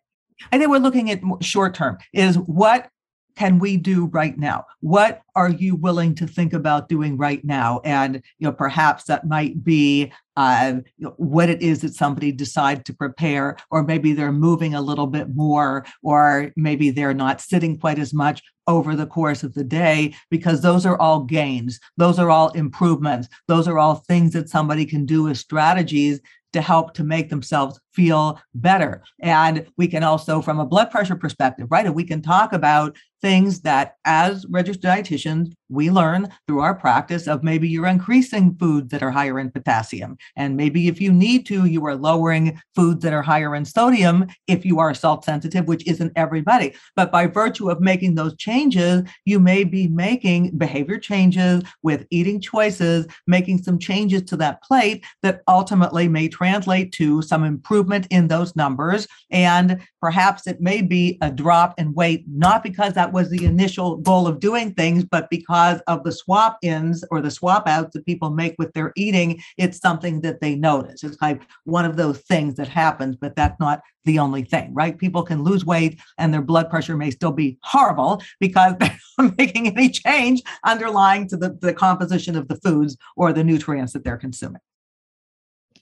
I 0.51 0.57
think 0.57 0.71
we're 0.71 0.79
looking 0.79 1.11
at 1.11 1.21
short 1.43 1.75
term 1.75 1.99
is 2.15 2.39
what 2.39 2.89
can 3.37 3.59
we 3.59 3.77
do 3.77 4.07
right 4.07 4.39
now? 4.39 4.65
What 4.81 5.23
are 5.35 5.51
you 5.51 5.75
willing 5.75 6.15
to 6.17 6.27
think 6.27 6.53
about 6.53 6.89
doing 6.89 7.17
right 7.17 7.45
now? 7.45 7.81
And 7.85 8.17
you 8.39 8.47
know, 8.47 8.53
perhaps 8.53 9.05
that 9.05 9.27
might 9.27 9.65
be 9.65 10.13
uh, 10.37 10.75
you 10.97 11.07
know, 11.07 11.15
what 11.17 11.49
it 11.49 11.63
is 11.63 11.81
that 11.81 11.95
somebody 11.95 12.33
decides 12.33 12.83
to 12.85 12.93
prepare, 12.95 13.57
or 13.71 13.85
maybe 13.85 14.13
they're 14.13 14.33
moving 14.33 14.75
a 14.75 14.81
little 14.81 15.07
bit 15.07 15.35
more, 15.35 15.87
or 16.03 16.53
maybe 16.57 16.91
they're 16.91 17.15
not 17.15 17.41
sitting 17.41 17.79
quite 17.79 17.99
as 17.99 18.13
much 18.13 18.43
over 18.67 18.97
the 18.97 19.07
course 19.07 19.43
of 19.43 19.55
the 19.55 19.65
day, 19.65 20.15
because 20.31 20.61
those 20.61 20.87
are 20.87 20.99
all 20.99 21.23
gains. 21.23 21.79
Those 21.97 22.19
are 22.19 22.31
all 22.31 22.51
improvements. 22.51 23.29
Those 23.47 23.69
are 23.69 23.79
all 23.79 23.97
things 23.97 24.33
that 24.33 24.49
somebody 24.49 24.87
can 24.87 25.07
do 25.07 25.29
as 25.29 25.39
strategies 25.39 26.21
to 26.55 26.63
help 26.63 26.95
to 26.95 27.05
make 27.05 27.29
themselves 27.29 27.79
feel 27.93 28.41
better. 28.55 29.03
And 29.21 29.67
we 29.77 29.89
can 29.89 30.05
also, 30.05 30.41
from 30.41 30.61
a 30.61 30.67
blood 30.67 30.91
pressure 30.91 31.17
perspective, 31.17 31.67
right? 31.71 31.85
And 31.85 31.97
we 31.97 32.05
can 32.05 32.23
talk 32.23 32.53
about 32.53 32.97
things 33.25 33.63
that 33.63 33.97
as 34.05 34.45
registered 34.51 34.83
dietitians, 34.85 35.55
we 35.71 35.91
learn 35.91 36.29
through 36.47 36.61
our 36.61 36.75
practice 36.75 37.27
of 37.27 37.43
maybe 37.43 37.67
you're 37.67 37.87
increasing 37.87 38.55
foods 38.57 38.91
that 38.91 39.03
are 39.03 39.11
higher 39.11 39.39
in 39.39 39.51
potassium. 39.51 40.19
And 40.37 40.59
maybe 40.59 40.89
if 40.89 41.01
you 41.01 41.11
need 41.11 41.47
to, 41.47 41.65
you 41.65 41.87
are 41.87 41.97
lowering 41.97 42.61
foods 42.75 43.03
that 43.03 43.15
are 43.15 43.23
higher 43.23 43.55
in 43.55 43.65
sodium 43.65 44.27
if 44.47 44.67
you 44.67 44.79
are 44.79 44.93
salt 44.93 45.25
sensitive, 45.25 45.67
which 45.67 45.87
isn't 45.87 46.13
everybody. 46.17 46.75
But 46.97 47.11
by 47.11 47.27
virtue 47.27 47.71
of 47.71 47.81
making 47.81 48.15
those 48.15 48.37
changes, 48.37 49.05
you 49.25 49.41
may 49.41 49.65
be 49.65 49.89
making 49.89 50.59
behavior 50.59 50.99
changes 50.99 51.63
with 51.83 52.07
eating 52.11 52.43
choices, 52.43 53.07
making 53.27 53.63
some 53.63 53.79
changes 53.79 54.23
to 54.25 54.37
that 54.37 54.63
plate 54.63 55.03
that 55.23 55.41
ultimately 55.49 56.09
may 56.09 56.29
translate 56.29 56.93
to 56.93 57.23
some 57.23 57.43
improvement 57.43 58.07
in 58.11 58.29
those 58.29 58.55
numbers. 58.55 59.09
And 59.31 59.81
perhaps 60.03 60.47
it 60.47 60.61
may 60.61 60.83
be 60.83 61.17
a 61.23 61.31
drop 61.31 61.81
in 61.81 61.95
weight, 61.95 62.27
not 62.29 62.63
because 62.63 62.93
that 62.93 63.14
was 63.15 63.31
the 63.31 63.47
initial 63.47 63.97
goal 63.97 64.27
of 64.27 64.41
doing 64.41 64.75
things, 64.75 65.05
but 65.05 65.31
because 65.31 65.81
of 65.87 66.05
the 66.05 66.13
swap 66.13 66.59
ins 66.63 67.03
or 67.11 67.23
the 67.23 67.31
swap 67.31 67.67
outs 67.67 67.95
that 67.95 68.05
people 68.05 68.29
make 68.29 68.55
with 68.59 68.73
their 68.75 68.93
eating, 68.97 69.41
it's 69.57 69.79
something 69.79 70.21
that 70.21 70.41
they 70.43 70.55
notice. 70.55 71.03
It's 71.03 71.17
like 71.23 71.43
one 71.65 71.87
of 71.87 71.97
those 71.97 72.19
things 72.19 72.57
that 72.57 72.69
happens, 72.69 73.17
but 73.17 73.35
that's 73.35 73.59
not 73.59 73.81
the 74.05 74.19
only 74.19 74.43
thing, 74.43 74.75
right? 74.75 74.99
People 74.99 75.23
can 75.23 75.43
lose 75.43 75.65
weight 75.65 75.99
and 76.19 76.35
their 76.35 76.43
blood 76.43 76.69
pressure 76.69 76.97
may 76.97 77.11
still 77.11 77.33
be 77.33 77.57
horrible 77.63 78.21
because 78.41 78.75
they're 78.81 78.99
not 79.17 79.39
making 79.39 79.69
any 79.69 79.89
change 79.89 80.43
underlying 80.65 81.27
to 81.29 81.37
the, 81.37 81.57
the 81.61 81.73
composition 81.73 82.37
of 82.37 82.49
the 82.49 82.57
foods 82.57 82.97
or 83.17 83.33
the 83.33 83.45
nutrients 83.45 83.95
that 83.95 84.05
they're 84.05 84.19
consuming. 84.19 84.61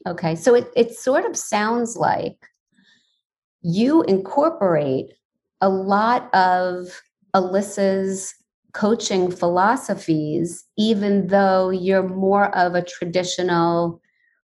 Okay, 0.06 0.34
so 0.34 0.54
it, 0.54 0.70
it 0.76 0.94
sort 0.94 1.24
of 1.24 1.36
sounds 1.36 1.96
like 1.96 2.36
you 3.62 4.02
incorporate 4.02 5.12
a 5.60 5.68
lot 5.68 6.32
of 6.34 6.88
Alyssa's 7.34 8.34
coaching 8.72 9.30
philosophies, 9.30 10.64
even 10.76 11.26
though 11.28 11.70
you're 11.70 12.08
more 12.08 12.54
of 12.56 12.74
a 12.74 12.82
traditional 12.82 14.00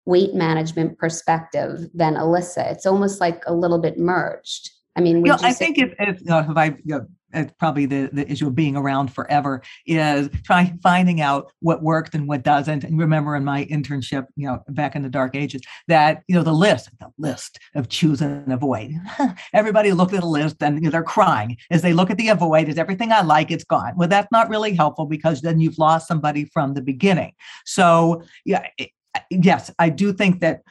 weight 0.06 0.34
management 0.34 0.98
perspective 0.98 1.88
than 1.94 2.16
Alyssa. 2.16 2.72
It's 2.72 2.86
almost 2.86 3.20
like 3.20 3.44
a 3.46 3.54
little 3.54 3.80
bit 3.80 3.98
merged. 3.98 4.70
I 4.96 5.02
mean, 5.02 5.18
you 5.18 5.32
know, 5.32 5.38
I 5.42 5.54
think 5.54 5.78
if, 5.78 5.94
if 6.00 6.20
you 6.20 6.26
know, 6.26 6.40
if 6.40 6.58
I 6.58 6.66
you 6.66 6.76
know, 6.86 7.08
it's 7.34 7.54
probably 7.60 7.86
the, 7.86 8.10
the 8.12 8.30
issue 8.30 8.48
of 8.48 8.56
being 8.56 8.76
around 8.76 9.14
forever 9.14 9.62
is 9.86 10.30
trying 10.44 10.80
finding 10.84 11.22
out 11.22 11.52
what 11.60 11.82
worked 11.82 12.16
and 12.16 12.28
what 12.28 12.44
doesn't. 12.44 12.84
And 12.84 13.00
remember 13.00 13.36
in 13.36 13.44
my 13.44 13.66
internship 13.66 14.28
you 14.36 14.48
know 14.48 14.64
back 14.70 14.96
in 14.96 15.02
the 15.02 15.10
dark 15.10 15.36
ages 15.36 15.62
that 15.88 16.24
you 16.28 16.36
know 16.36 16.44
the 16.44 16.54
list 16.54 16.90
the 17.00 17.12
list 17.18 17.60
of 17.76 17.90
choose 17.90 18.22
and 18.22 18.52
avoid. 18.52 18.94
Everybody 19.54 19.92
looked 19.92 20.14
at 20.14 20.24
a 20.24 20.28
list 20.28 20.62
and 20.62 20.78
you 20.78 20.84
know, 20.84 20.90
they're 20.90 21.04
crying 21.04 21.58
as 21.70 21.82
they 21.82 21.94
look 21.94 22.10
at 22.10 22.18
the 22.18 22.30
avoid 22.30 22.68
is 22.70 22.78
everything 22.78 23.12
i 23.12 23.22
like 23.22 23.52
it's 23.52 23.64
gone. 23.64 23.94
Well 23.96 24.08
that's 24.08 24.32
not 24.32 24.50
really 24.50 24.74
helpful 24.74 25.06
because 25.06 25.42
then 25.42 25.60
you've 25.60 25.78
lost 25.78 26.08
somebody 26.08 26.46
from 26.46 26.74
the 26.74 26.82
beginning. 26.82 27.34
So 27.66 28.24
yeah 28.46 28.68
it, 28.78 28.92
yes 29.30 29.70
i 29.78 29.90
do 29.90 30.14
think 30.14 30.40
that 30.40 30.62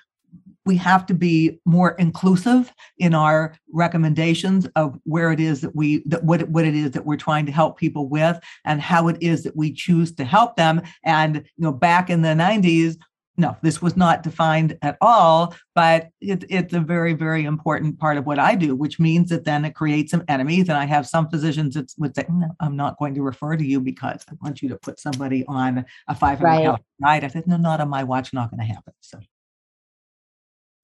we 0.70 0.76
have 0.76 1.04
to 1.04 1.14
be 1.14 1.58
more 1.64 1.96
inclusive 1.98 2.72
in 2.98 3.12
our 3.12 3.56
recommendations 3.72 4.68
of 4.76 4.96
where 5.02 5.32
it 5.32 5.40
is 5.40 5.62
that 5.62 5.74
we 5.74 6.00
that 6.06 6.22
what, 6.22 6.48
what 6.48 6.64
it 6.64 6.76
is 6.76 6.92
that 6.92 7.04
we're 7.04 7.16
trying 7.16 7.44
to 7.44 7.50
help 7.50 7.76
people 7.76 8.08
with 8.08 8.38
and 8.64 8.80
how 8.80 9.08
it 9.08 9.16
is 9.20 9.42
that 9.42 9.56
we 9.56 9.72
choose 9.72 10.12
to 10.12 10.24
help 10.24 10.54
them 10.54 10.80
and 11.04 11.38
you 11.38 11.64
know 11.64 11.72
back 11.72 12.08
in 12.08 12.22
the 12.22 12.28
90s 12.28 12.96
no, 13.36 13.56
this 13.62 13.80
was 13.80 13.96
not 13.96 14.22
defined 14.22 14.76
at 14.82 14.98
all, 15.00 15.54
but 15.74 16.10
it, 16.20 16.44
it's 16.50 16.74
a 16.74 16.80
very, 16.80 17.14
very 17.14 17.44
important 17.44 17.98
part 17.98 18.18
of 18.18 18.26
what 18.26 18.38
I 18.38 18.54
do, 18.54 18.76
which 18.76 19.00
means 19.00 19.30
that 19.30 19.46
then 19.46 19.64
it 19.64 19.74
creates 19.74 20.10
some 20.10 20.24
enemies. 20.28 20.68
And 20.68 20.76
I 20.76 20.84
have 20.84 21.06
some 21.06 21.26
physicians 21.30 21.74
that 21.74 21.90
would 21.96 22.14
say, 22.14 22.26
no, 22.28 22.48
I'm 22.60 22.76
not 22.76 22.98
going 22.98 23.14
to 23.14 23.22
refer 23.22 23.56
to 23.56 23.64
you 23.64 23.80
because 23.80 24.22
I 24.28 24.34
want 24.42 24.60
you 24.60 24.68
to 24.68 24.76
put 24.76 25.00
somebody 25.00 25.42
on 25.48 25.86
a 26.06 26.14
500 26.14 26.44
right. 26.44 26.80
diet. 27.02 27.24
I 27.24 27.28
said, 27.28 27.46
no, 27.46 27.56
not 27.56 27.80
on 27.80 27.88
my 27.88 28.04
watch, 28.04 28.34
not 28.34 28.50
going 28.50 28.60
to 28.60 28.66
happen. 28.66 28.92
So. 29.00 29.20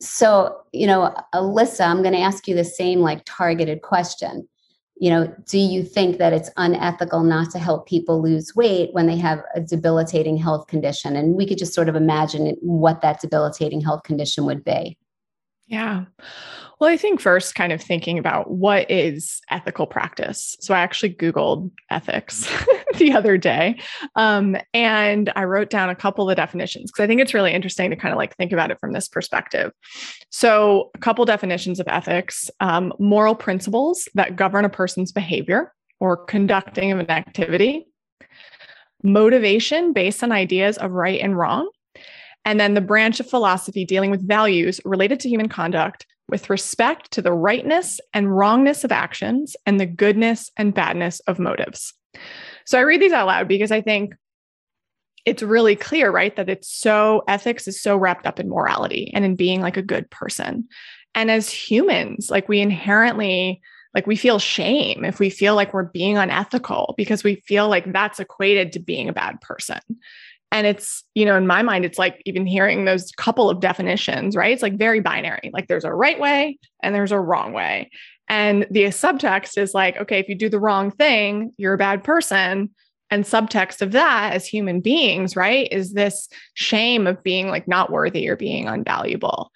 So, 0.00 0.56
you 0.72 0.86
know, 0.86 1.14
Alyssa, 1.34 1.86
I'm 1.86 2.02
going 2.02 2.14
to 2.14 2.20
ask 2.20 2.46
you 2.46 2.54
the 2.54 2.64
same 2.64 3.00
like 3.00 3.22
targeted 3.24 3.82
question 3.82 4.48
you 4.98 5.10
know, 5.10 5.32
do 5.46 5.58
you 5.58 5.82
think 5.82 6.18
that 6.18 6.32
it's 6.32 6.50
unethical 6.56 7.22
not 7.22 7.50
to 7.50 7.58
help 7.58 7.86
people 7.86 8.22
lose 8.22 8.56
weight 8.56 8.94
when 8.94 9.06
they 9.06 9.16
have 9.16 9.42
a 9.54 9.60
debilitating 9.60 10.38
health 10.38 10.68
condition? 10.68 11.16
And 11.16 11.34
we 11.34 11.46
could 11.46 11.58
just 11.58 11.74
sort 11.74 11.90
of 11.90 11.96
imagine 11.96 12.56
what 12.60 13.02
that 13.02 13.20
debilitating 13.20 13.82
health 13.82 14.04
condition 14.04 14.46
would 14.46 14.64
be. 14.64 14.96
Yeah. 15.68 16.04
Well, 16.78 16.90
I 16.90 16.96
think 16.96 17.20
first, 17.20 17.54
kind 17.56 17.72
of 17.72 17.82
thinking 17.82 18.18
about 18.18 18.50
what 18.50 18.88
is 18.90 19.40
ethical 19.50 19.86
practice. 19.86 20.56
So 20.60 20.74
I 20.74 20.80
actually 20.80 21.14
Googled 21.14 21.70
ethics 21.90 22.48
the 22.98 23.12
other 23.12 23.36
day 23.36 23.80
um, 24.14 24.56
and 24.74 25.32
I 25.34 25.44
wrote 25.44 25.70
down 25.70 25.90
a 25.90 25.96
couple 25.96 26.30
of 26.30 26.36
definitions 26.36 26.92
because 26.92 27.02
I 27.02 27.06
think 27.08 27.20
it's 27.20 27.34
really 27.34 27.52
interesting 27.52 27.90
to 27.90 27.96
kind 27.96 28.12
of 28.12 28.16
like 28.16 28.36
think 28.36 28.52
about 28.52 28.70
it 28.70 28.78
from 28.78 28.92
this 28.92 29.08
perspective. 29.08 29.72
So, 30.30 30.90
a 30.94 30.98
couple 30.98 31.24
definitions 31.24 31.80
of 31.80 31.88
ethics 31.88 32.48
um, 32.60 32.92
moral 33.00 33.34
principles 33.34 34.08
that 34.14 34.36
govern 34.36 34.64
a 34.64 34.68
person's 34.68 35.10
behavior 35.10 35.72
or 35.98 36.16
conducting 36.16 36.92
of 36.92 36.98
an 37.00 37.10
activity, 37.10 37.86
motivation 39.02 39.92
based 39.92 40.22
on 40.22 40.30
ideas 40.30 40.78
of 40.78 40.92
right 40.92 41.20
and 41.20 41.36
wrong 41.36 41.68
and 42.46 42.60
then 42.60 42.74
the 42.74 42.80
branch 42.80 43.18
of 43.20 43.28
philosophy 43.28 43.84
dealing 43.84 44.10
with 44.10 44.26
values 44.26 44.80
related 44.84 45.18
to 45.20 45.28
human 45.28 45.48
conduct 45.48 46.06
with 46.28 46.48
respect 46.48 47.10
to 47.10 47.20
the 47.20 47.32
rightness 47.32 48.00
and 48.14 48.34
wrongness 48.34 48.84
of 48.84 48.92
actions 48.92 49.56
and 49.66 49.78
the 49.78 49.86
goodness 49.86 50.50
and 50.56 50.72
badness 50.72 51.20
of 51.26 51.40
motives. 51.40 51.92
So 52.64 52.78
I 52.78 52.82
read 52.82 53.02
these 53.02 53.12
out 53.12 53.26
loud 53.26 53.48
because 53.48 53.72
I 53.72 53.80
think 53.80 54.14
it's 55.24 55.42
really 55.42 55.74
clear, 55.74 56.10
right? 56.10 56.34
That 56.36 56.48
it's 56.48 56.72
so, 56.72 57.24
ethics 57.26 57.66
is 57.66 57.82
so 57.82 57.96
wrapped 57.96 58.26
up 58.26 58.38
in 58.38 58.48
morality 58.48 59.10
and 59.12 59.24
in 59.24 59.34
being 59.34 59.60
like 59.60 59.76
a 59.76 59.82
good 59.82 60.08
person. 60.10 60.68
And 61.16 61.32
as 61.32 61.50
humans, 61.50 62.30
like 62.30 62.48
we 62.48 62.60
inherently, 62.60 63.60
like 63.92 64.06
we 64.06 64.14
feel 64.14 64.38
shame 64.38 65.04
if 65.04 65.18
we 65.18 65.30
feel 65.30 65.56
like 65.56 65.74
we're 65.74 65.84
being 65.84 66.16
unethical 66.16 66.94
because 66.96 67.24
we 67.24 67.36
feel 67.46 67.68
like 67.68 67.92
that's 67.92 68.20
equated 68.20 68.72
to 68.72 68.78
being 68.78 69.08
a 69.08 69.12
bad 69.12 69.40
person. 69.40 69.80
And 70.52 70.66
it's, 70.66 71.04
you 71.14 71.24
know, 71.24 71.36
in 71.36 71.46
my 71.46 71.62
mind, 71.62 71.84
it's 71.84 71.98
like 71.98 72.22
even 72.24 72.46
hearing 72.46 72.84
those 72.84 73.10
couple 73.12 73.50
of 73.50 73.60
definitions, 73.60 74.36
right? 74.36 74.52
It's 74.52 74.62
like 74.62 74.78
very 74.78 75.00
binary. 75.00 75.50
Like 75.52 75.68
there's 75.68 75.84
a 75.84 75.92
right 75.92 76.18
way 76.18 76.58
and 76.82 76.94
there's 76.94 77.12
a 77.12 77.20
wrong 77.20 77.52
way. 77.52 77.90
And 78.28 78.66
the 78.70 78.84
subtext 78.84 79.58
is 79.58 79.74
like, 79.74 79.96
okay, 79.98 80.18
if 80.18 80.28
you 80.28 80.34
do 80.34 80.48
the 80.48 80.60
wrong 80.60 80.90
thing, 80.90 81.52
you're 81.56 81.74
a 81.74 81.78
bad 81.78 82.04
person. 82.04 82.70
And 83.10 83.24
subtext 83.24 83.82
of 83.82 83.92
that 83.92 84.32
as 84.32 84.46
human 84.46 84.80
beings, 84.80 85.36
right, 85.36 85.68
is 85.70 85.92
this 85.92 86.28
shame 86.54 87.06
of 87.06 87.22
being 87.22 87.48
like 87.48 87.68
not 87.68 87.90
worthy 87.90 88.28
or 88.28 88.36
being 88.36 88.66
unvaluable. 88.66 89.48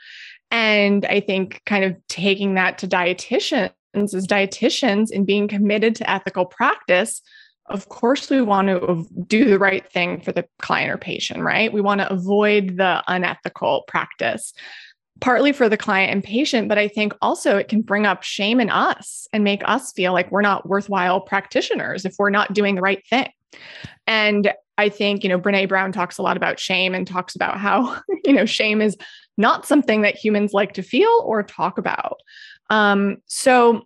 And 0.52 1.04
I 1.06 1.20
think 1.20 1.62
kind 1.66 1.84
of 1.84 1.96
taking 2.08 2.54
that 2.54 2.78
to 2.78 2.88
dietitians 2.88 3.72
as 3.94 4.26
dietitians 4.26 5.10
and 5.12 5.26
being 5.26 5.48
committed 5.48 5.96
to 5.96 6.10
ethical 6.10 6.44
practice 6.44 7.22
of 7.70 7.88
course 7.88 8.28
we 8.28 8.42
want 8.42 8.68
to 8.68 9.06
do 9.26 9.44
the 9.44 9.58
right 9.58 9.90
thing 9.90 10.20
for 10.20 10.32
the 10.32 10.46
client 10.60 10.90
or 10.90 10.98
patient 10.98 11.42
right? 11.42 11.72
We 11.72 11.80
want 11.80 12.00
to 12.00 12.12
avoid 12.12 12.76
the 12.76 13.02
unethical 13.06 13.84
practice 13.88 14.52
partly 15.20 15.52
for 15.52 15.68
the 15.68 15.76
client 15.76 16.10
and 16.10 16.24
patient 16.24 16.66
but 16.68 16.78
i 16.78 16.88
think 16.88 17.12
also 17.20 17.58
it 17.58 17.68
can 17.68 17.82
bring 17.82 18.06
up 18.06 18.22
shame 18.22 18.58
in 18.58 18.70
us 18.70 19.28
and 19.34 19.44
make 19.44 19.60
us 19.66 19.92
feel 19.92 20.14
like 20.14 20.30
we're 20.30 20.40
not 20.40 20.66
worthwhile 20.66 21.20
practitioners 21.20 22.06
if 22.06 22.14
we're 22.18 22.30
not 22.30 22.54
doing 22.54 22.74
the 22.74 22.80
right 22.80 23.06
thing. 23.08 23.28
And 24.06 24.52
i 24.78 24.88
think 24.88 25.22
you 25.22 25.28
know 25.28 25.38
Brené 25.38 25.68
Brown 25.68 25.92
talks 25.92 26.18
a 26.18 26.22
lot 26.22 26.36
about 26.36 26.58
shame 26.58 26.94
and 26.94 27.06
talks 27.06 27.36
about 27.36 27.58
how 27.58 28.00
you 28.24 28.32
know 28.32 28.46
shame 28.46 28.80
is 28.80 28.96
not 29.36 29.66
something 29.66 30.02
that 30.02 30.16
humans 30.16 30.52
like 30.52 30.74
to 30.74 30.82
feel 30.82 31.22
or 31.24 31.42
talk 31.42 31.78
about. 31.78 32.18
Um, 32.68 33.18
so 33.26 33.82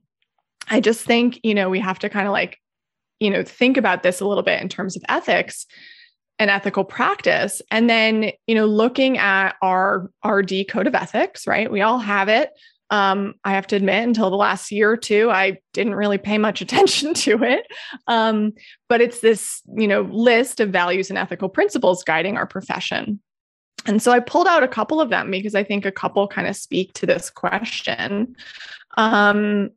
i 0.68 0.80
just 0.80 1.04
think 1.04 1.40
you 1.42 1.54
know 1.54 1.68
we 1.68 1.80
have 1.80 1.98
to 1.98 2.08
kind 2.08 2.26
of 2.26 2.32
like 2.32 2.58
you 3.24 3.30
know 3.30 3.42
think 3.42 3.76
about 3.76 4.02
this 4.02 4.20
a 4.20 4.26
little 4.26 4.42
bit 4.42 4.60
in 4.60 4.68
terms 4.68 4.96
of 4.96 5.02
ethics 5.08 5.66
and 6.38 6.50
ethical 6.50 6.84
practice. 6.84 7.62
And 7.70 7.88
then 7.88 8.32
you 8.46 8.54
know 8.54 8.66
looking 8.66 9.16
at 9.18 9.54
our 9.62 10.10
rd 10.26 10.52
code 10.68 10.86
of 10.86 10.94
ethics 10.94 11.46
right? 11.46 11.70
We 11.72 11.80
all 11.80 11.98
have 11.98 12.28
it. 12.28 12.50
Um, 12.90 13.34
i 13.44 13.52
have 13.52 13.66
to 13.68 13.76
admit 13.76 14.04
until 14.04 14.28
the 14.28 14.36
last 14.36 14.70
year 14.70 14.90
or 14.90 14.96
two 14.98 15.30
i 15.30 15.56
didn't 15.72 15.94
really 15.94 16.18
pay 16.18 16.36
much 16.36 16.60
attention 16.66 17.14
to 17.14 17.42
it. 17.42 17.66
Um, 18.06 18.52
but 18.88 19.00
it's 19.00 19.20
this 19.20 19.62
you 19.74 19.88
know 19.88 20.02
list 20.02 20.60
of 20.60 20.68
values 20.68 21.08
and 21.08 21.18
ethical 21.18 21.48
principles 21.48 22.04
guiding 22.04 22.36
our 22.36 22.46
profession. 22.46 23.20
And 23.86 24.02
so 24.02 24.12
i 24.12 24.20
pulled 24.20 24.46
out 24.46 24.62
a 24.62 24.68
couple 24.68 25.00
of 25.00 25.08
them 25.08 25.30
because 25.30 25.54
i 25.54 25.64
think 25.64 25.86
a 25.86 25.92
couple 25.92 26.28
kind 26.28 26.46
of 26.46 26.56
speak 26.56 26.92
to 26.94 27.06
this 27.06 27.30
question. 27.30 28.36
Um, 28.96 29.70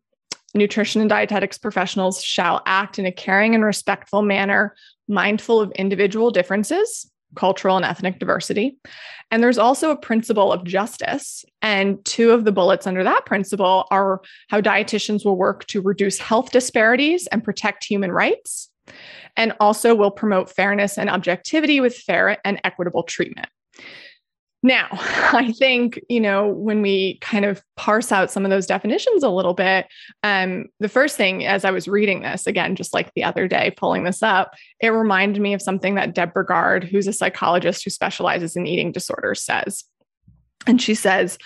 nutrition 0.57 1.01
and 1.01 1.09
dietetics 1.09 1.57
professionals 1.57 2.23
shall 2.23 2.61
act 2.65 2.99
in 2.99 3.05
a 3.05 3.11
caring 3.11 3.55
and 3.55 3.63
respectful 3.63 4.21
manner, 4.21 4.75
mindful 5.07 5.61
of 5.61 5.71
individual 5.71 6.31
differences, 6.31 7.09
cultural 7.35 7.75
and 7.75 7.85
ethnic 7.85 8.19
diversity. 8.19 8.77
And 9.29 9.43
there's 9.43 9.57
also 9.57 9.91
a 9.91 9.97
principle 9.97 10.53
of 10.53 10.63
justice. 10.63 11.43
And 11.61 12.03
two 12.05 12.31
of 12.31 12.45
the 12.45 12.51
bullets 12.51 12.87
under 12.87 13.03
that 13.03 13.25
principle 13.25 13.85
are 13.91 14.21
how 14.49 14.61
dietitians 14.61 15.25
will 15.25 15.37
work 15.37 15.65
to 15.67 15.81
reduce 15.81 16.17
health 16.17 16.51
disparities 16.51 17.27
and 17.27 17.43
protect 17.43 17.83
human 17.83 18.11
rights, 18.11 18.69
and 19.35 19.53
also 19.59 19.93
will 19.93 20.11
promote 20.11 20.49
fairness 20.49 20.97
and 20.97 21.09
objectivity 21.09 21.79
with 21.79 21.95
fair 21.97 22.37
and 22.45 22.61
equitable 22.63 23.03
treatment. 23.03 23.47
Now, 24.67 24.89
I 24.91 25.53
think, 25.57 25.99
you 26.09 26.19
know, 26.19 26.49
when 26.49 26.81
we 26.81 27.17
kind 27.21 27.45
of 27.45 27.63
parse 27.77 28.11
out 28.11 28.29
some 28.29 28.43
of 28.43 28.51
those 28.51 28.67
definitions 28.67 29.23
a 29.23 29.29
little 29.29 29.53
bit, 29.53 29.87
um, 30.23 30.65
the 30.81 30.89
first 30.89 31.15
thing 31.15 31.45
as 31.45 31.63
I 31.63 31.71
was 31.71 31.87
reading 31.87 32.21
this, 32.21 32.45
again, 32.45 32.75
just 32.75 32.93
like 32.93 33.13
the 33.13 33.23
other 33.23 33.47
day, 33.47 33.73
pulling 33.77 34.03
this 34.03 34.21
up, 34.21 34.53
it 34.81 34.89
reminded 34.89 35.41
me 35.41 35.53
of 35.53 35.61
something 35.61 35.95
that 35.95 36.13
Deb 36.13 36.33
Burgard, 36.33 36.83
who's 36.83 37.07
a 37.07 37.13
psychologist 37.13 37.85
who 37.85 37.89
specializes 37.89 38.57
in 38.57 38.67
eating 38.67 38.91
disorders, 38.91 39.41
says. 39.41 39.85
And 40.67 40.81
she 40.81 40.95
says, 40.95 41.37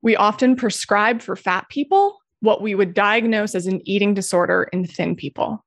We 0.00 0.14
often 0.14 0.54
prescribe 0.54 1.20
for 1.20 1.34
fat 1.34 1.68
people 1.68 2.18
what 2.40 2.62
we 2.62 2.76
would 2.76 2.94
diagnose 2.94 3.56
as 3.56 3.66
an 3.66 3.80
eating 3.84 4.14
disorder 4.14 4.68
in 4.72 4.86
thin 4.86 5.16
people. 5.16 5.64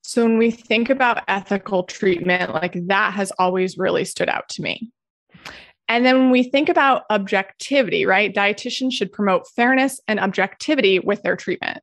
So 0.00 0.22
when 0.22 0.38
we 0.38 0.50
think 0.50 0.88
about 0.88 1.24
ethical 1.28 1.82
treatment, 1.82 2.54
like 2.54 2.78
that 2.86 3.12
has 3.14 3.32
always 3.38 3.76
really 3.76 4.06
stood 4.06 4.30
out 4.30 4.48
to 4.50 4.62
me. 4.62 4.90
And 5.88 6.04
then 6.04 6.18
when 6.18 6.30
we 6.30 6.44
think 6.44 6.68
about 6.68 7.04
objectivity, 7.10 8.06
right? 8.06 8.34
Dietitians 8.34 8.92
should 8.92 9.12
promote 9.12 9.48
fairness 9.54 10.00
and 10.08 10.18
objectivity 10.18 10.98
with 10.98 11.22
their 11.22 11.36
treatment. 11.36 11.78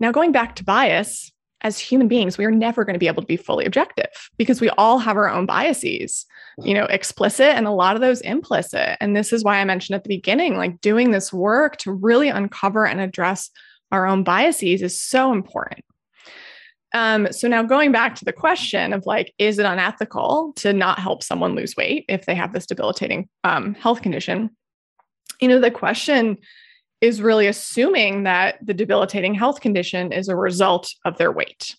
Now, 0.00 0.12
going 0.12 0.32
back 0.32 0.56
to 0.56 0.64
bias, 0.64 1.32
as 1.62 1.78
human 1.78 2.06
beings, 2.06 2.36
we 2.36 2.44
are 2.44 2.50
never 2.50 2.84
going 2.84 2.94
to 2.94 3.00
be 3.00 3.06
able 3.06 3.22
to 3.22 3.26
be 3.26 3.36
fully 3.36 3.64
objective 3.64 4.30
because 4.36 4.60
we 4.60 4.68
all 4.70 4.98
have 4.98 5.16
our 5.16 5.28
own 5.28 5.46
biases, 5.46 6.26
you 6.58 6.74
know, 6.74 6.84
explicit 6.84 7.46
and 7.46 7.66
a 7.66 7.72
lot 7.72 7.96
of 7.96 8.02
those 8.02 8.20
implicit. 8.20 8.96
And 9.00 9.16
this 9.16 9.32
is 9.32 9.42
why 9.42 9.58
I 9.58 9.64
mentioned 9.64 9.96
at 9.96 10.04
the 10.04 10.14
beginning, 10.14 10.56
like 10.56 10.80
doing 10.80 11.10
this 11.10 11.32
work 11.32 11.76
to 11.78 11.92
really 11.92 12.28
uncover 12.28 12.86
and 12.86 13.00
address 13.00 13.50
our 13.90 14.06
own 14.06 14.22
biases 14.22 14.82
is 14.82 15.00
so 15.00 15.32
important. 15.32 15.84
Um, 16.96 17.30
so 17.30 17.46
now 17.46 17.62
going 17.62 17.92
back 17.92 18.14
to 18.14 18.24
the 18.24 18.32
question 18.32 18.94
of 18.94 19.04
like, 19.04 19.34
is 19.36 19.58
it 19.58 19.66
unethical 19.66 20.54
to 20.56 20.72
not 20.72 20.98
help 20.98 21.22
someone 21.22 21.54
lose 21.54 21.76
weight 21.76 22.06
if 22.08 22.24
they 22.24 22.34
have 22.34 22.54
this 22.54 22.64
debilitating 22.64 23.28
um, 23.44 23.74
health 23.74 24.00
condition? 24.00 24.48
You 25.38 25.48
know, 25.48 25.60
the 25.60 25.70
question 25.70 26.38
is 27.02 27.20
really 27.20 27.48
assuming 27.48 28.22
that 28.22 28.64
the 28.64 28.72
debilitating 28.72 29.34
health 29.34 29.60
condition 29.60 30.10
is 30.10 30.30
a 30.30 30.36
result 30.36 30.94
of 31.04 31.18
their 31.18 31.30
weight. 31.30 31.76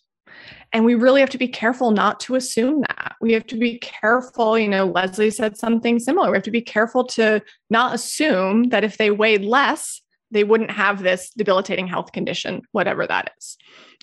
And 0.72 0.86
we 0.86 0.94
really 0.94 1.22
have 1.22 1.32
to 1.32 1.40
be 1.40 1.48
careful 1.48 1.90
not 1.90 2.20
to 2.22 2.36
assume 2.36 2.82
that. 2.82 3.16
We 3.20 3.34
have 3.34 3.48
to 3.48 3.58
be 3.58 3.80
careful. 3.80 4.60
You 4.60 4.68
know, 4.68 4.86
Leslie 4.86 5.32
said 5.32 5.58
something 5.58 5.98
similar. 5.98 6.30
We 6.30 6.38
have 6.38 6.44
to 6.44 6.52
be 6.52 6.62
careful 6.62 7.04
to 7.06 7.42
not 7.72 7.96
assume 7.96 8.70
that 8.70 8.84
if 8.84 8.98
they 8.98 9.10
weighed 9.10 9.44
less, 9.44 10.00
they 10.30 10.44
wouldn't 10.44 10.72
have 10.72 11.02
this 11.02 11.32
debilitating 11.36 11.88
health 11.88 12.12
condition, 12.12 12.62
whatever 12.72 13.08
that 13.08 13.32
is. 13.40 13.58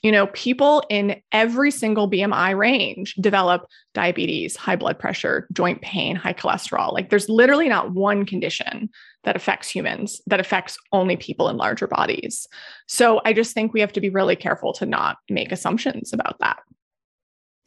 You 0.05 0.13
know, 0.13 0.27
people 0.29 0.83
in 0.91 1.23
every 1.33 1.71
single 1.71 2.11
BMI 2.11 2.55
range 2.57 3.15
develop 3.15 3.67
diabetes, 3.95 4.55
high 4.55 4.77
blood 4.77 4.99
pressure, 4.99 5.49
joint 5.51 5.81
pain, 5.81 6.15
high 6.15 6.35
cholesterol. 6.35 6.93
Like 6.93 7.09
there's 7.09 7.31
literally 7.31 7.71
not 7.71 7.93
one 7.93 8.27
condition 8.27 8.91
that 9.23 9.35
affects 9.35 9.71
humans 9.71 10.21
that 10.27 10.41
affects 10.41 10.77
only 10.93 11.17
people 11.17 11.49
in 11.49 11.57
larger 11.57 11.87
bodies. 11.87 12.47
So 12.87 13.23
I 13.25 13.33
just 13.33 13.55
think 13.55 13.73
we 13.73 13.81
have 13.81 13.95
to 13.95 14.01
be 14.03 14.11
really 14.11 14.37
careful 14.37 14.75
to 14.75 14.85
not 14.85 15.17
make 15.31 15.51
assumptions 15.51 16.13
about 16.13 16.39
that. 16.41 16.59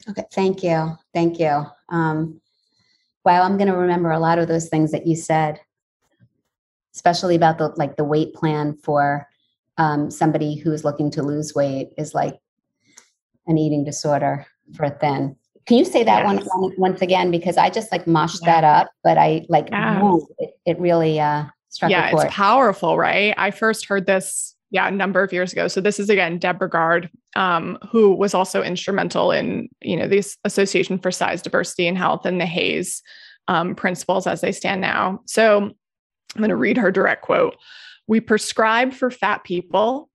Okay, 0.08 0.22
thank 0.32 0.62
you. 0.62 0.96
Thank 1.12 1.40
you. 1.40 1.66
Um, 1.88 2.40
wow, 3.24 3.42
I'm 3.42 3.56
going 3.56 3.66
to 3.66 3.76
remember 3.76 4.12
a 4.12 4.20
lot 4.20 4.38
of 4.38 4.46
those 4.46 4.68
things 4.68 4.92
that 4.92 5.08
you 5.08 5.16
said, 5.16 5.60
especially 6.94 7.34
about 7.34 7.58
the 7.58 7.70
like 7.76 7.96
the 7.96 8.04
weight 8.04 8.32
plan 8.32 8.78
for 8.84 9.26
um, 9.78 10.10
somebody 10.10 10.56
who's 10.56 10.84
looking 10.84 11.10
to 11.12 11.22
lose 11.22 11.54
weight 11.54 11.90
is 11.96 12.14
like 12.14 12.38
an 13.46 13.56
eating 13.56 13.84
disorder 13.84 14.46
for 14.74 14.90
thin. 14.90 15.36
Can 15.66 15.78
you 15.78 15.84
say 15.84 16.02
that 16.02 16.24
yes. 16.24 16.48
one, 16.54 16.72
once 16.78 17.02
again? 17.02 17.30
Because 17.30 17.56
I 17.56 17.70
just 17.70 17.92
like 17.92 18.06
moshed 18.06 18.40
yeah. 18.42 18.60
that 18.60 18.64
up, 18.64 18.90
but 19.04 19.18
I 19.18 19.46
like 19.48 19.68
woo, 19.70 20.26
it, 20.38 20.50
it, 20.66 20.80
really 20.80 21.20
uh, 21.20 21.44
struck. 21.68 21.90
Yeah, 21.90 22.10
it's 22.10 22.34
powerful, 22.34 22.96
right? 22.96 23.34
I 23.36 23.50
first 23.50 23.86
heard 23.86 24.06
this 24.06 24.54
yeah 24.70 24.88
a 24.88 24.90
number 24.90 25.22
of 25.22 25.32
years 25.32 25.52
ago. 25.52 25.68
So 25.68 25.80
this 25.80 26.00
is 26.00 26.08
again 26.08 26.38
Deb 26.38 26.58
Burgard, 26.58 27.10
um, 27.36 27.78
who 27.90 28.14
was 28.14 28.32
also 28.32 28.62
instrumental 28.62 29.30
in 29.30 29.68
you 29.82 29.96
know 29.96 30.08
the 30.08 30.24
Association 30.44 30.98
for 30.98 31.10
Size 31.10 31.42
Diversity 31.42 31.86
and 31.86 31.98
Health 31.98 32.24
and 32.24 32.40
the 32.40 32.46
HAES 32.46 33.02
um, 33.48 33.74
principles 33.74 34.26
as 34.26 34.40
they 34.40 34.52
stand 34.52 34.80
now. 34.80 35.20
So 35.26 35.72
I'm 36.34 36.40
going 36.40 36.50
to 36.50 36.56
read 36.56 36.76
her 36.76 36.90
direct 36.90 37.22
quote. 37.22 37.56
We 38.06 38.20
prescribe 38.20 38.92
for 38.92 39.10
fat 39.10 39.44
people 39.44 40.08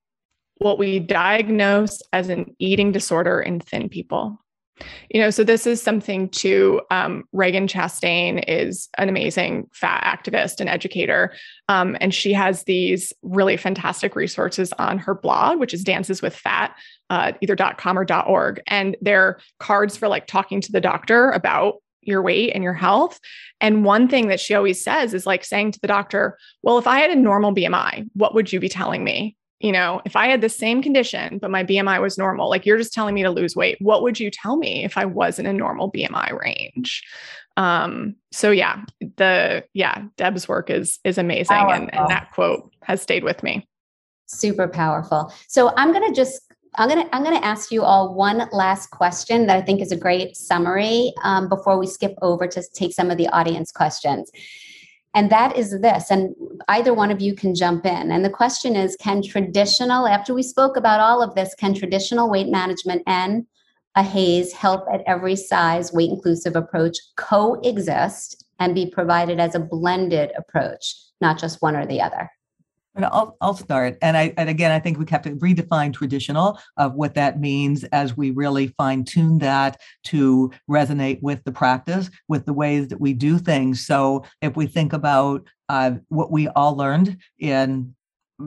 what 0.57 0.80
we 0.80 0.99
diagnose 0.99 2.01
as 2.11 2.30
an 2.30 2.55
eating 2.59 2.91
disorder 2.91 3.41
in 3.41 3.59
thin 3.59 3.89
people. 3.89 4.39
You 5.11 5.22
know, 5.22 5.30
so 5.30 5.43
this 5.43 5.68
is 5.68 5.82
something 5.82 6.30
to 6.30 6.82
um, 6.89 7.26
Ragen 7.34 7.70
Chastain 7.70 8.43
is 8.47 8.89
an 8.97 9.07
amazing 9.07 9.70
fat 9.72 10.03
activist 10.03 10.59
and 10.59 10.68
educator. 10.68 11.34
Um, 11.70 11.95
and 12.01 12.14
she 12.14 12.34
has 12.34 12.64
these 12.64 13.14
really 13.22 13.55
fantastic 13.55 14.16
resources 14.16 14.74
on 14.80 14.97
her 14.97 15.14
blog, 15.14 15.59
which 15.59 15.74
is 15.74 15.84
Dances 15.84 16.24
with 16.24 16.36
Fat, 16.36 16.76
uh, 17.11 17.34
either 17.41 17.55
.com 17.55 17.99
or 17.99 18.05
.org. 18.26 18.61
And 18.66 18.97
they're 18.99 19.39
cards 19.59 19.95
for 19.95 20.07
like 20.07 20.26
talking 20.26 20.59
to 20.61 20.72
the 20.72 20.82
doctor 20.82 21.30
about 21.30 21.76
your 22.08 22.22
weight 22.22 22.51
and 22.54 22.64
your 22.64 22.74
health. 22.74 23.20
And 23.62 23.86
one 23.86 24.08
thing 24.08 24.28
that 24.28 24.39
she 24.39 24.54
always 24.54 24.84
says 24.84 25.14
is 25.14 25.26
like 25.26 25.43
saying 25.43 25.72
to 25.74 25.80
the 25.80 25.88
doctor, 25.88 26.38
Well, 26.62 26.78
if 26.78 26.88
I 26.88 26.99
had 26.99 27.12
a 27.12 27.16
normal 27.16 27.54
BMI, 27.54 28.10
what 28.14 28.34
would 28.36 28.51
you 28.51 28.60
be 28.60 28.70
telling 28.70 29.04
me? 29.04 29.36
You 29.60 29.72
know, 29.72 30.01
if 30.04 30.18
I 30.18 30.28
had 30.28 30.41
the 30.41 30.49
same 30.49 30.84
condition, 30.84 31.38
but 31.38 31.49
my 31.49 31.64
BMI 31.64 32.01
was 32.01 32.18
normal, 32.18 32.49
like 32.49 32.66
you're 32.66 32.78
just 32.78 32.93
telling 32.93 33.16
me 33.16 33.24
to 33.24 33.30
lose 33.30 33.56
weight, 33.56 33.78
what 33.80 34.04
would 34.04 34.20
you 34.20 34.30
tell 34.30 34.58
me 34.58 34.84
if 34.84 34.97
I 34.97 35.06
was 35.06 35.39
in 35.39 35.45
a 35.45 35.54
normal 35.54 35.89
BMI 35.89 36.38
range? 36.38 37.01
Um, 37.56 38.16
so 38.32 38.51
yeah, 38.51 38.84
the 39.18 39.64
yeah, 39.74 40.04
Deb's 40.18 40.47
work 40.47 40.70
is 40.70 40.99
is 41.04 41.18
amazing. 41.18 41.56
And, 41.56 41.93
and 41.93 42.10
that 42.10 42.32
quote 42.34 42.72
has 42.84 43.01
stayed 43.01 43.24
with 43.24 43.43
me. 43.43 43.68
Super 44.26 44.68
powerful. 44.68 45.32
So 45.47 45.74
I'm 45.78 45.93
gonna 45.93 46.14
just 46.14 46.41
I'm 46.76 46.90
to 46.90 47.16
I'm 47.16 47.24
to 47.24 47.46
ask 47.46 47.72
you 47.72 47.84
all 47.84 48.14
one 48.14 48.48
last 48.52 48.90
question 48.90 49.46
that 49.48 49.58
I 49.58 49.62
think 49.62 49.82
is 49.82 49.92
a 49.92 49.98
great 49.98 50.36
summary 50.36 51.14
um, 51.24 51.48
before 51.48 51.78
we 51.78 51.86
skip 51.86 52.16
over 52.22 52.48
to 52.48 52.64
take 52.74 52.94
some 52.94 53.12
of 53.12 53.18
the 53.18 53.28
audience 53.28 53.72
questions. 53.72 54.32
And 55.16 55.30
that 55.32 55.56
is 55.56 55.80
this, 55.80 56.10
and 56.10 56.36
either 56.70 56.92
one 56.92 57.12
of 57.12 57.22
you 57.22 57.36
can 57.36 57.54
jump 57.54 57.86
in. 57.86 58.12
And 58.12 58.26
the 58.26 58.32
question 58.32 58.76
is 58.76 58.98
Can 59.00 59.22
traditional, 59.22 60.08
after 60.08 60.34
we 60.34 60.42
spoke 60.42 60.76
about 60.76 61.00
all 61.00 61.22
of 61.22 61.36
this, 61.36 61.54
can 61.54 61.76
traditional 61.76 62.30
weight 62.30 62.50
management 62.50 63.04
and 63.06 63.46
a 63.96 64.02
HAES 64.02 64.54
help 64.54 64.86
at 64.92 65.04
every 65.06 65.36
size 65.36 65.94
weight 65.94 66.10
inclusive 66.10 66.56
approach 66.56 66.98
coexist 67.16 68.44
and 68.60 68.74
be 68.74 68.90
provided 68.90 69.40
as 69.40 69.54
a 69.54 69.60
blended 69.60 70.32
approach, 70.36 70.96
not 71.22 71.38
just 71.38 71.62
one 71.62 71.76
or 71.76 71.86
the 71.86 72.02
other? 72.02 72.32
I'll, 72.96 73.38
I'll 73.41 73.56
start. 73.56 73.98
And 74.02 74.16
I 74.16 74.34
and 74.38 74.50
again, 74.50 74.72
I 74.72 74.80
think 74.80 75.00
we 75.00 75.06
have 75.10 75.24
to 75.24 75.32
redefine 75.32 75.94
traditional 75.94 76.60
of 76.78 76.94
what 76.94 77.16
that 77.16 77.39
means 77.39 77.84
as 77.86 78.16
we 78.16 78.32
really 78.32 78.68
fine 78.78 79.04
tune 79.04 79.39
that 79.39 79.82
to 80.06 80.52
resonate 80.70 81.22
with 81.22 81.44
the 81.44 81.52
practice, 81.52 82.10
with 82.28 82.46
the 82.46 82.54
ways 82.54 82.89
that 82.89 83.02
we 83.02 83.14
do 83.14 83.39
things. 83.39 83.86
So 83.86 84.26
if 84.41 84.56
we 84.56 84.68
think 84.68 84.94
about 84.94 85.48
uh, 85.70 85.94
what 86.10 86.32
we 86.32 86.48
all 86.50 86.76
learned 86.76 87.18
in 87.39 87.96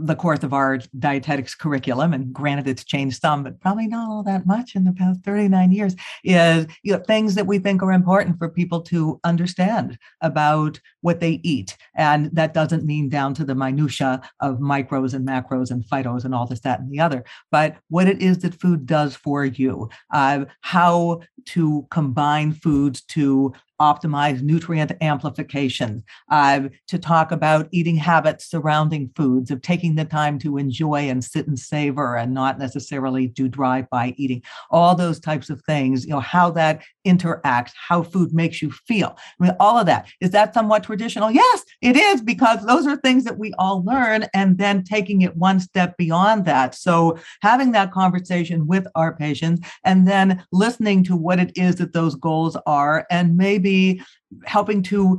the 0.05 0.17
course 0.17 0.43
of 0.43 0.53
our 0.53 0.79
dietetics 0.99 1.55
curriculum, 1.55 2.13
and 2.13 2.33
granted 2.33 2.69
it's 2.69 2.85
changed 2.85 3.21
some, 3.21 3.43
but 3.43 3.61
probably 3.61 3.87
not 3.87 4.09
all 4.09 4.23
that 4.23 4.47
much 4.47 4.75
in 4.75 4.85
the 4.85 4.93
past 4.93 5.25
39 5.25 5.73
years, 5.73 5.97
is 6.25 6.67
you 6.83 6.93
know, 6.93 6.99
things 6.99 7.35
that 7.35 7.47
we 7.47 7.59
think 7.59 7.83
are 7.83 7.93
important 7.93 8.39
for 8.39 8.49
people 8.49 8.81
to 8.83 9.21
understand 9.25 9.99
about 10.21 10.81
what 11.01 11.21
they 11.21 11.41
eat. 11.43 11.77
And 11.95 12.31
that 12.35 12.55
doesn't 12.55 12.85
mean 12.85 13.09
down 13.09 13.35
to 13.35 13.45
the 13.45 13.55
minutia 13.55 14.23
of 14.41 14.59
micros 14.59 15.15
and 15.15 15.27
macros 15.27 15.71
and 15.71 15.85
phytos 15.85 16.25
and 16.25 16.35
all 16.35 16.47
this, 16.47 16.61
that, 16.61 16.81
and 16.81 16.91
the 16.91 17.01
other, 17.01 17.25
but 17.51 17.77
what 17.89 18.09
it 18.09 18.21
is 18.21 18.39
that 18.39 18.61
food 18.61 18.87
does 18.87 19.17
for 19.17 19.45
you, 19.45 19.89
uh, 20.13 20.45
how 20.61 21.21
to 21.47 21.87
combine 21.91 22.53
foods 22.53 23.03
to 23.03 23.53
optimize 23.81 24.43
nutrient 24.43 24.93
amplification, 25.01 26.03
uh, 26.31 26.61
to 26.89 26.99
talk 26.99 27.33
about 27.33 27.69
eating 27.73 27.97
habits 27.97 28.49
surrounding 28.49 29.11
foods, 29.15 29.51
of 29.51 29.61
taking 29.63 29.95
the 29.95 30.05
time 30.05 30.39
to 30.39 30.57
enjoy 30.57 31.09
and 31.09 31.23
sit 31.23 31.47
and 31.47 31.59
savor 31.59 32.17
and 32.17 32.33
not 32.33 32.59
necessarily 32.59 33.27
do 33.27 33.49
drive-by 33.49 34.15
eating, 34.17 34.43
all 34.71 34.95
those 34.95 35.21
types 35.21 35.51
of 35.51 35.61
things, 35.63 36.05
you 36.05 36.11
know, 36.11 36.21
how 36.21 36.51
that 36.51 36.83
interacts, 37.07 37.71
how 37.89 38.03
food 38.03 38.35
makes 38.35 38.61
you 38.61 38.71
feel. 38.71 39.17
I 39.41 39.45
mean, 39.45 39.57
all 39.59 39.79
of 39.79 39.87
that. 39.87 40.09
Is 40.21 40.33
that 40.33 40.53
somewhat 40.53 40.85
traditional? 40.85 41.31
Yes, 41.31 41.65
it 41.81 41.97
is, 41.97 42.21
because 42.21 42.67
those 42.67 42.87
are 42.87 42.97
things 42.97 43.25
that 43.25 43.39
we 43.39 43.55
all 43.59 43.85
learn 43.85 44.27
and 44.35 44.59
then 44.59 44.85
taking 44.85 45.23
it 45.23 45.37
one 45.37 45.61
step 45.61 45.97
beyond 45.97 46.45
that. 46.45 46.75
So 46.75 47.19
having 47.41 47.73
that 47.73 47.93
conversation 47.93 48.67
with 48.67 48.87
our 48.95 49.17
patients 49.17 49.67
and 49.85 50.07
then 50.07 50.45
listening 50.53 51.05
to 51.05 51.17
what 51.17 51.39
it 51.39 51.57
is 51.57 51.77
that 51.77 51.93
those 51.93 52.15
goals 52.17 52.57
are 52.67 53.07
and 53.11 53.37
maybe 53.37 54.03
helping 54.45 54.83
to 54.83 55.19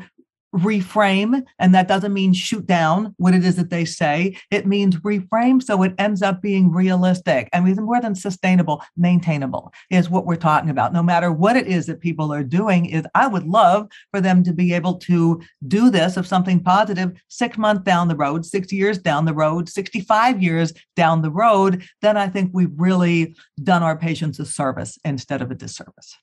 reframe 0.56 1.44
and 1.60 1.76
that 1.76 1.88
doesn't 1.88 2.14
mean 2.14 2.34
shoot 2.34 2.66
down 2.66 3.14
what 3.18 3.34
it 3.34 3.44
is 3.44 3.56
that 3.58 3.70
they 3.70 3.84
say 3.84 4.36
it 4.50 4.66
means 4.66 4.96
reframe 4.98 5.62
so 5.62 5.84
it 5.84 5.94
ends 5.98 6.22
up 6.22 6.42
being 6.42 6.72
realistic 6.72 7.50
and 7.54 7.66
mean, 7.66 7.76
more 7.76 8.00
than 8.02 8.16
sustainable 8.16 8.82
maintainable 8.96 9.74
is 9.90 10.10
what 10.10 10.26
we're 10.26 10.36
talking 10.36 10.70
about 10.70 10.94
no 10.94 11.04
matter 11.04 11.32
what 11.32 11.58
it 11.58 11.68
is 11.68 11.86
that 11.86 12.00
people 12.00 12.34
are 12.34 12.44
doing 12.44 12.86
is 12.86 13.06
i 13.14 13.28
would 13.28 13.46
love 13.46 13.88
for 14.12 14.22
them 14.22 14.44
to 14.44 14.54
be 14.54 14.74
able 14.74 14.96
to 14.96 15.42
do 15.68 15.90
this 15.90 16.16
of 16.16 16.26
something 16.26 16.64
positive 16.64 17.12
six 17.28 17.58
months 17.58 17.84
down 17.84 18.08
the 18.08 18.16
road 18.16 18.46
six 18.46 18.72
years 18.72 18.98
down 18.98 19.26
the 19.26 19.34
road 19.34 19.68
65 19.68 20.42
years 20.42 20.72
down 20.96 21.22
the 21.22 21.32
road 21.32 21.84
then 22.02 22.16
i 22.16 22.28
think 22.28 22.50
we've 22.54 22.74
really 22.78 23.36
done 23.64 23.84
our 23.84 23.98
patients 23.98 24.40
a 24.40 24.46
service 24.46 24.98
instead 25.04 25.42
of 25.42 25.52
a 25.52 25.56
disservice 25.56 26.18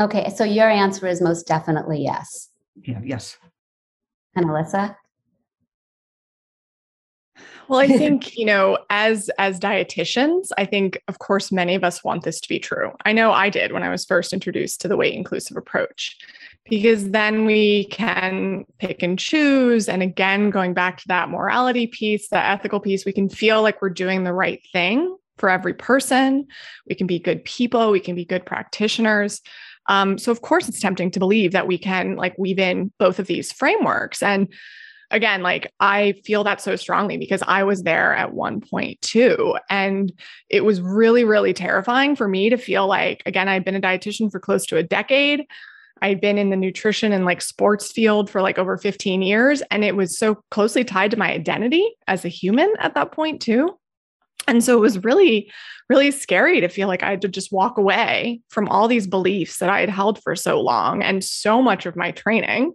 Okay, 0.00 0.30
so 0.34 0.44
your 0.44 0.68
answer 0.70 1.06
is 1.06 1.20
most 1.20 1.46
definitely 1.46 2.02
yes. 2.02 2.48
Yeah, 2.82 3.00
yes. 3.04 3.36
And 4.34 4.46
Alyssa? 4.46 4.96
Well, 7.70 7.78
I 7.78 7.86
think, 7.98 8.36
you 8.36 8.44
know, 8.44 8.78
as 8.90 9.30
as 9.38 9.60
dietitians, 9.60 10.48
I 10.58 10.66
think 10.66 11.00
of 11.08 11.20
course 11.20 11.52
many 11.52 11.74
of 11.76 11.84
us 11.84 12.02
want 12.02 12.24
this 12.24 12.40
to 12.40 12.48
be 12.48 12.58
true. 12.58 12.92
I 13.04 13.12
know 13.12 13.32
I 13.32 13.48
did 13.48 13.72
when 13.72 13.84
I 13.84 13.88
was 13.88 14.04
first 14.04 14.32
introduced 14.32 14.80
to 14.80 14.88
the 14.88 14.96
weight 14.96 15.14
inclusive 15.14 15.56
approach. 15.56 16.18
Because 16.68 17.10
then 17.10 17.46
we 17.46 17.86
can 17.86 18.64
pick 18.78 19.02
and 19.02 19.18
choose 19.18 19.88
and 19.88 20.02
again 20.02 20.50
going 20.50 20.74
back 20.74 20.98
to 20.98 21.08
that 21.08 21.30
morality 21.30 21.86
piece, 21.86 22.28
that 22.28 22.52
ethical 22.52 22.80
piece, 22.80 23.04
we 23.04 23.12
can 23.12 23.28
feel 23.28 23.62
like 23.62 23.80
we're 23.80 23.88
doing 23.88 24.24
the 24.24 24.32
right 24.32 24.60
thing 24.72 25.16
for 25.38 25.48
every 25.48 25.74
person. 25.74 26.46
We 26.88 26.94
can 26.94 27.06
be 27.06 27.18
good 27.18 27.44
people, 27.44 27.90
we 27.90 28.00
can 28.00 28.14
be 28.14 28.24
good 28.24 28.44
practitioners. 28.44 29.40
Um, 29.88 30.18
so 30.18 30.30
of 30.30 30.42
course 30.42 30.68
it's 30.68 30.80
tempting 30.80 31.10
to 31.12 31.18
believe 31.18 31.52
that 31.52 31.66
we 31.66 31.78
can 31.78 32.16
like 32.16 32.36
weave 32.38 32.58
in 32.58 32.92
both 32.98 33.18
of 33.18 33.26
these 33.26 33.52
frameworks. 33.52 34.22
And 34.22 34.48
again, 35.10 35.42
like 35.42 35.72
I 35.80 36.12
feel 36.24 36.44
that 36.44 36.60
so 36.60 36.76
strongly 36.76 37.16
because 37.16 37.42
I 37.46 37.64
was 37.64 37.82
there 37.82 38.14
at 38.14 38.32
one 38.32 38.60
point 38.60 39.00
too. 39.02 39.56
And 39.68 40.12
it 40.48 40.64
was 40.64 40.80
really, 40.80 41.24
really 41.24 41.52
terrifying 41.52 42.14
for 42.14 42.28
me 42.28 42.50
to 42.50 42.56
feel 42.56 42.86
like, 42.86 43.22
again, 43.26 43.48
I'd 43.48 43.64
been 43.64 43.76
a 43.76 43.80
dietitian 43.80 44.30
for 44.30 44.38
close 44.38 44.66
to 44.66 44.76
a 44.76 44.82
decade. 44.82 45.46
I'd 46.02 46.20
been 46.20 46.38
in 46.38 46.50
the 46.50 46.56
nutrition 46.56 47.12
and 47.12 47.24
like 47.24 47.42
sports 47.42 47.92
field 47.92 48.30
for 48.30 48.40
like 48.40 48.58
over 48.58 48.78
15 48.78 49.22
years. 49.22 49.62
And 49.70 49.84
it 49.84 49.96
was 49.96 50.18
so 50.18 50.36
closely 50.50 50.84
tied 50.84 51.10
to 51.10 51.18
my 51.18 51.32
identity 51.32 51.86
as 52.06 52.24
a 52.24 52.28
human 52.28 52.72
at 52.78 52.94
that 52.94 53.12
point 53.12 53.42
too. 53.42 53.76
And 54.46 54.64
so 54.64 54.76
it 54.76 54.80
was 54.80 55.04
really, 55.04 55.50
really 55.88 56.10
scary 56.10 56.60
to 56.60 56.68
feel 56.68 56.88
like 56.88 57.02
I 57.02 57.10
had 57.10 57.22
to 57.22 57.28
just 57.28 57.52
walk 57.52 57.78
away 57.78 58.40
from 58.48 58.68
all 58.68 58.88
these 58.88 59.06
beliefs 59.06 59.58
that 59.58 59.70
I 59.70 59.80
had 59.80 59.90
held 59.90 60.22
for 60.22 60.34
so 60.34 60.60
long 60.60 61.02
and 61.02 61.22
so 61.22 61.62
much 61.62 61.86
of 61.86 61.96
my 61.96 62.10
training 62.10 62.72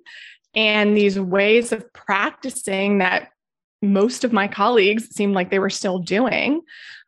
and 0.56 0.96
these 0.96 1.20
ways 1.20 1.72
of 1.72 1.92
practicing 1.94 3.00
that 3.00 3.30
most 3.82 4.24
of 4.24 4.34
my 4.34 4.48
colleagues 4.48 5.14
seemed 5.14 5.36
like 5.36 5.52
they 5.52 5.60
were 5.60 5.70
still 5.70 6.00
doing. 6.00 6.62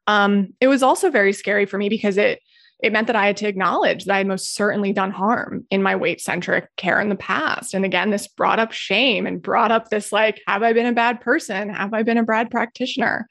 Um, 0.06 0.54
it 0.60 0.68
was 0.68 0.84
also 0.84 1.10
very 1.10 1.34
scary 1.34 1.66
for 1.66 1.78
me 1.78 1.90
because 1.90 2.18
it 2.18 2.40
it 2.80 2.94
meant 2.94 3.08
that 3.08 3.16
I 3.16 3.26
had 3.26 3.38
to 3.38 3.48
acknowledge 3.48 4.06
that 4.06 4.14
I 4.14 4.18
had 4.20 4.28
most 4.28 4.54
certainly 4.54 4.94
done 4.94 5.10
harm 5.10 5.66
in 5.72 5.82
my 5.82 5.96
weight 5.96 6.22
centric 6.22 6.70
care 6.76 7.02
in 7.02 7.10
the 7.10 7.16
past. 7.16 7.74
And 7.74 7.84
again, 7.84 8.12
this 8.12 8.28
brought 8.28 8.60
up 8.60 8.72
shame 8.72 9.26
and 9.26 9.42
brought 9.42 9.72
up 9.72 9.90
this 9.90 10.12
like, 10.12 10.42
have 10.46 10.62
I 10.62 10.74
been 10.74 10.86
a 10.86 10.94
bad 10.94 11.20
person? 11.20 11.70
Have 11.70 11.96
I 11.96 12.04
been 12.04 12.20
a 12.20 12.24
bad 12.24 12.52
practitioner? 12.52 13.28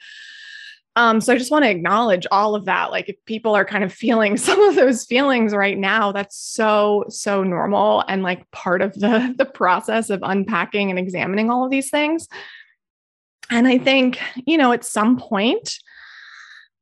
Um, 0.97 1.20
so 1.20 1.32
I 1.32 1.38
just 1.38 1.51
want 1.51 1.64
to 1.64 1.70
acknowledge 1.70 2.26
all 2.32 2.55
of 2.55 2.64
that. 2.64 2.90
Like, 2.90 3.09
if 3.09 3.22
people 3.26 3.55
are 3.55 3.64
kind 3.64 3.84
of 3.84 3.92
feeling 3.92 4.36
some 4.36 4.61
of 4.61 4.74
those 4.74 5.05
feelings 5.05 5.55
right 5.55 5.78
now, 5.78 6.11
that's 6.11 6.36
so 6.36 7.05
so 7.09 7.42
normal 7.42 8.03
and 8.09 8.22
like 8.22 8.51
part 8.51 8.82
of 8.82 8.94
the 8.94 9.34
the 9.36 9.44
process 9.44 10.11
of 10.11 10.20
unpacking 10.22 10.90
and 10.90 10.99
examining 10.99 11.51
all 11.51 11.64
of 11.64 11.70
these 11.70 11.90
things. 11.90 12.28
And 13.51 13.68
I 13.68 13.78
think 13.78 14.18
you 14.47 14.57
know, 14.57 14.72
at 14.72 14.84
some 14.84 15.18
point, 15.18 15.78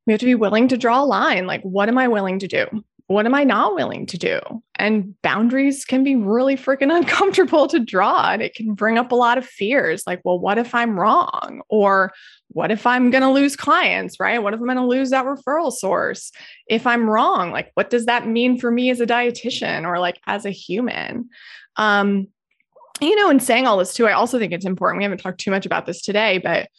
we 0.07 0.13
have 0.13 0.21
to 0.21 0.25
be 0.25 0.35
willing 0.35 0.69
to 0.69 0.77
draw 0.77 1.03
a 1.03 1.05
line. 1.05 1.45
Like, 1.45 1.61
what 1.61 1.89
am 1.89 1.97
I 1.97 2.07
willing 2.07 2.39
to 2.39 2.47
do? 2.47 2.83
What 3.07 3.27
am 3.27 3.35
I 3.35 3.43
not 3.43 3.75
willing 3.75 4.07
to 4.07 4.17
do? 4.17 4.39
And 4.75 5.13
boundaries 5.21 5.85
can 5.85 6.03
be 6.03 6.15
really 6.15 6.55
freaking 6.55 6.91
uncomfortable 6.95 7.67
to 7.67 7.79
draw. 7.79 8.31
And 8.31 8.41
it 8.41 8.55
can 8.55 8.73
bring 8.73 8.97
up 8.97 9.11
a 9.11 9.15
lot 9.15 9.37
of 9.37 9.45
fears 9.45 10.03
like, 10.07 10.21
well, 10.23 10.39
what 10.39 10.57
if 10.57 10.73
I'm 10.73 10.99
wrong? 10.99 11.61
Or 11.69 12.13
what 12.49 12.71
if 12.71 12.87
I'm 12.87 13.11
going 13.11 13.21
to 13.21 13.29
lose 13.29 13.55
clients, 13.55 14.19
right? 14.19 14.41
What 14.41 14.53
if 14.53 14.59
I'm 14.59 14.65
going 14.65 14.77
to 14.77 14.85
lose 14.85 15.11
that 15.11 15.25
referral 15.25 15.71
source? 15.71 16.31
If 16.67 16.87
I'm 16.87 17.09
wrong, 17.09 17.51
like, 17.51 17.71
what 17.75 17.89
does 17.89 18.05
that 18.05 18.27
mean 18.27 18.59
for 18.59 18.71
me 18.71 18.89
as 18.89 18.99
a 18.99 19.07
dietitian 19.07 19.85
or 19.85 19.99
like 19.99 20.19
as 20.25 20.45
a 20.45 20.51
human? 20.51 21.29
Um, 21.75 22.27
you 23.01 23.15
know, 23.15 23.29
in 23.29 23.39
saying 23.39 23.67
all 23.67 23.77
this 23.77 23.93
too, 23.93 24.07
I 24.07 24.13
also 24.13 24.39
think 24.39 24.53
it's 24.53 24.65
important. 24.65 24.99
We 24.99 25.03
haven't 25.03 25.19
talked 25.19 25.41
too 25.41 25.51
much 25.51 25.65
about 25.65 25.85
this 25.85 26.01
today, 26.01 26.37
but 26.37 26.69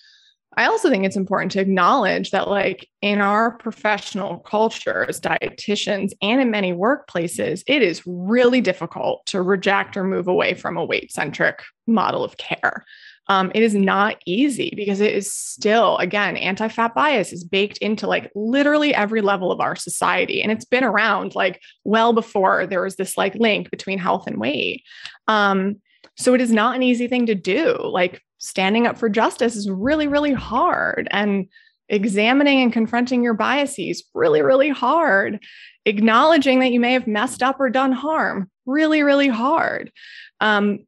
I 0.56 0.66
also 0.66 0.88
think 0.88 1.04
it's 1.04 1.16
important 1.16 1.52
to 1.52 1.60
acknowledge 1.60 2.30
that, 2.30 2.48
like 2.48 2.88
in 3.02 3.20
our 3.20 3.52
professional 3.58 4.38
culture 4.38 5.04
as 5.08 5.20
dietitians 5.20 6.12
and 6.22 6.40
in 6.40 6.50
many 6.50 6.72
workplaces, 6.72 7.62
it 7.66 7.82
is 7.82 8.02
really 8.06 8.62
difficult 8.62 9.26
to 9.26 9.42
reject 9.42 9.96
or 9.96 10.04
move 10.04 10.28
away 10.28 10.54
from 10.54 10.78
a 10.78 10.84
weight 10.84 11.12
centric 11.12 11.62
model 11.86 12.24
of 12.24 12.38
care. 12.38 12.84
Um, 13.28 13.50
it 13.54 13.62
is 13.62 13.74
not 13.74 14.16
easy 14.24 14.72
because 14.76 15.00
it 15.00 15.12
is 15.12 15.32
still, 15.32 15.98
again, 15.98 16.36
anti 16.36 16.68
fat 16.68 16.94
bias 16.94 17.32
is 17.32 17.44
baked 17.44 17.78
into 17.78 18.06
like 18.06 18.30
literally 18.34 18.94
every 18.94 19.20
level 19.20 19.50
of 19.50 19.60
our 19.60 19.76
society. 19.76 20.42
And 20.42 20.52
it's 20.52 20.64
been 20.64 20.84
around 20.84 21.34
like 21.34 21.60
well 21.84 22.12
before 22.12 22.66
there 22.66 22.82
was 22.82 22.96
this 22.96 23.16
like 23.16 23.34
link 23.34 23.70
between 23.70 23.98
health 23.98 24.26
and 24.26 24.38
weight. 24.38 24.84
Um, 25.28 25.76
so 26.16 26.34
it 26.34 26.40
is 26.40 26.52
not 26.52 26.76
an 26.76 26.82
easy 26.82 27.08
thing 27.08 27.26
to 27.26 27.34
do. 27.34 27.76
Like 27.82 28.22
standing 28.38 28.86
up 28.86 28.98
for 28.98 29.08
justice 29.08 29.56
is 29.56 29.70
really, 29.70 30.06
really 30.06 30.32
hard. 30.32 31.08
And 31.10 31.48
examining 31.88 32.62
and 32.62 32.72
confronting 32.72 33.22
your 33.22 33.34
biases, 33.34 34.04
really, 34.14 34.42
really 34.42 34.68
hard. 34.68 35.38
Acknowledging 35.84 36.60
that 36.60 36.72
you 36.72 36.80
may 36.80 36.92
have 36.92 37.06
messed 37.06 37.42
up 37.42 37.60
or 37.60 37.70
done 37.70 37.92
harm, 37.92 38.50
really, 38.66 39.02
really 39.02 39.28
hard. 39.28 39.92
Um, 40.40 40.80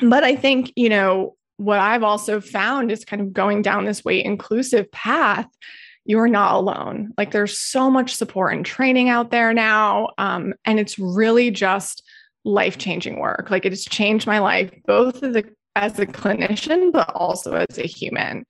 but 0.00 0.24
I 0.24 0.34
think, 0.36 0.72
you 0.76 0.88
know, 0.88 1.36
what 1.58 1.78
I've 1.78 2.02
also 2.02 2.40
found 2.40 2.90
is 2.90 3.04
kind 3.04 3.20
of 3.20 3.34
going 3.34 3.60
down 3.60 3.84
this 3.84 4.02
weight 4.02 4.24
inclusive 4.24 4.90
path. 4.92 5.46
You're 6.06 6.26
not 6.26 6.54
alone. 6.54 7.12
Like 7.18 7.32
there's 7.32 7.58
so 7.58 7.90
much 7.90 8.14
support 8.16 8.54
and 8.54 8.64
training 8.64 9.10
out 9.10 9.30
there 9.30 9.52
now. 9.52 10.08
Um, 10.16 10.54
and 10.64 10.80
it's 10.80 10.98
really 10.98 11.50
just 11.50 12.02
life 12.44 12.78
changing 12.78 13.20
work. 13.20 13.50
Like 13.50 13.66
it 13.66 13.72
has 13.72 13.84
changed 13.84 14.26
my 14.26 14.38
life, 14.38 14.70
both 14.86 15.22
as 15.22 15.36
a, 15.36 15.44
as 15.76 15.98
a 15.98 16.06
clinician, 16.06 16.92
but 16.92 17.10
also 17.14 17.54
as 17.54 17.78
a 17.78 17.86
human. 17.86 18.44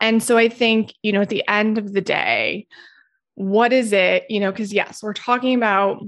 And 0.00 0.22
so 0.22 0.36
I 0.36 0.48
think, 0.48 0.92
you 1.02 1.12
know, 1.12 1.22
at 1.22 1.28
the 1.28 1.46
end 1.48 1.78
of 1.78 1.92
the 1.92 2.00
day, 2.00 2.66
what 3.36 3.72
is 3.72 3.92
it, 3.92 4.24
you 4.28 4.40
know, 4.40 4.50
because 4.50 4.72
yes, 4.72 5.02
we're 5.02 5.12
talking 5.12 5.54
about 5.54 6.02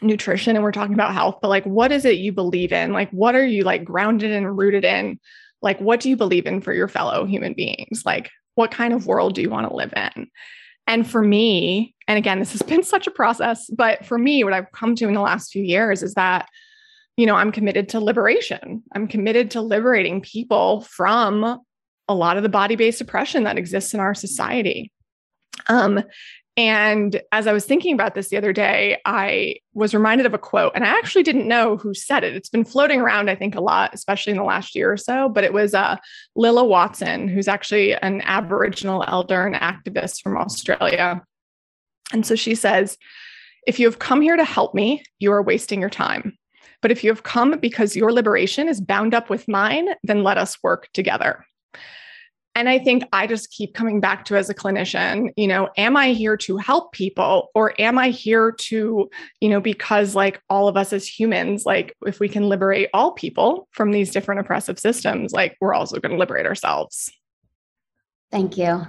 nutrition 0.00 0.54
and 0.54 0.62
we're 0.62 0.72
talking 0.72 0.94
about 0.94 1.12
health, 1.12 1.38
but 1.42 1.48
like, 1.48 1.64
what 1.64 1.92
is 1.92 2.04
it 2.04 2.18
you 2.18 2.32
believe 2.32 2.72
in? 2.72 2.92
Like, 2.92 3.10
what 3.10 3.34
are 3.34 3.46
you 3.46 3.64
like 3.64 3.84
grounded 3.84 4.30
and 4.30 4.56
rooted 4.56 4.84
in? 4.84 5.18
Like, 5.60 5.80
what 5.80 6.00
do 6.00 6.08
you 6.08 6.16
believe 6.16 6.46
in 6.46 6.60
for 6.60 6.72
your 6.72 6.88
fellow 6.88 7.24
human 7.24 7.54
beings? 7.54 8.02
Like, 8.06 8.30
what 8.54 8.70
kind 8.70 8.92
of 8.92 9.06
world 9.06 9.34
do 9.34 9.42
you 9.42 9.50
want 9.50 9.68
to 9.68 9.74
live 9.74 9.92
in? 9.96 10.28
And 10.86 11.08
for 11.08 11.22
me, 11.22 11.94
and 12.06 12.16
again, 12.16 12.38
this 12.38 12.52
has 12.52 12.62
been 12.62 12.82
such 12.82 13.06
a 13.06 13.10
process, 13.12 13.68
but 13.68 14.06
for 14.06 14.18
me, 14.18 14.42
what 14.42 14.52
I've 14.52 14.72
come 14.72 14.94
to 14.96 15.08
in 15.08 15.14
the 15.14 15.20
last 15.20 15.52
few 15.52 15.62
years 15.62 16.02
is 16.02 16.14
that, 16.14 16.48
you 17.18 17.26
know, 17.26 17.34
I'm 17.34 17.50
committed 17.50 17.88
to 17.90 18.00
liberation. 18.00 18.80
I'm 18.94 19.08
committed 19.08 19.50
to 19.50 19.60
liberating 19.60 20.20
people 20.20 20.82
from 20.82 21.60
a 22.06 22.14
lot 22.14 22.36
of 22.36 22.44
the 22.44 22.48
body 22.48 22.76
based 22.76 23.00
oppression 23.00 23.42
that 23.42 23.58
exists 23.58 23.92
in 23.92 23.98
our 23.98 24.14
society. 24.14 24.92
Um, 25.66 26.00
and 26.56 27.20
as 27.32 27.48
I 27.48 27.52
was 27.52 27.64
thinking 27.64 27.92
about 27.92 28.14
this 28.14 28.28
the 28.28 28.36
other 28.36 28.52
day, 28.52 28.98
I 29.04 29.56
was 29.74 29.94
reminded 29.94 30.26
of 30.26 30.34
a 30.34 30.38
quote, 30.38 30.72
and 30.76 30.84
I 30.84 30.90
actually 30.90 31.24
didn't 31.24 31.48
know 31.48 31.76
who 31.76 31.92
said 31.92 32.22
it. 32.22 32.36
It's 32.36 32.48
been 32.48 32.64
floating 32.64 33.00
around, 33.00 33.28
I 33.28 33.34
think, 33.34 33.56
a 33.56 33.60
lot, 33.60 33.92
especially 33.94 34.30
in 34.30 34.36
the 34.36 34.44
last 34.44 34.76
year 34.76 34.92
or 34.92 34.96
so. 34.96 35.28
But 35.28 35.42
it 35.42 35.52
was 35.52 35.74
uh, 35.74 35.96
Lilla 36.36 36.64
Watson, 36.64 37.26
who's 37.26 37.48
actually 37.48 37.94
an 37.94 38.22
Aboriginal 38.26 39.04
elder 39.08 39.44
and 39.44 39.56
activist 39.56 40.22
from 40.22 40.36
Australia. 40.36 41.20
And 42.12 42.24
so 42.24 42.36
she 42.36 42.54
says, 42.54 42.96
If 43.66 43.80
you 43.80 43.86
have 43.86 43.98
come 43.98 44.20
here 44.20 44.36
to 44.36 44.44
help 44.44 44.72
me, 44.72 45.02
you 45.18 45.32
are 45.32 45.42
wasting 45.42 45.80
your 45.80 45.90
time. 45.90 46.38
But 46.80 46.90
if 46.90 47.02
you 47.02 47.10
have 47.10 47.22
come 47.22 47.58
because 47.58 47.96
your 47.96 48.12
liberation 48.12 48.68
is 48.68 48.80
bound 48.80 49.14
up 49.14 49.30
with 49.30 49.48
mine, 49.48 49.88
then 50.02 50.22
let 50.22 50.38
us 50.38 50.56
work 50.62 50.88
together. 50.92 51.44
And 52.54 52.68
I 52.68 52.80
think 52.80 53.04
I 53.12 53.28
just 53.28 53.52
keep 53.52 53.72
coming 53.72 54.00
back 54.00 54.24
to 54.24 54.36
as 54.36 54.50
a 54.50 54.54
clinician, 54.54 55.28
you 55.36 55.46
know, 55.46 55.68
am 55.76 55.96
I 55.96 56.08
here 56.08 56.36
to 56.38 56.56
help 56.56 56.90
people 56.92 57.50
or 57.54 57.72
am 57.80 57.98
I 57.98 58.08
here 58.08 58.50
to, 58.50 59.08
you 59.40 59.48
know, 59.48 59.60
because 59.60 60.16
like 60.16 60.42
all 60.50 60.66
of 60.66 60.76
us 60.76 60.92
as 60.92 61.06
humans, 61.06 61.64
like 61.64 61.94
if 62.04 62.18
we 62.18 62.28
can 62.28 62.48
liberate 62.48 62.88
all 62.92 63.12
people 63.12 63.68
from 63.70 63.92
these 63.92 64.10
different 64.10 64.40
oppressive 64.40 64.80
systems, 64.80 65.32
like 65.32 65.56
we're 65.60 65.72
also 65.72 66.00
going 66.00 66.10
to 66.10 66.18
liberate 66.18 66.46
ourselves. 66.46 67.08
Thank 68.32 68.58
you. 68.58 68.84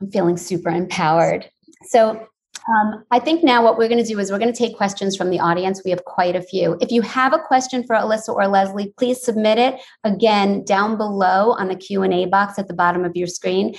I'm 0.00 0.10
feeling 0.10 0.36
super 0.36 0.70
empowered. 0.70 1.48
So 1.86 2.26
um, 2.68 3.04
I 3.10 3.18
think 3.18 3.42
now 3.42 3.62
what 3.62 3.78
we're 3.78 3.88
going 3.88 4.02
to 4.02 4.08
do 4.08 4.18
is 4.18 4.30
we're 4.30 4.38
going 4.38 4.52
to 4.52 4.58
take 4.58 4.76
questions 4.76 5.16
from 5.16 5.30
the 5.30 5.40
audience. 5.40 5.82
We 5.84 5.90
have 5.90 6.04
quite 6.04 6.36
a 6.36 6.42
few. 6.42 6.76
If 6.80 6.90
you 6.90 7.02
have 7.02 7.32
a 7.32 7.38
question 7.38 7.84
for 7.84 7.96
Alyssa 7.96 8.34
or 8.34 8.46
Leslie, 8.48 8.92
please 8.98 9.22
submit 9.22 9.58
it 9.58 9.80
again 10.04 10.64
down 10.64 10.96
below 10.96 11.52
on 11.52 11.68
the 11.68 11.76
Q&A 11.76 12.26
box 12.26 12.58
at 12.58 12.68
the 12.68 12.74
bottom 12.74 13.04
of 13.04 13.16
your 13.16 13.26
screen. 13.26 13.74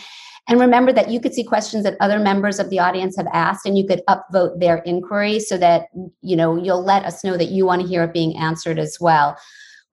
And 0.48 0.60
remember 0.60 0.92
that 0.94 1.10
you 1.10 1.20
could 1.20 1.34
see 1.34 1.44
questions 1.44 1.84
that 1.84 1.98
other 2.00 2.20
members 2.20 2.60
of 2.60 2.70
the 2.70 2.80
audience 2.80 3.16
have 3.16 3.28
asked 3.32 3.66
and 3.66 3.78
you 3.78 3.86
could 3.86 4.02
upvote 4.10 4.60
their 4.60 4.78
inquiry 4.80 5.40
so 5.40 5.58
that 5.58 5.86
you 6.22 6.36
know 6.36 6.58
you'll 6.58 6.84
let 6.84 7.06
us 7.06 7.24
know 7.24 7.38
that 7.38 7.50
you 7.50 7.66
want 7.66 7.82
to 7.82 7.88
hear 7.88 8.04
it 8.04 8.14
being 8.14 8.36
answered 8.38 8.80
as 8.80 8.98
well. 9.00 9.38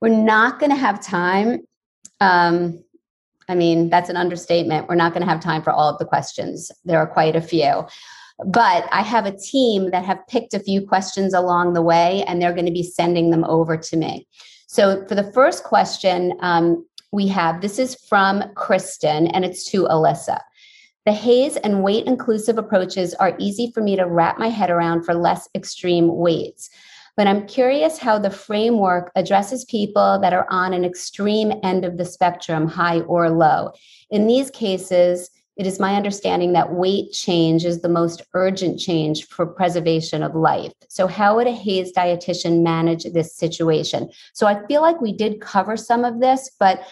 We're 0.01 0.09
not 0.09 0.59
going 0.59 0.71
to 0.71 0.77
have 0.77 1.03
time 1.03 1.61
um, 2.21 2.83
I 3.49 3.55
mean, 3.55 3.89
that's 3.89 4.11
an 4.11 4.17
understatement. 4.17 4.89
We're 4.89 4.95
not 4.95 5.13
going 5.13 5.23
to 5.23 5.29
have 5.29 5.41
time 5.41 5.63
for 5.63 5.71
all 5.73 5.89
of 5.89 5.99
the 5.99 6.05
questions. 6.05 6.71
There 6.85 6.99
are 6.99 7.07
quite 7.07 7.35
a 7.35 7.41
few. 7.41 7.87
But 8.47 8.89
I 8.93 9.03
have 9.03 9.27
a 9.27 9.37
team 9.37 9.91
that 9.91 10.05
have 10.05 10.27
picked 10.29 10.55
a 10.55 10.61
few 10.61 10.87
questions 10.87 11.35
along 11.35 11.73
the 11.73 11.83
way, 11.83 12.25
and 12.27 12.41
they're 12.41 12.55
going 12.55 12.67
to 12.67 12.73
be 12.73 12.83
sending 12.83 13.31
them 13.31 13.45
over 13.45 13.77
to 13.77 13.97
me. 13.97 14.27
So 14.69 15.05
for 15.07 15.15
the 15.15 15.33
first 15.33 15.65
question, 15.65 16.35
um, 16.41 16.87
we 17.11 17.27
have 17.29 17.61
this 17.61 17.79
is 17.79 17.97
from 18.09 18.45
Kristen, 18.55 19.27
and 19.29 19.45
it's 19.45 19.69
to 19.71 19.85
Alyssa. 19.85 20.41
The 21.07 21.13
HAES 21.13 21.57
and 21.57 21.83
weight 21.83 22.07
inclusive 22.07 22.59
approaches 22.59 23.15
are 23.15 23.35
easy 23.39 23.73
for 23.73 23.83
me 23.83 23.97
to 23.97 24.05
wrap 24.05 24.39
my 24.39 24.49
head 24.49 24.71
around 24.71 25.05
for 25.05 25.15
less 25.15 25.49
extreme 25.55 26.15
weights. 26.17 26.69
But 27.17 27.27
I'm 27.27 27.47
curious 27.47 27.99
how 27.99 28.19
the 28.19 28.31
framework 28.31 29.11
addresses 29.17 29.65
people 29.65 30.21
that 30.21 30.33
are 30.33 30.47
on 30.51 30.73
an 30.73 30.85
extreme 30.85 31.53
end 31.65 31.85
of 31.85 31.97
the 31.97 32.05
spectrum, 32.05 32.69
high 32.69 33.01
or 33.01 33.31
low. 33.31 33.73
In 34.11 34.27
these 34.27 34.51
cases, 34.51 35.31
it 35.59 35.67
is 35.67 35.81
my 35.81 35.97
understanding 35.97 36.53
that 36.53 36.73
weight 36.73 37.11
change 37.11 37.65
is 37.65 37.83
the 37.83 37.89
most 37.89 38.23
urgent 38.33 38.79
change 38.79 39.27
for 39.27 39.45
preservation 39.45 40.23
of 40.23 40.37
life. 40.37 40.73
So, 40.89 41.09
how 41.09 41.35
would 41.35 41.49
a 41.49 41.53
HAES 41.53 41.93
dietitian 41.93 42.63
manage 42.63 43.05
this 43.05 43.35
situation? 43.37 44.09
So, 44.35 44.47
I 44.47 44.65
feel 44.67 44.83
like 44.83 45.01
we 45.01 45.13
did 45.13 45.41
cover 45.41 45.77
some 45.77 46.05
of 46.05 46.21
this, 46.21 46.49
but 46.61 46.87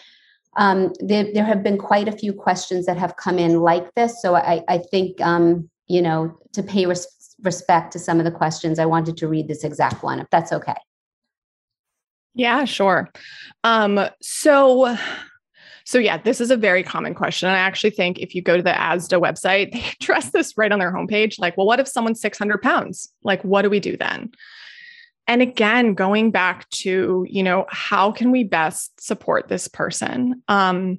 um, 0.57 0.93
there, 0.99 1.33
there, 1.33 1.45
have 1.45 1.63
been 1.63 1.79
quite 1.79 2.09
a 2.09 2.13
few 2.13 2.33
questions 2.33 2.87
that 2.87 2.97
have 2.97 3.17
come 3.17 3.39
in 3.39 3.61
like 3.61 3.95
this. 3.95 4.21
So, 4.21 4.35
I, 4.35 4.65
I 4.69 4.79
think, 4.79 5.21
um, 5.21 5.71
you 5.87 6.03
know, 6.03 6.37
to 6.55 6.63
pay 6.65 6.87
res- 6.87 7.37
respect 7.43 7.93
to 7.93 8.01
some 8.01 8.19
of 8.19 8.25
the 8.25 8.33
questions, 8.33 8.81
I 8.81 8.87
wanted 8.87 9.17
to 9.19 9.29
read 9.29 9.47
this 9.47 9.63
exact 9.63 10.03
one, 10.03 10.19
if 10.19 10.27
that's 10.31 10.53
okay. 10.53 10.75
Yeah, 12.35 12.65
sure. 12.65 13.11
Um, 13.63 14.09
so, 14.21 14.97
so, 15.87 15.99
yeah, 15.99 16.19
this 16.19 16.41
is 16.41 16.51
a 16.51 16.57
very 16.57 16.83
common 16.83 17.15
question. 17.15 17.49
And 17.49 17.57
I 17.57 17.61
actually 17.61 17.91
think 17.91 18.19
if 18.19 18.35
you 18.35 18.43
go 18.43 18.57
to 18.57 18.63
the 18.63 18.71
ASDA 18.71 19.21
website, 19.21 19.73
they 19.73 19.85
address 20.01 20.31
this 20.31 20.57
right 20.59 20.71
on 20.73 20.79
their 20.79 20.93
homepage. 20.93 21.39
Like, 21.39 21.57
well, 21.57 21.67
what 21.67 21.81
if 21.81 21.89
someone's 21.89 22.21
600 22.21 22.61
pounds? 22.61 23.13
Like, 23.23 23.43
what 23.43 23.63
do 23.63 23.71
we 23.71 23.81
do 23.81 23.97
then? 23.97 24.33
And 25.29 25.43
again, 25.43 25.95
going 25.95 26.31
back 26.31 26.69
to, 26.71 27.27
you 27.29 27.43
know, 27.43 27.67
how 27.69 28.13
can 28.13 28.31
we 28.31 28.45
best 28.45 29.01
support 29.01 29.49
this 29.49 29.67
person? 29.67 30.43
Um, 30.47 30.99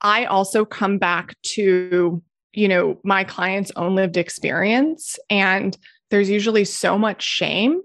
I 0.00 0.26
also 0.26 0.64
come 0.64 0.98
back 0.98 1.34
to 1.42 2.22
you 2.58 2.66
know, 2.66 2.98
my 3.04 3.24
client's 3.24 3.70
own 3.76 3.94
lived 3.94 4.16
experience. 4.16 5.18
And 5.30 5.76
there's 6.10 6.30
usually 6.30 6.64
so 6.64 6.98
much 6.98 7.22
shame 7.22 7.82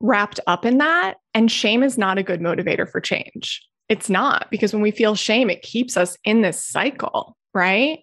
wrapped 0.00 0.40
up 0.46 0.64
in 0.64 0.78
that. 0.78 1.18
And 1.34 1.50
shame 1.50 1.82
is 1.82 1.96
not 1.96 2.18
a 2.18 2.22
good 2.22 2.40
motivator 2.40 2.90
for 2.90 3.00
change. 3.00 3.62
It's 3.90 4.08
not 4.08 4.48
because 4.52 4.72
when 4.72 4.82
we 4.82 4.92
feel 4.92 5.16
shame, 5.16 5.50
it 5.50 5.62
keeps 5.62 5.96
us 5.96 6.16
in 6.24 6.42
this 6.42 6.64
cycle, 6.64 7.36
right? 7.52 7.98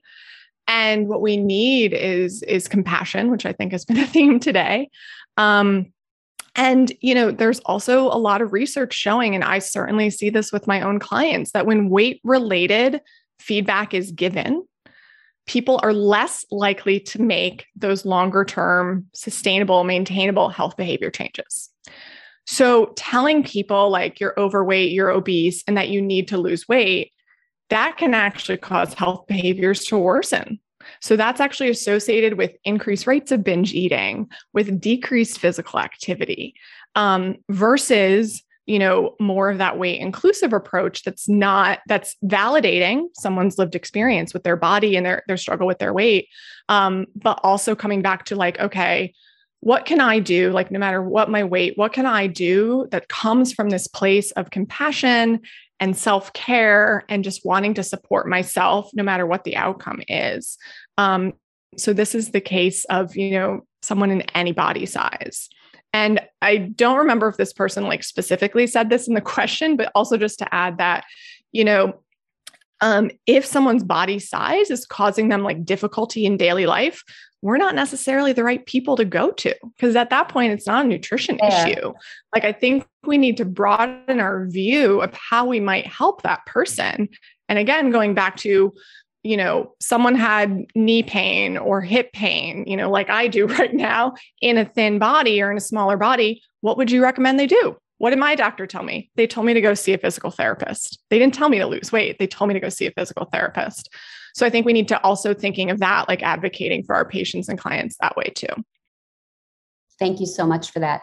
And 0.67 1.07
what 1.07 1.21
we 1.21 1.38
need 1.38 1.93
is 1.93 2.43
is 2.43 2.67
compassion, 2.67 3.31
which 3.31 3.45
I 3.45 3.53
think 3.53 3.71
has 3.71 3.85
been 3.85 3.97
a 4.05 4.05
theme 4.05 4.39
today. 4.39 4.89
Um, 5.38 5.93
and 6.55 6.91
you 6.99 7.15
know, 7.15 7.31
there's 7.31 7.59
also 7.61 8.07
a 8.07 8.19
lot 8.19 8.41
of 8.41 8.51
research 8.51 8.93
showing, 8.93 9.33
and 9.33 9.45
I 9.45 9.59
certainly 9.59 10.09
see 10.09 10.29
this 10.29 10.51
with 10.51 10.67
my 10.67 10.81
own 10.81 10.99
clients, 10.99 11.51
that 11.53 11.65
when 11.65 11.89
weight 11.89 12.19
related 12.23 12.99
feedback 13.39 13.93
is 13.93 14.11
given, 14.11 14.67
people 15.45 15.79
are 15.83 15.93
less 15.93 16.45
likely 16.51 16.99
to 16.99 17.21
make 17.21 17.65
those 17.77 18.05
longer 18.05 18.43
term, 18.43 19.05
sustainable, 19.13 19.85
maintainable 19.85 20.49
health 20.49 20.75
behavior 20.75 21.11
changes. 21.11 21.69
So, 22.48 22.93
telling 22.95 23.43
people 23.43 23.89
like 23.89 24.20
you're 24.20 24.39
overweight, 24.39 24.91
you're 24.91 25.10
obese, 25.10 25.64
and 25.68 25.78
that 25.78 25.89
you 25.89 26.02
need 26.02 26.30
to 26.30 26.38
lose 26.38 26.68
weight, 26.68 27.12
that 27.70 27.98
can 27.98 28.14
actually 28.14 28.58
cause 28.58 28.93
health 28.93 29.28
behaviors 29.28 29.84
to 29.86 29.98
worsen. 29.98 30.60
So, 31.02 31.18
that's 31.18 31.41
actually 31.41 31.70
associated 31.70 32.38
with 32.38 32.52
increased 32.64 33.06
rates 33.06 33.34
of 33.34 33.43
binge 33.43 33.74
eating, 33.74 34.30
with 34.54 34.80
decreased 34.80 35.39
physical 35.39 35.80
activity, 35.80 36.56
um, 36.95 37.36
versus 37.50 38.41
you 38.66 38.80
know 38.80 39.16
more 39.20 39.50
of 39.50 39.58
that 39.58 39.80
weight 39.80 40.02
inclusive 40.02 40.52
approach 40.52 41.04
that's 41.04 41.30
not 41.30 41.80
that's 41.88 42.18
validating 42.26 43.06
someone's 43.14 43.58
lived 43.58 43.76
experience 43.76 44.34
with 44.34 44.43
their 44.43 44.58
body 44.58 44.98
and 44.98 45.06
their 45.06 45.24
their 45.28 45.38
struggle 45.38 45.66
with 45.66 45.80
their 45.80 45.93
weight 45.93 46.28
um, 46.68 47.06
but 47.16 47.39
also 47.43 47.76
coming 47.76 48.02
back 48.02 48.26
to 48.26 48.36
like 48.36 48.60
okay 48.60 49.14
what 49.62 49.86
can 49.86 49.99
i 49.99 50.20
do? 50.20 50.51
Like 50.51 50.72
no 50.72 50.80
matter 50.80 51.01
what 51.01 51.30
my 51.30 51.43
weight 51.43 51.78
what 51.78 51.93
can 51.93 52.05
i 52.05 52.28
do 52.28 52.88
that 52.91 53.10
comes 53.10 53.53
from 53.53 53.70
this 53.70 53.88
place 53.88 54.32
of 54.32 54.51
compassion 54.51 55.41
and 55.80 55.95
self-care 55.95 57.03
and 57.10 57.24
just 57.24 57.45
wanting 57.45 57.76
to 57.76 57.84
support 57.84 58.28
myself 58.28 58.89
no 58.93 59.03
matter 59.03 59.26
what 59.26 59.43
the 59.43 59.55
outcome 59.55 60.01
is? 60.08 60.58
Um, 60.97 61.34
so 61.76 61.93
this 61.93 62.16
is 62.16 62.32
the 62.32 62.41
case 62.41 62.86
of 62.86 63.16
you 63.16 63.32
know 63.32 63.62
someone 63.82 64.12
in 64.12 64.22
any 64.36 64.51
body 64.51 64.86
size. 64.86 65.49
And 65.93 66.20
I 66.41 66.58
don't 66.58 66.97
remember 66.97 67.28
if 67.28 67.38
this 67.38 67.53
person 67.53 67.86
like 67.86 68.03
specifically 68.03 68.68
said 68.68 68.89
this 68.89 69.08
in 69.08 69.14
the 69.14 69.22
question, 69.36 69.76
but 69.78 69.91
also 69.95 70.18
just 70.18 70.39
to 70.39 70.53
add 70.53 70.78
that, 70.78 71.05
you 71.51 71.64
know, 71.64 72.01
um, 72.82 73.10
if 73.26 73.45
someone's 73.45 73.84
body 73.84 74.20
size 74.20 74.70
is 74.70 74.86
causing 74.86 75.30
them 75.30 75.43
like 75.43 75.66
difficulty 75.66 76.26
in 76.26 76.38
daily 76.38 76.68
life, 76.68 77.03
we're 77.41 77.57
not 77.57 77.75
necessarily 77.75 78.33
the 78.33 78.43
right 78.43 78.65
people 78.65 78.95
to 78.95 79.05
go 79.05 79.31
to 79.31 79.55
because 79.75 79.95
at 79.95 80.09
that 80.09 80.29
point 80.29 80.53
it's 80.53 80.67
not 80.67 80.85
a 80.85 80.88
nutrition 80.88 81.38
yeah. 81.41 81.67
issue. 81.67 81.93
Like 82.33 82.43
I 82.43 82.51
think 82.51 82.88
we 83.05 83.17
need 83.17 83.38
to 83.38 83.45
broaden 83.45 84.19
our 84.19 84.47
view 84.47 85.01
of 85.01 85.13
how 85.13 85.45
we 85.45 85.59
might 85.59 85.85
help 85.85 86.23
that 86.23 86.45
person. 86.45 87.09
And 87.47 87.59
again, 87.59 87.91
going 87.91 88.13
back 88.13 88.38
to 88.38 88.73
you 89.23 89.35
know, 89.35 89.73
someone 89.81 90.15
had 90.15 90.65
knee 90.73 91.03
pain 91.03 91.57
or 91.57 91.81
hip 91.81 92.13
pain, 92.13 92.63
you 92.65 92.77
know, 92.77 92.89
like 92.89 93.09
I 93.09 93.27
do 93.27 93.45
right 93.59 93.73
now 93.73 94.13
in 94.41 94.57
a 94.57 94.65
thin 94.65 94.99
body 94.99 95.41
or 95.41 95.51
in 95.51 95.57
a 95.57 95.61
smaller 95.61 95.97
body, 95.97 96.41
what 96.61 96.77
would 96.77 96.89
you 96.89 97.03
recommend 97.03 97.38
they 97.38 97.47
do? 97.47 97.75
What 97.97 98.11
did 98.11 98.19
my 98.19 98.35
doctor 98.35 98.65
tell 98.67 98.83
me? 98.83 99.09
They 99.15 99.27
told 99.27 99.45
me 99.45 99.53
to 99.53 99.61
go 99.61 99.73
see 99.73 99.93
a 99.93 99.97
physical 99.97 100.31
therapist. 100.31 100.99
They 101.09 101.17
didn't 101.19 101.33
tell 101.33 101.49
me 101.49 101.57
to 101.57 101.65
lose 101.65 101.91
weight. 101.91 102.19
They 102.19 102.27
told 102.27 102.47
me 102.47 102.53
to 102.53 102.59
go 102.59 102.69
see 102.69 102.85
a 102.85 102.91
physical 102.91 103.25
therapist. 103.25 103.93
So 104.38 104.45
I 104.45 104.51
think 104.51 104.67
we 104.67 104.73
need 104.73 104.88
to 104.89 105.01
also 105.01 105.33
thinking 105.33 105.71
of 105.71 105.79
that, 105.79 106.07
like 106.07 106.21
advocating 106.21 106.83
for 106.83 106.93
our 106.93 107.09
patients 107.09 107.49
and 107.49 107.57
clients 107.57 107.97
that 108.01 108.15
way 108.15 108.31
too. 108.35 108.53
Thank 109.97 110.19
you 110.19 110.27
so 110.27 110.45
much 110.45 110.69
for 110.69 110.77
that. 110.77 111.01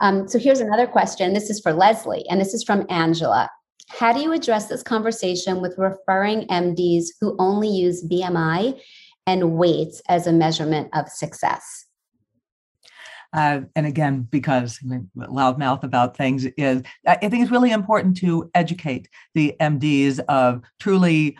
Um, 0.00 0.28
so 0.28 0.38
here's 0.38 0.60
another 0.60 0.86
question. 0.86 1.32
This 1.32 1.48
is 1.48 1.60
for 1.60 1.72
Leslie, 1.72 2.26
and 2.28 2.38
this 2.38 2.52
is 2.52 2.62
from 2.62 2.84
Angela. 2.90 3.48
How 3.88 4.12
do 4.12 4.20
you 4.20 4.32
address 4.32 4.66
this 4.66 4.82
conversation 4.82 5.62
with 5.62 5.78
referring 5.78 6.46
MDs 6.48 7.06
who 7.22 7.34
only 7.38 7.68
use 7.68 8.04
BMI 8.04 8.78
and 9.26 9.52
weights 9.52 10.02
as 10.10 10.26
a 10.26 10.32
measurement 10.32 10.90
of 10.92 11.08
success? 11.08 11.86
Uh, 13.32 13.62
and 13.74 13.86
again, 13.86 14.28
because 14.30 14.78
I 14.84 14.88
mean, 14.88 15.10
loudmouth 15.16 15.84
about 15.84 16.18
things 16.18 16.44
is, 16.58 16.82
I 17.06 17.16
think 17.16 17.44
it's 17.44 17.50
really 17.50 17.72
important 17.72 18.18
to 18.18 18.50
educate 18.54 19.08
the 19.32 19.56
MDs 19.58 20.20
of 20.28 20.60
truly 20.78 21.38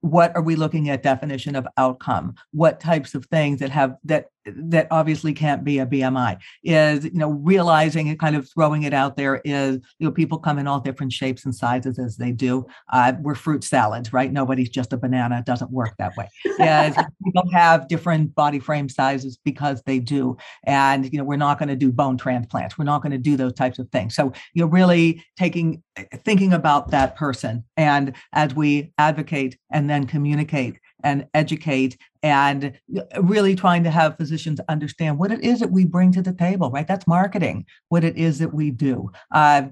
what 0.00 0.34
are 0.34 0.42
we 0.42 0.56
looking 0.56 0.88
at 0.88 1.02
definition 1.02 1.54
of 1.54 1.66
outcome? 1.76 2.34
What 2.52 2.80
types 2.80 3.14
of 3.14 3.26
things 3.26 3.60
that 3.60 3.70
have 3.70 3.96
that 4.04 4.30
that 4.46 4.86
obviously 4.90 5.32
can't 5.32 5.64
be 5.64 5.78
a 5.78 5.86
BMI 5.86 6.38
is 6.64 7.04
you 7.04 7.10
know 7.12 7.30
realizing 7.30 8.08
and 8.08 8.18
kind 8.18 8.36
of 8.36 8.48
throwing 8.50 8.84
it 8.84 8.94
out 8.94 9.16
there 9.16 9.40
is 9.44 9.76
you 9.98 10.06
know 10.06 10.10
people 10.10 10.38
come 10.38 10.58
in 10.58 10.66
all 10.66 10.80
different 10.80 11.12
shapes 11.12 11.44
and 11.44 11.54
sizes 11.54 11.98
as 11.98 12.16
they 12.16 12.32
do. 12.32 12.66
Uh, 12.92 13.12
we're 13.20 13.34
fruit 13.34 13.64
salads, 13.64 14.12
right? 14.12 14.32
Nobody's 14.32 14.70
just 14.70 14.92
a 14.92 14.96
banana. 14.96 15.38
It 15.38 15.44
doesn't 15.44 15.70
work 15.70 15.94
that 15.98 16.16
way. 16.16 16.28
Yeah, 16.58 16.90
people 17.24 17.50
have 17.52 17.88
different 17.88 18.34
body 18.34 18.58
frame 18.58 18.88
sizes 18.88 19.38
because 19.44 19.82
they 19.84 19.98
do, 19.98 20.36
and 20.64 21.10
you 21.12 21.18
know 21.18 21.24
we're 21.24 21.36
not 21.36 21.58
going 21.58 21.68
to 21.68 21.76
do 21.76 21.92
bone 21.92 22.16
transplants. 22.16 22.78
We're 22.78 22.84
not 22.84 23.02
going 23.02 23.12
to 23.12 23.18
do 23.18 23.36
those 23.36 23.54
types 23.54 23.78
of 23.78 23.88
things. 23.90 24.14
So 24.14 24.32
you're 24.54 24.68
really 24.68 25.24
taking 25.38 25.82
thinking 26.24 26.52
about 26.52 26.90
that 26.90 27.16
person, 27.16 27.64
and 27.76 28.14
as 28.32 28.54
we 28.54 28.92
advocate 28.98 29.58
and 29.70 29.88
then 29.88 30.06
communicate 30.06 30.78
and 31.04 31.26
educate 31.34 31.96
and 32.22 32.78
really 33.20 33.54
trying 33.54 33.84
to 33.84 33.90
have 33.90 34.16
physicians 34.16 34.60
understand 34.68 35.18
what 35.18 35.32
it 35.32 35.42
is 35.42 35.60
that 35.60 35.70
we 35.70 35.84
bring 35.84 36.12
to 36.12 36.22
the 36.22 36.32
table, 36.32 36.70
right? 36.70 36.86
That's 36.86 37.06
marketing, 37.06 37.66
what 37.88 38.04
it 38.04 38.16
is 38.16 38.38
that 38.38 38.52
we 38.52 38.70
do. 38.70 39.10
Uh, 39.30 39.68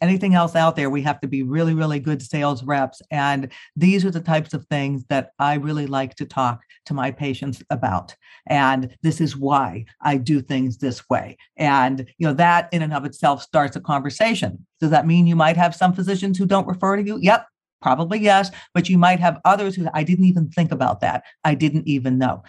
anything 0.00 0.34
else 0.34 0.54
out 0.54 0.76
there, 0.76 0.90
we 0.90 1.02
have 1.02 1.20
to 1.20 1.28
be 1.28 1.42
really, 1.42 1.74
really 1.74 1.98
good 1.98 2.22
sales 2.22 2.62
reps. 2.62 3.02
And 3.10 3.50
these 3.76 4.04
are 4.04 4.10
the 4.10 4.20
types 4.20 4.54
of 4.54 4.64
things 4.66 5.04
that 5.08 5.30
I 5.38 5.54
really 5.54 5.86
like 5.86 6.14
to 6.16 6.26
talk 6.26 6.62
to 6.86 6.94
my 6.94 7.10
patients 7.10 7.62
about. 7.70 8.14
And 8.46 8.94
this 9.02 9.20
is 9.20 9.36
why 9.36 9.84
I 10.00 10.16
do 10.16 10.40
things 10.40 10.78
this 10.78 11.08
way. 11.10 11.36
And 11.56 12.06
you 12.18 12.26
know, 12.26 12.34
that 12.34 12.68
in 12.72 12.82
and 12.82 12.94
of 12.94 13.04
itself 13.04 13.42
starts 13.42 13.76
a 13.76 13.80
conversation. 13.80 14.66
Does 14.80 14.90
that 14.90 15.06
mean 15.06 15.26
you 15.26 15.36
might 15.36 15.56
have 15.56 15.74
some 15.74 15.92
physicians 15.92 16.38
who 16.38 16.46
don't 16.46 16.66
refer 16.66 16.96
to 16.96 17.02
you? 17.02 17.18
Yep, 17.20 17.46
Probably 17.80 18.18
yes, 18.18 18.50
but 18.74 18.88
you 18.88 18.98
might 18.98 19.20
have 19.20 19.40
others 19.44 19.74
who 19.74 19.86
I 19.94 20.02
didn't 20.02 20.24
even 20.24 20.48
think 20.48 20.72
about 20.72 21.00
that. 21.00 21.24
I 21.44 21.54
didn't 21.54 21.86
even 21.86 22.18
know. 22.18 22.42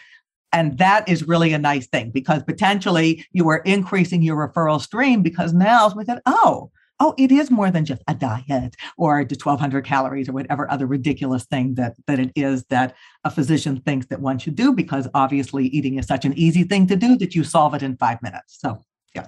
And 0.51 0.77
that 0.80 1.07
is 1.07 1.27
really 1.27 1.53
a 1.53 1.59
nice 1.59 1.88
thing 1.88 2.09
because 2.11 2.43
potentially 2.43 3.25
you 3.32 3.47
are 3.49 3.59
increasing 3.59 4.23
your 4.23 4.47
referral 4.47 4.82
stream 4.82 5.21
because 5.21 5.53
now 5.53 5.91
we 5.95 6.05
said, 6.05 6.21
oh, 6.25 6.71
oh, 6.99 7.13
it 7.17 7.32
is 7.32 7.49
more 7.49 7.71
than 7.71 7.86
just 7.86 8.01
a 8.07 8.13
diet 8.13 8.75
or 8.97 9.23
the 9.23 9.36
1200 9.36 9.86
calories 9.86 10.27
or 10.27 10.34
whatever 10.34 10.69
other 10.69 10.86
ridiculous 10.86 11.45
thing 11.45 11.75
that, 11.75 11.95
that 12.07 12.19
it 12.19 12.32
is 12.36 12.65
that 12.65 12.95
a 13.23 13.32
physician 13.32 13.80
thinks 13.82 14.07
that 14.07 14.21
one 14.21 14.38
should 14.38 14.55
do 14.55 14.73
because 14.73 15.07
obviously 15.13 15.67
eating 15.67 15.97
is 15.97 16.07
such 16.07 16.25
an 16.25 16.34
easy 16.38 16.63
thing 16.63 16.88
to 16.88 16.95
do 16.95 17.15
that 17.17 17.36
you 17.36 17.43
solve 17.43 17.73
it 17.73 17.84
in 17.84 17.95
five 17.97 18.21
minutes. 18.21 18.57
So, 18.59 18.84
yeah. 19.15 19.27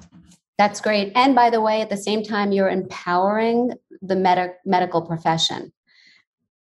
That's 0.57 0.81
great. 0.81 1.11
And 1.15 1.33
by 1.33 1.49
the 1.49 1.61
way, 1.61 1.81
at 1.81 1.89
the 1.89 1.97
same 1.97 2.23
time, 2.23 2.51
you're 2.51 2.69
empowering 2.69 3.71
the 4.01 4.15
med- 4.15 4.55
medical 4.65 5.01
profession 5.01 5.71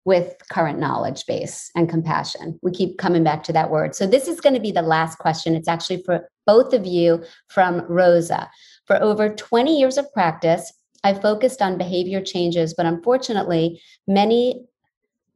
with 0.06 0.36
current 0.52 0.80
knowledge 0.80 1.26
base 1.26 1.70
and 1.76 1.90
compassion. 1.90 2.60
We 2.62 2.72
keep 2.72 2.98
coming 2.98 3.24
back 3.24 3.44
to 3.44 3.54
that 3.54 3.70
word. 3.70 3.96
So, 3.96 4.08
this 4.08 4.28
is 4.28 4.42
going 4.42 4.56
to 4.56 4.62
be 4.62 4.72
the 4.72 4.82
last 4.82 5.18
question. 5.18 5.56
It's 5.56 5.68
actually 5.68 6.04
for 6.04 6.30
both 6.48 6.74
of 6.74 6.86
you 6.86 7.24
from 7.48 7.82
Rosa. 7.88 8.50
For 8.86 9.02
over 9.02 9.30
20 9.30 9.78
years 9.78 9.98
of 9.98 10.12
practice, 10.14 10.74
I 11.04 11.14
focused 11.14 11.62
on 11.62 11.78
behavior 11.78 12.22
changes, 12.22 12.74
but 12.74 12.86
unfortunately, 12.86 13.82
many 14.08 14.66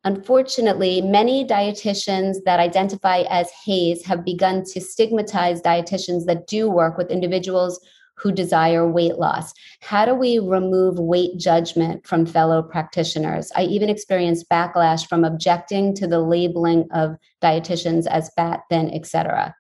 Unfortunately, 0.06 1.02
many 1.02 1.46
dietitians 1.46 2.36
that 2.44 2.60
identify 2.60 3.20
as 3.30 3.50
HAES 3.66 4.04
have 4.06 4.26
begun 4.26 4.66
to 4.66 4.82
stigmatize 4.82 5.62
dietitians 5.62 6.26
that 6.26 6.46
do 6.46 6.70
work 6.70 6.98
with 6.98 7.10
individuals 7.10 7.80
who 8.16 8.32
desire 8.32 8.88
weight 8.90 9.18
loss? 9.18 9.54
How 9.82 10.06
do 10.06 10.14
we 10.14 10.40
remove 10.40 11.00
weight 11.00 11.38
judgment 11.38 12.06
from 12.06 12.26
fellow 12.26 12.62
practitioners? 12.62 13.52
I 13.56 13.64
even 13.64 13.90
experienced 13.90 14.50
backlash 14.50 15.08
from 15.08 15.24
objecting 15.24 15.96
to 15.96 16.08
the 16.08 16.20
labeling 16.20 16.88
of 16.92 17.16
dietitians 17.42 18.08
as 18.08 18.32
fat, 18.36 18.62
thin, 18.70 18.94
etc. 18.94 19.56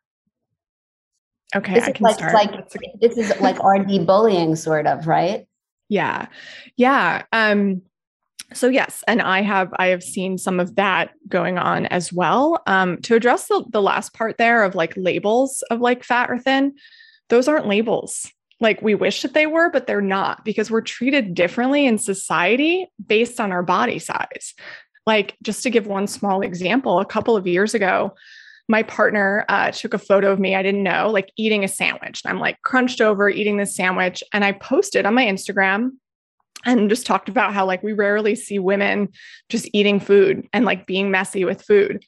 Okay, 1.55 1.73
this 1.73 1.83
I 1.83 1.91
can 1.91 2.03
like, 2.03 2.15
start. 2.15 2.33
Like, 2.33 2.69
this 2.99 3.17
is 3.17 3.33
like 3.39 3.57
RD 3.63 4.05
bullying, 4.07 4.55
sort 4.55 4.87
of, 4.87 5.07
right? 5.07 5.45
Yeah, 5.89 6.27
yeah. 6.77 7.23
Um, 7.31 7.81
so 8.53 8.67
yes, 8.67 9.03
and 9.07 9.21
I 9.21 9.41
have 9.41 9.73
I 9.77 9.87
have 9.87 10.03
seen 10.03 10.37
some 10.37 10.59
of 10.59 10.75
that 10.75 11.11
going 11.27 11.57
on 11.57 11.85
as 11.87 12.13
well. 12.13 12.61
Um, 12.67 13.01
to 13.01 13.15
address 13.15 13.47
the, 13.47 13.65
the 13.69 13.81
last 13.81 14.13
part 14.13 14.37
there 14.37 14.63
of 14.63 14.75
like 14.75 14.93
labels 14.95 15.63
of 15.69 15.81
like 15.81 16.03
fat 16.03 16.29
or 16.29 16.39
thin, 16.39 16.73
those 17.29 17.47
aren't 17.47 17.67
labels 17.67 18.31
like 18.63 18.81
we 18.81 18.95
wish 18.95 19.21
that 19.21 19.33
they 19.33 19.45
were, 19.45 19.69
but 19.69 19.85
they're 19.85 20.01
not 20.01 20.43
because 20.43 20.71
we're 20.71 20.81
treated 20.81 21.35
differently 21.35 21.85
in 21.85 21.97
society 21.99 22.87
based 23.05 23.39
on 23.39 23.51
our 23.51 23.61
body 23.61 23.99
size. 23.99 24.55
Like, 25.05 25.35
just 25.43 25.63
to 25.63 25.69
give 25.69 25.85
one 25.85 26.07
small 26.07 26.41
example, 26.41 26.99
a 26.99 27.05
couple 27.05 27.35
of 27.35 27.45
years 27.45 27.73
ago, 27.73 28.15
my 28.69 28.81
partner 28.83 29.45
uh, 29.49 29.71
took 29.71 29.93
a 29.93 29.99
photo 29.99 30.31
of 30.31 30.39
me, 30.39 30.55
I 30.55 30.63
didn't 30.63 30.83
know, 30.83 31.09
like 31.11 31.31
eating 31.35 31.65
a 31.65 31.67
sandwich. 31.67 32.21
I'm 32.25 32.39
like 32.39 32.61
crunched 32.61 33.01
over 33.01 33.29
eating 33.29 33.57
this 33.57 33.75
sandwich. 33.75 34.23
And 34.31 34.45
I 34.45 34.53
posted 34.53 35.05
on 35.05 35.13
my 35.13 35.25
Instagram 35.25 35.91
and 36.65 36.89
just 36.89 37.05
talked 37.05 37.27
about 37.27 37.53
how 37.53 37.65
like 37.65 37.83
we 37.83 37.91
rarely 37.91 38.35
see 38.35 38.59
women 38.59 39.09
just 39.49 39.69
eating 39.73 39.99
food 39.99 40.47
and 40.53 40.63
like 40.63 40.87
being 40.87 41.11
messy 41.11 41.43
with 41.43 41.61
food. 41.61 42.05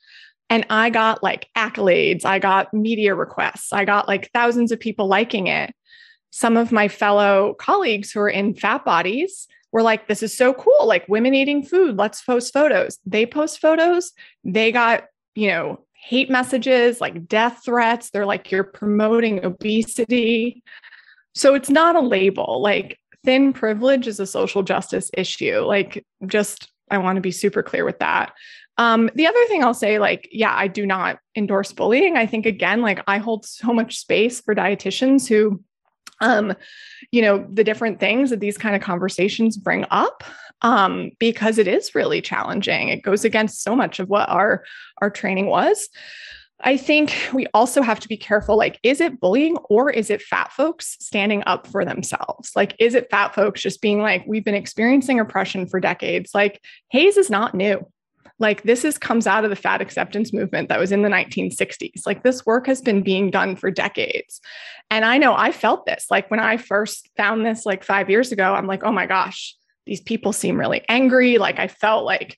And 0.50 0.66
I 0.70 0.90
got 0.90 1.22
like 1.22 1.50
accolades, 1.58 2.24
I 2.24 2.40
got 2.40 2.74
media 2.74 3.16
requests, 3.16 3.74
I 3.74 3.84
got 3.84 4.08
like 4.08 4.32
thousands 4.32 4.72
of 4.72 4.80
people 4.80 5.08
liking 5.08 5.48
it. 5.48 5.74
Some 6.36 6.58
of 6.58 6.74
my 6.74 6.90
fellow 6.90 7.54
colleagues 7.60 8.12
who 8.12 8.20
are 8.20 8.28
in 8.28 8.56
fat 8.56 8.84
bodies 8.84 9.48
were 9.72 9.82
like, 9.82 10.10
this 10.10 10.22
is 10.22 10.36
so 10.36 10.54
cool. 10.54 10.86
Like 10.86 11.08
women 11.08 11.34
eating 11.34 11.64
food, 11.64 11.96
let's 11.96 12.22
post 12.22 12.52
photos. 12.52 13.00
They 13.06 13.26
post 13.26 13.62
photos. 13.62 14.12
They 14.44 14.74
got, 14.74 15.06
you 15.34 15.48
know, 15.48 15.86
hate 15.94 16.30
messages, 16.30 17.00
like 17.00 17.30
death 17.30 17.62
threats. 17.64 18.10
They're 18.10 18.26
like, 18.26 18.52
you're 18.52 18.66
promoting 18.66 19.46
obesity. 19.46 20.62
So 21.36 21.56
it's 21.56 21.70
not 21.70 21.96
a 21.96 22.02
label. 22.02 22.62
Like 22.62 23.00
thin 23.24 23.54
privilege 23.54 24.06
is 24.06 24.20
a 24.20 24.28
social 24.28 24.62
justice 24.62 25.10
issue. 25.14 25.60
Like, 25.60 26.06
just, 26.28 26.70
I 26.92 26.98
want 26.98 27.16
to 27.16 27.22
be 27.22 27.32
super 27.32 27.64
clear 27.64 27.86
with 27.86 28.00
that. 28.00 28.34
Um, 28.78 29.10
the 29.16 29.28
other 29.28 29.46
thing 29.48 29.64
I'll 29.64 29.74
say, 29.74 30.00
like, 30.00 30.28
yeah, 30.34 30.54
I 30.54 30.68
do 30.68 30.86
not 30.86 31.20
endorse 31.34 31.72
bullying. 31.72 32.18
I 32.18 32.26
think, 32.26 32.46
again, 32.46 32.82
like, 32.82 33.00
I 33.08 33.20
hold 33.20 33.46
so 33.46 33.72
much 33.72 34.00
space 34.00 34.42
for 34.42 34.54
dietitians 34.54 35.30
who, 35.30 35.64
um, 36.22 36.54
you 37.12 37.22
know, 37.22 37.46
the 37.50 37.64
different 37.64 38.00
things 38.00 38.30
that 38.30 38.40
these 38.40 38.58
kind 38.58 38.76
of 38.76 38.82
conversations 38.82 39.58
bring 39.58 39.86
up 39.92 40.24
um, 40.62 41.12
because 41.20 41.58
it 41.58 41.68
is 41.68 41.96
really 41.96 42.22
challenging. 42.22 42.90
It 42.90 43.04
goes 43.04 43.26
against 43.26 43.64
so 43.64 43.76
much 43.76 44.00
of 44.00 44.10
what 44.10 44.30
our 44.30 44.64
our 45.02 45.10
training 45.10 45.48
was. 45.48 45.90
I 46.62 46.78
think 46.78 47.14
we 47.34 47.48
also 47.54 47.82
have 47.82 48.00
to 48.00 48.08
be 48.08 48.16
careful 48.16 48.58
like, 48.58 48.80
is 48.82 49.02
it 49.02 49.20
bullying 49.20 49.58
or 49.70 49.90
is 49.90 50.10
it 50.10 50.22
fat 50.22 50.54
folks 50.54 50.96
standing 51.02 51.44
up 51.46 51.68
for 51.68 51.84
themselves? 51.84 52.52
Like, 52.56 52.76
is 52.80 52.96
it 52.96 53.12
fat 53.12 53.36
folks 53.36 53.62
just 53.62 53.82
being 53.82 54.02
like, 54.02 54.24
we've 54.26 54.46
been 54.46 54.56
experiencing 54.56 55.20
oppression 55.20 55.68
for 55.68 55.82
decades? 55.82 56.34
Like, 56.34 56.62
HAES 56.94 57.18
is 57.18 57.30
not 57.30 57.56
new. 57.56 57.86
Like, 58.40 58.64
this 58.64 58.84
is 58.84 58.98
comes 58.98 59.28
out 59.28 59.44
of 59.44 59.50
the 59.50 59.56
fat 59.56 59.82
acceptance 59.82 60.34
movement 60.34 60.70
that 60.70 60.80
was 60.80 60.92
in 60.92 61.02
the 61.02 61.10
1960s. 61.10 62.06
Like, 62.06 62.24
this 62.24 62.46
work 62.46 62.68
has 62.68 62.82
been 62.82 63.02
being 63.02 63.32
done 63.32 63.56
for 63.56 63.72
decades. 63.72 64.42
And 64.90 65.06
I 65.06 65.18
know 65.18 65.36
I 65.36 65.52
felt 65.52 65.86
this. 65.86 66.08
Like, 66.10 66.30
when 66.30 66.40
I 66.40 66.58
first 66.58 67.10
found 67.18 67.46
this 67.46 67.66
like 67.66 67.84
five 67.84 68.10
years 68.10 68.32
ago, 68.32 68.54
I'm 68.54 68.68
like, 68.68 68.84
oh 68.84 68.92
my 68.92 69.06
gosh, 69.06 69.56
these 69.86 70.02
people 70.02 70.34
seem 70.34 70.60
really 70.60 70.84
angry. 70.90 71.38
Like, 71.38 71.60
I 71.60 71.68
felt 71.68 72.06
like 72.06 72.38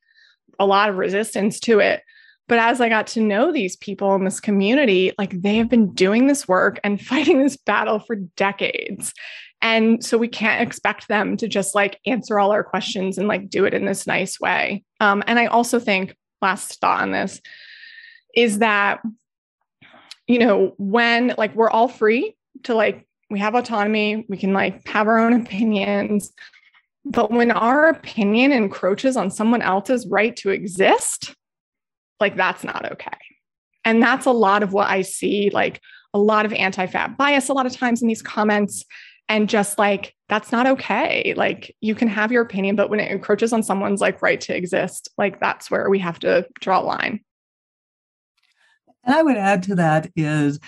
a 0.59 0.65
lot 0.65 0.89
of 0.89 0.97
resistance 0.97 1.59
to 1.61 1.79
it. 1.79 2.01
But 2.47 2.59
as 2.59 2.79
I 2.79 2.87
got 2.87 3.07
to 3.07 3.21
know 3.21 3.51
these 3.51 3.75
people 3.75 4.15
in 4.15 4.23
this 4.23 4.39
community, 4.39 5.11
like 5.17 5.41
they 5.41 5.57
have 5.57 5.69
been 5.69 5.93
doing 5.93 6.27
this 6.27 6.47
work 6.47 6.79
and 6.83 7.01
fighting 7.05 7.41
this 7.41 7.57
battle 7.57 7.99
for 7.99 8.15
decades. 8.15 9.13
And 9.61 10.03
so 10.03 10.17
we 10.17 10.27
can't 10.27 10.61
expect 10.61 11.07
them 11.07 11.35
to 11.37 11.47
just 11.47 11.73
like 11.73 11.99
answer 12.05 12.39
all 12.39 12.51
our 12.51 12.63
questions 12.63 13.17
and 13.17 13.27
like 13.27 13.49
do 13.49 13.65
it 13.65 13.73
in 13.73 13.85
this 13.85 14.05
nice 14.05 14.39
way. 14.39 14.83
Um, 14.99 15.23
and 15.25 15.39
I 15.39 15.47
also 15.47 15.79
think, 15.79 16.15
last 16.41 16.79
thought 16.79 17.01
on 17.01 17.11
this 17.11 17.41
is 18.35 18.59
that, 18.59 19.01
you 20.27 20.39
know, 20.39 20.75
when 20.77 21.33
like 21.37 21.55
we're 21.55 21.69
all 21.69 21.87
free 21.87 22.35
to 22.63 22.75
like, 22.75 23.07
we 23.29 23.39
have 23.39 23.55
autonomy, 23.55 24.25
we 24.29 24.37
can 24.37 24.53
like 24.53 24.87
have 24.87 25.07
our 25.07 25.17
own 25.17 25.33
opinions. 25.33 26.31
But 27.03 27.31
when 27.31 27.51
our 27.51 27.89
opinion 27.89 28.51
encroaches 28.51 29.17
on 29.17 29.31
someone 29.31 29.61
else's 29.61 30.05
right 30.07 30.35
to 30.37 30.51
exist, 30.51 31.33
like 32.19 32.35
that's 32.35 32.63
not 32.63 32.91
okay. 32.91 33.17
And 33.85 34.01
that's 34.03 34.25
a 34.25 34.31
lot 34.31 34.63
of 34.63 34.73
what 34.73 34.89
I 34.89 35.01
see, 35.01 35.49
like 35.49 35.81
a 36.13 36.19
lot 36.19 36.45
of 36.45 36.53
anti 36.53 36.85
fat 36.87 37.17
bias, 37.17 37.49
a 37.49 37.53
lot 37.53 37.65
of 37.65 37.75
times 37.75 38.01
in 38.01 38.07
these 38.07 38.21
comments. 38.21 38.85
And 39.29 39.49
just 39.49 39.77
like, 39.77 40.15
that's 40.29 40.51
not 40.51 40.67
okay. 40.67 41.33
Like, 41.35 41.75
you 41.81 41.95
can 41.95 42.07
have 42.07 42.31
your 42.31 42.43
opinion, 42.43 42.75
but 42.75 42.89
when 42.89 42.99
it 42.99 43.11
encroaches 43.11 43.51
on 43.51 43.63
someone's 43.63 44.01
like 44.01 44.21
right 44.21 44.39
to 44.41 44.55
exist, 44.55 45.09
like, 45.17 45.39
that's 45.39 45.69
where 45.69 45.89
we 45.89 45.99
have 45.99 46.19
to 46.19 46.47
draw 46.61 46.79
a 46.79 46.81
line. 46.81 47.19
And 49.07 49.15
I 49.15 49.23
would 49.23 49.37
add 49.37 49.63
to 49.63 49.75
that 49.75 50.11
is, 50.17 50.59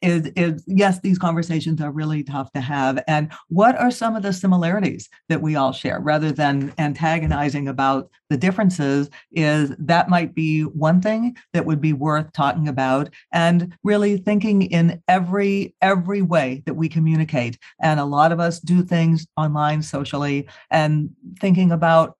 is, 0.00 0.26
is 0.36 0.62
yes, 0.68 1.00
these 1.00 1.18
conversations 1.18 1.80
are 1.80 1.90
really 1.90 2.22
tough 2.22 2.52
to 2.52 2.60
have. 2.60 3.02
And 3.08 3.32
what 3.48 3.76
are 3.76 3.90
some 3.90 4.14
of 4.14 4.22
the 4.22 4.32
similarities 4.32 5.08
that 5.28 5.42
we 5.42 5.56
all 5.56 5.72
share? 5.72 5.98
Rather 5.98 6.30
than 6.30 6.72
antagonizing 6.78 7.66
about 7.66 8.08
the 8.30 8.36
differences 8.36 9.10
is 9.32 9.74
that 9.78 10.08
might 10.08 10.32
be 10.32 10.62
one 10.62 11.00
thing 11.00 11.36
that 11.52 11.66
would 11.66 11.80
be 11.80 11.92
worth 11.92 12.32
talking 12.32 12.68
about 12.68 13.12
and 13.32 13.74
really 13.82 14.16
thinking 14.16 14.62
in 14.62 15.02
every 15.08 15.74
every 15.82 16.22
way 16.22 16.62
that 16.66 16.74
we 16.74 16.88
communicate. 16.88 17.58
And 17.82 17.98
a 17.98 18.04
lot 18.04 18.30
of 18.30 18.38
us 18.38 18.60
do 18.60 18.82
things 18.84 19.26
online 19.36 19.82
socially 19.82 20.48
and 20.70 21.10
thinking 21.40 21.72
about 21.72 22.16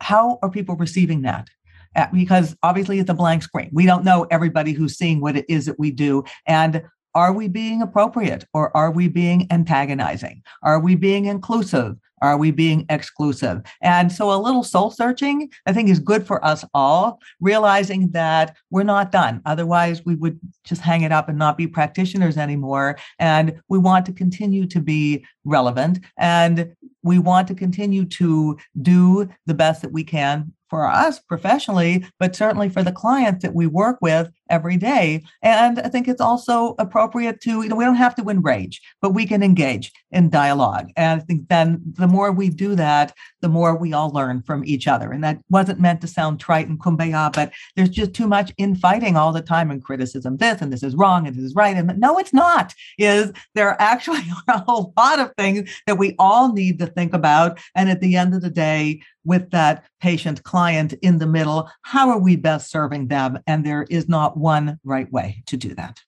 how 0.00 0.38
are 0.42 0.50
people 0.50 0.76
receiving 0.76 1.22
that 1.22 1.48
Eh, 1.96 2.06
because 2.12 2.54
obviously 2.62 2.98
it's 2.98 3.10
a 3.10 3.14
blank 3.14 3.42
screen. 3.42 3.70
We 3.72 3.86
don't 3.86 4.04
know 4.04 4.26
everybody 4.30 4.72
who's 4.72 4.98
seeing 4.98 5.20
what 5.20 5.36
it 5.36 5.46
is 5.48 5.64
that 5.64 5.78
we 5.78 5.90
do. 5.90 6.24
And 6.46 6.82
are 7.14 7.32
we 7.32 7.48
being 7.48 7.80
appropriate 7.80 8.44
or 8.52 8.76
are 8.76 8.90
we 8.90 9.08
being 9.08 9.46
antagonizing? 9.50 10.42
Are 10.62 10.78
we 10.78 10.94
being 10.94 11.24
inclusive? 11.24 11.96
Are 12.20 12.36
we 12.36 12.50
being 12.50 12.84
exclusive? 12.90 13.62
And 13.80 14.12
so 14.12 14.30
a 14.30 14.36
little 14.36 14.62
soul 14.62 14.90
searching, 14.90 15.50
I 15.64 15.72
think, 15.72 15.88
is 15.88 15.98
good 15.98 16.26
for 16.26 16.44
us 16.44 16.64
all, 16.74 17.20
realizing 17.40 18.10
that 18.10 18.56
we're 18.70 18.82
not 18.82 19.12
done. 19.12 19.40
Otherwise, 19.46 20.04
we 20.04 20.14
would 20.16 20.38
just 20.64 20.82
hang 20.82 21.02
it 21.02 21.12
up 21.12 21.28
and 21.28 21.38
not 21.38 21.56
be 21.56 21.66
practitioners 21.66 22.36
anymore. 22.36 22.98
And 23.18 23.60
we 23.68 23.78
want 23.78 24.04
to 24.06 24.12
continue 24.12 24.66
to 24.66 24.80
be 24.80 25.24
relevant 25.44 26.00
and 26.18 26.74
we 27.02 27.18
want 27.18 27.48
to 27.48 27.54
continue 27.54 28.04
to 28.04 28.58
do 28.82 29.28
the 29.46 29.54
best 29.54 29.80
that 29.82 29.92
we 29.92 30.04
can 30.04 30.52
for 30.68 30.86
us 30.86 31.18
professionally, 31.18 32.04
but 32.18 32.36
certainly 32.36 32.68
for 32.68 32.82
the 32.82 32.92
clients 32.92 33.42
that 33.42 33.54
we 33.54 33.66
work 33.66 33.98
with 34.00 34.30
every 34.48 34.76
day. 34.76 35.24
And 35.42 35.80
I 35.80 35.88
think 35.88 36.08
it's 36.08 36.20
also 36.20 36.74
appropriate 36.78 37.40
to, 37.42 37.62
you 37.62 37.68
know, 37.68 37.76
we 37.76 37.84
don't 37.84 37.96
have 37.96 38.14
to 38.16 38.28
enrage, 38.28 38.80
but 39.02 39.10
we 39.10 39.26
can 39.26 39.42
engage 39.42 39.92
in 40.10 40.30
dialogue. 40.30 40.90
And 40.96 41.20
I 41.20 41.24
think 41.24 41.48
then 41.48 41.80
the 41.84 42.06
more 42.06 42.30
we 42.30 42.48
do 42.48 42.74
that, 42.76 43.12
the 43.40 43.48
more 43.48 43.76
we 43.76 43.92
all 43.92 44.10
learn 44.10 44.42
from 44.42 44.64
each 44.64 44.86
other. 44.86 45.10
And 45.10 45.22
that 45.24 45.38
wasn't 45.50 45.80
meant 45.80 46.00
to 46.02 46.06
sound 46.06 46.40
trite 46.40 46.68
and 46.68 46.80
kumbaya, 46.80 47.32
but 47.32 47.52
there's 47.74 47.88
just 47.88 48.14
too 48.14 48.26
much 48.26 48.52
infighting 48.56 49.16
all 49.16 49.32
the 49.32 49.42
time 49.42 49.70
and 49.70 49.82
criticism 49.82 50.36
this 50.36 50.60
and 50.60 50.72
this 50.72 50.82
is 50.82 50.94
wrong 50.94 51.26
and 51.26 51.36
this 51.36 51.44
is 51.44 51.54
right. 51.54 51.76
And 51.76 51.98
no, 51.98 52.18
it's 52.18 52.32
not. 52.32 52.74
Is 52.98 53.32
there 53.54 53.80
actually 53.80 54.22
a 54.48 54.58
whole 54.58 54.92
lot 54.96 55.18
of 55.18 55.32
things 55.36 55.68
that 55.86 55.98
we 55.98 56.14
all 56.18 56.52
need 56.52 56.78
to 56.78 56.86
think 56.86 57.14
about. 57.14 57.58
And 57.74 57.88
at 57.88 58.00
the 58.00 58.16
end 58.16 58.34
of 58.34 58.42
the 58.42 58.50
day, 58.50 59.00
with 59.26 59.50
that 59.50 59.84
patient 60.00 60.42
client 60.44 60.94
in 61.02 61.18
the 61.18 61.26
middle, 61.26 61.70
how 61.82 62.10
are 62.10 62.18
we 62.18 62.36
best 62.36 62.70
serving 62.70 63.08
them? 63.08 63.38
And 63.46 63.64
there 63.64 63.86
is 63.90 64.08
not 64.08 64.36
one 64.36 64.78
right 64.84 65.10
way 65.12 65.42
to 65.46 65.56
do 65.56 65.74
that. 65.74 66.00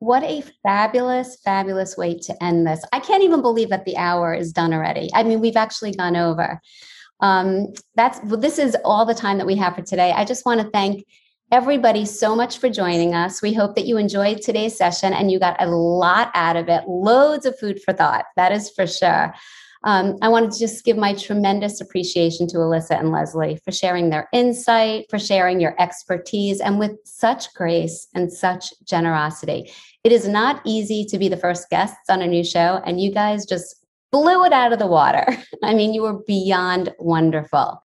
What 0.00 0.22
a 0.22 0.42
fabulous, 0.62 1.38
fabulous 1.44 1.96
way 1.96 2.18
to 2.18 2.42
end 2.42 2.66
this. 2.66 2.82
I 2.92 3.00
can't 3.00 3.22
even 3.22 3.42
believe 3.42 3.68
that 3.68 3.84
the 3.84 3.98
hour 3.98 4.32
is 4.32 4.52
done 4.52 4.72
already. 4.72 5.10
I 5.14 5.22
mean, 5.22 5.40
we've 5.40 5.56
actually 5.56 5.92
gone 5.92 6.16
over. 6.16 6.60
Um, 7.20 7.66
that's 7.96 8.18
well, 8.24 8.40
this 8.40 8.58
is 8.58 8.76
all 8.82 9.04
the 9.04 9.14
time 9.14 9.36
that 9.38 9.46
we 9.46 9.56
have 9.56 9.74
for 9.74 9.82
today. 9.82 10.12
I 10.12 10.24
just 10.24 10.46
want 10.46 10.62
to 10.62 10.70
thank 10.70 11.04
everybody 11.52 12.06
so 12.06 12.34
much 12.34 12.58
for 12.58 12.70
joining 12.70 13.14
us. 13.14 13.42
We 13.42 13.52
hope 13.52 13.74
that 13.74 13.86
you 13.86 13.96
enjoyed 13.96 14.40
today's 14.40 14.76
session 14.76 15.12
and 15.12 15.30
you 15.30 15.38
got 15.38 15.60
a 15.60 15.66
lot 15.66 16.30
out 16.34 16.56
of 16.56 16.68
it, 16.68 16.84
loads 16.88 17.44
of 17.44 17.58
food 17.58 17.82
for 17.82 17.92
thought. 17.92 18.24
That 18.36 18.52
is 18.52 18.70
for 18.70 18.86
sure. 18.86 19.34
Um, 19.84 20.18
I 20.20 20.28
wanted 20.28 20.52
to 20.52 20.58
just 20.58 20.84
give 20.84 20.96
my 20.96 21.14
tremendous 21.14 21.80
appreciation 21.80 22.46
to 22.48 22.58
Alyssa 22.58 22.98
and 22.98 23.10
Leslie 23.10 23.58
for 23.64 23.72
sharing 23.72 24.10
their 24.10 24.28
insight, 24.32 25.06
for 25.08 25.18
sharing 25.18 25.60
your 25.60 25.74
expertise, 25.80 26.60
and 26.60 26.78
with 26.78 26.92
such 27.04 27.52
grace 27.54 28.06
and 28.14 28.32
such 28.32 28.74
generosity. 28.84 29.70
It 30.04 30.12
is 30.12 30.28
not 30.28 30.60
easy 30.64 31.04
to 31.06 31.18
be 31.18 31.28
the 31.28 31.36
first 31.36 31.70
guests 31.70 32.10
on 32.10 32.20
a 32.20 32.26
new 32.26 32.44
show, 32.44 32.82
and 32.84 33.00
you 33.00 33.10
guys 33.12 33.46
just 33.46 33.76
blew 34.12 34.44
it 34.44 34.52
out 34.52 34.72
of 34.72 34.78
the 34.78 34.86
water. 34.86 35.24
I 35.62 35.74
mean, 35.74 35.94
you 35.94 36.02
were 36.02 36.22
beyond 36.26 36.92
wonderful. 36.98 37.82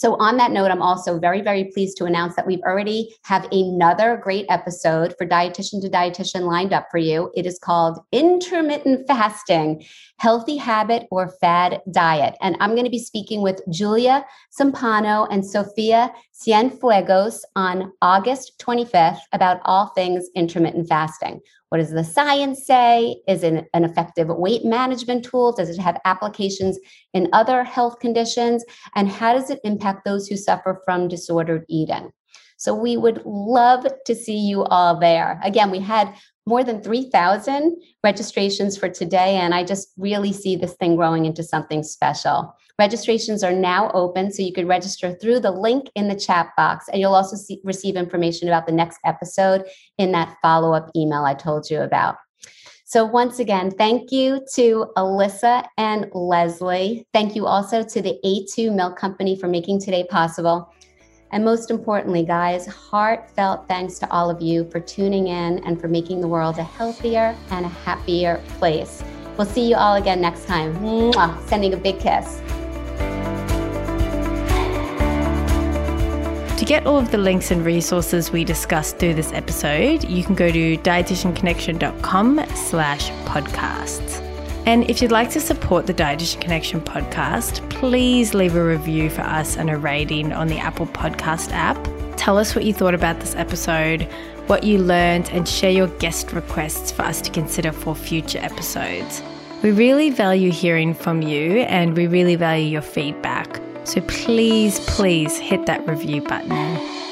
So 0.00 0.14
on 0.14 0.38
that 0.38 0.50
note, 0.50 0.70
I'm 0.70 0.80
also 0.80 1.18
very, 1.18 1.42
very 1.42 1.64
pleased 1.64 1.98
to 1.98 2.06
announce 2.06 2.34
that 2.36 2.46
we've 2.46 2.62
already 2.62 3.14
have 3.24 3.46
another 3.52 4.16
great 4.16 4.46
episode 4.48 5.14
for 5.18 5.26
dietitian 5.26 5.82
to 5.82 5.90
dietitian 5.90 6.46
lined 6.46 6.72
up 6.72 6.86
for 6.90 6.96
you. 6.96 7.30
It 7.34 7.44
is 7.44 7.58
called 7.58 7.98
intermittent 8.10 9.06
fasting, 9.06 9.84
healthy 10.16 10.56
habit 10.56 11.06
or 11.10 11.28
fad 11.28 11.82
diet. 11.90 12.34
And 12.40 12.56
I'm 12.60 12.70
going 12.70 12.86
to 12.86 12.90
be 12.90 12.98
speaking 12.98 13.42
with 13.42 13.60
Julia 13.68 14.24
Sampano 14.58 15.28
and 15.30 15.44
Sofia 15.44 16.10
Cienfuegos 16.32 17.40
on 17.54 17.92
August 18.00 18.58
25th 18.58 19.20
about 19.34 19.60
all 19.66 19.88
things 19.88 20.30
intermittent 20.34 20.88
fasting. 20.88 21.42
What 21.70 21.78
does 21.78 21.92
the 21.92 22.04
science 22.04 22.66
say? 22.66 23.22
Is 23.28 23.44
it 23.44 23.68
an 23.72 23.84
effective 23.84 24.28
weight 24.28 24.64
management 24.64 25.24
tool? 25.24 25.52
Does 25.52 25.70
it 25.70 25.78
have 25.78 26.00
applications 26.04 26.78
in 27.14 27.28
other 27.32 27.62
health 27.62 28.00
conditions? 28.00 28.64
And 28.96 29.08
how 29.08 29.32
does 29.32 29.50
it 29.50 29.60
impact 29.62 30.04
those 30.04 30.26
who 30.26 30.36
suffer 30.36 30.82
from 30.84 31.06
disordered 31.06 31.64
eating? 31.68 32.10
So 32.56 32.74
we 32.74 32.96
would 32.96 33.22
love 33.24 33.86
to 34.04 34.14
see 34.14 34.36
you 34.36 34.64
all 34.64 34.98
there. 34.98 35.40
Again, 35.44 35.70
we 35.70 35.78
had 35.78 36.12
more 36.44 36.64
than 36.64 36.82
3,000 36.82 37.80
registrations 38.02 38.76
for 38.76 38.88
today, 38.88 39.36
and 39.36 39.54
I 39.54 39.62
just 39.62 39.92
really 39.96 40.32
see 40.32 40.56
this 40.56 40.74
thing 40.74 40.96
growing 40.96 41.24
into 41.24 41.44
something 41.44 41.82
special. 41.84 42.52
Registrations 42.80 43.44
are 43.44 43.52
now 43.52 43.90
open, 43.90 44.32
so 44.32 44.42
you 44.42 44.54
can 44.54 44.66
register 44.66 45.12
through 45.12 45.40
the 45.40 45.50
link 45.50 45.90
in 45.96 46.08
the 46.08 46.14
chat 46.14 46.48
box, 46.56 46.88
and 46.88 46.98
you'll 46.98 47.14
also 47.14 47.36
see, 47.36 47.60
receive 47.62 47.94
information 47.94 48.48
about 48.48 48.64
the 48.64 48.72
next 48.72 48.98
episode 49.04 49.66
in 49.98 50.12
that 50.12 50.38
follow 50.40 50.72
up 50.72 50.90
email 50.96 51.22
I 51.24 51.34
told 51.34 51.68
you 51.68 51.82
about. 51.82 52.16
So, 52.86 53.04
once 53.04 53.38
again, 53.38 53.70
thank 53.70 54.10
you 54.10 54.40
to 54.54 54.86
Alyssa 54.96 55.66
and 55.76 56.10
Leslie. 56.14 57.06
Thank 57.12 57.36
you 57.36 57.44
also 57.44 57.82
to 57.82 58.00
the 58.00 58.18
A2 58.24 58.74
Milk 58.74 58.96
Company 58.96 59.36
for 59.36 59.46
making 59.46 59.80
today 59.80 60.06
possible. 60.08 60.72
And 61.32 61.44
most 61.44 61.70
importantly, 61.70 62.24
guys, 62.24 62.66
heartfelt 62.66 63.68
thanks 63.68 63.98
to 63.98 64.10
all 64.10 64.30
of 64.30 64.40
you 64.40 64.64
for 64.70 64.80
tuning 64.80 65.26
in 65.26 65.58
and 65.66 65.78
for 65.78 65.88
making 65.88 66.22
the 66.22 66.28
world 66.28 66.56
a 66.56 66.64
healthier 66.64 67.36
and 67.50 67.66
a 67.66 67.68
happier 67.68 68.42
place. 68.58 69.04
We'll 69.36 69.46
see 69.46 69.68
you 69.68 69.76
all 69.76 69.96
again 69.96 70.22
next 70.22 70.46
time. 70.46 70.74
Mwah. 70.76 71.46
Sending 71.46 71.74
a 71.74 71.76
big 71.76 72.00
kiss. 72.00 72.40
Get 76.70 76.86
all 76.86 76.98
of 76.98 77.10
the 77.10 77.18
links 77.18 77.50
and 77.50 77.64
resources 77.64 78.30
we 78.30 78.44
discussed 78.44 78.96
through 78.98 79.12
this 79.12 79.32
episode, 79.32 80.04
you 80.04 80.22
can 80.22 80.36
go 80.36 80.52
to 80.52 80.76
dietitianconnection.com 80.76 82.40
slash 82.54 83.10
podcasts. 83.24 84.20
And 84.66 84.88
if 84.88 85.02
you'd 85.02 85.10
like 85.10 85.30
to 85.30 85.40
support 85.40 85.88
the 85.88 85.94
Dietitian 85.94 86.40
Connection 86.40 86.80
podcast, 86.80 87.68
please 87.70 88.34
leave 88.34 88.54
a 88.54 88.64
review 88.64 89.10
for 89.10 89.22
us 89.22 89.56
and 89.56 89.68
a 89.68 89.76
rating 89.76 90.32
on 90.32 90.46
the 90.46 90.58
Apple 90.58 90.86
Podcast 90.86 91.50
app. 91.50 91.76
Tell 92.16 92.38
us 92.38 92.54
what 92.54 92.64
you 92.64 92.72
thought 92.72 92.94
about 92.94 93.18
this 93.18 93.34
episode, 93.34 94.02
what 94.46 94.62
you 94.62 94.78
learned, 94.78 95.28
and 95.30 95.48
share 95.48 95.72
your 95.72 95.88
guest 95.98 96.32
requests 96.32 96.92
for 96.92 97.02
us 97.02 97.20
to 97.22 97.32
consider 97.32 97.72
for 97.72 97.96
future 97.96 98.38
episodes. 98.38 99.24
We 99.64 99.72
really 99.72 100.10
value 100.10 100.52
hearing 100.52 100.94
from 100.94 101.20
you 101.20 101.62
and 101.62 101.96
we 101.96 102.06
really 102.06 102.36
value 102.36 102.68
your 102.68 102.82
feedback. 102.82 103.60
So 103.90 104.00
please, 104.02 104.78
please 104.86 105.36
hit 105.36 105.66
that 105.66 105.84
review 105.84 106.22
button. 106.22 107.09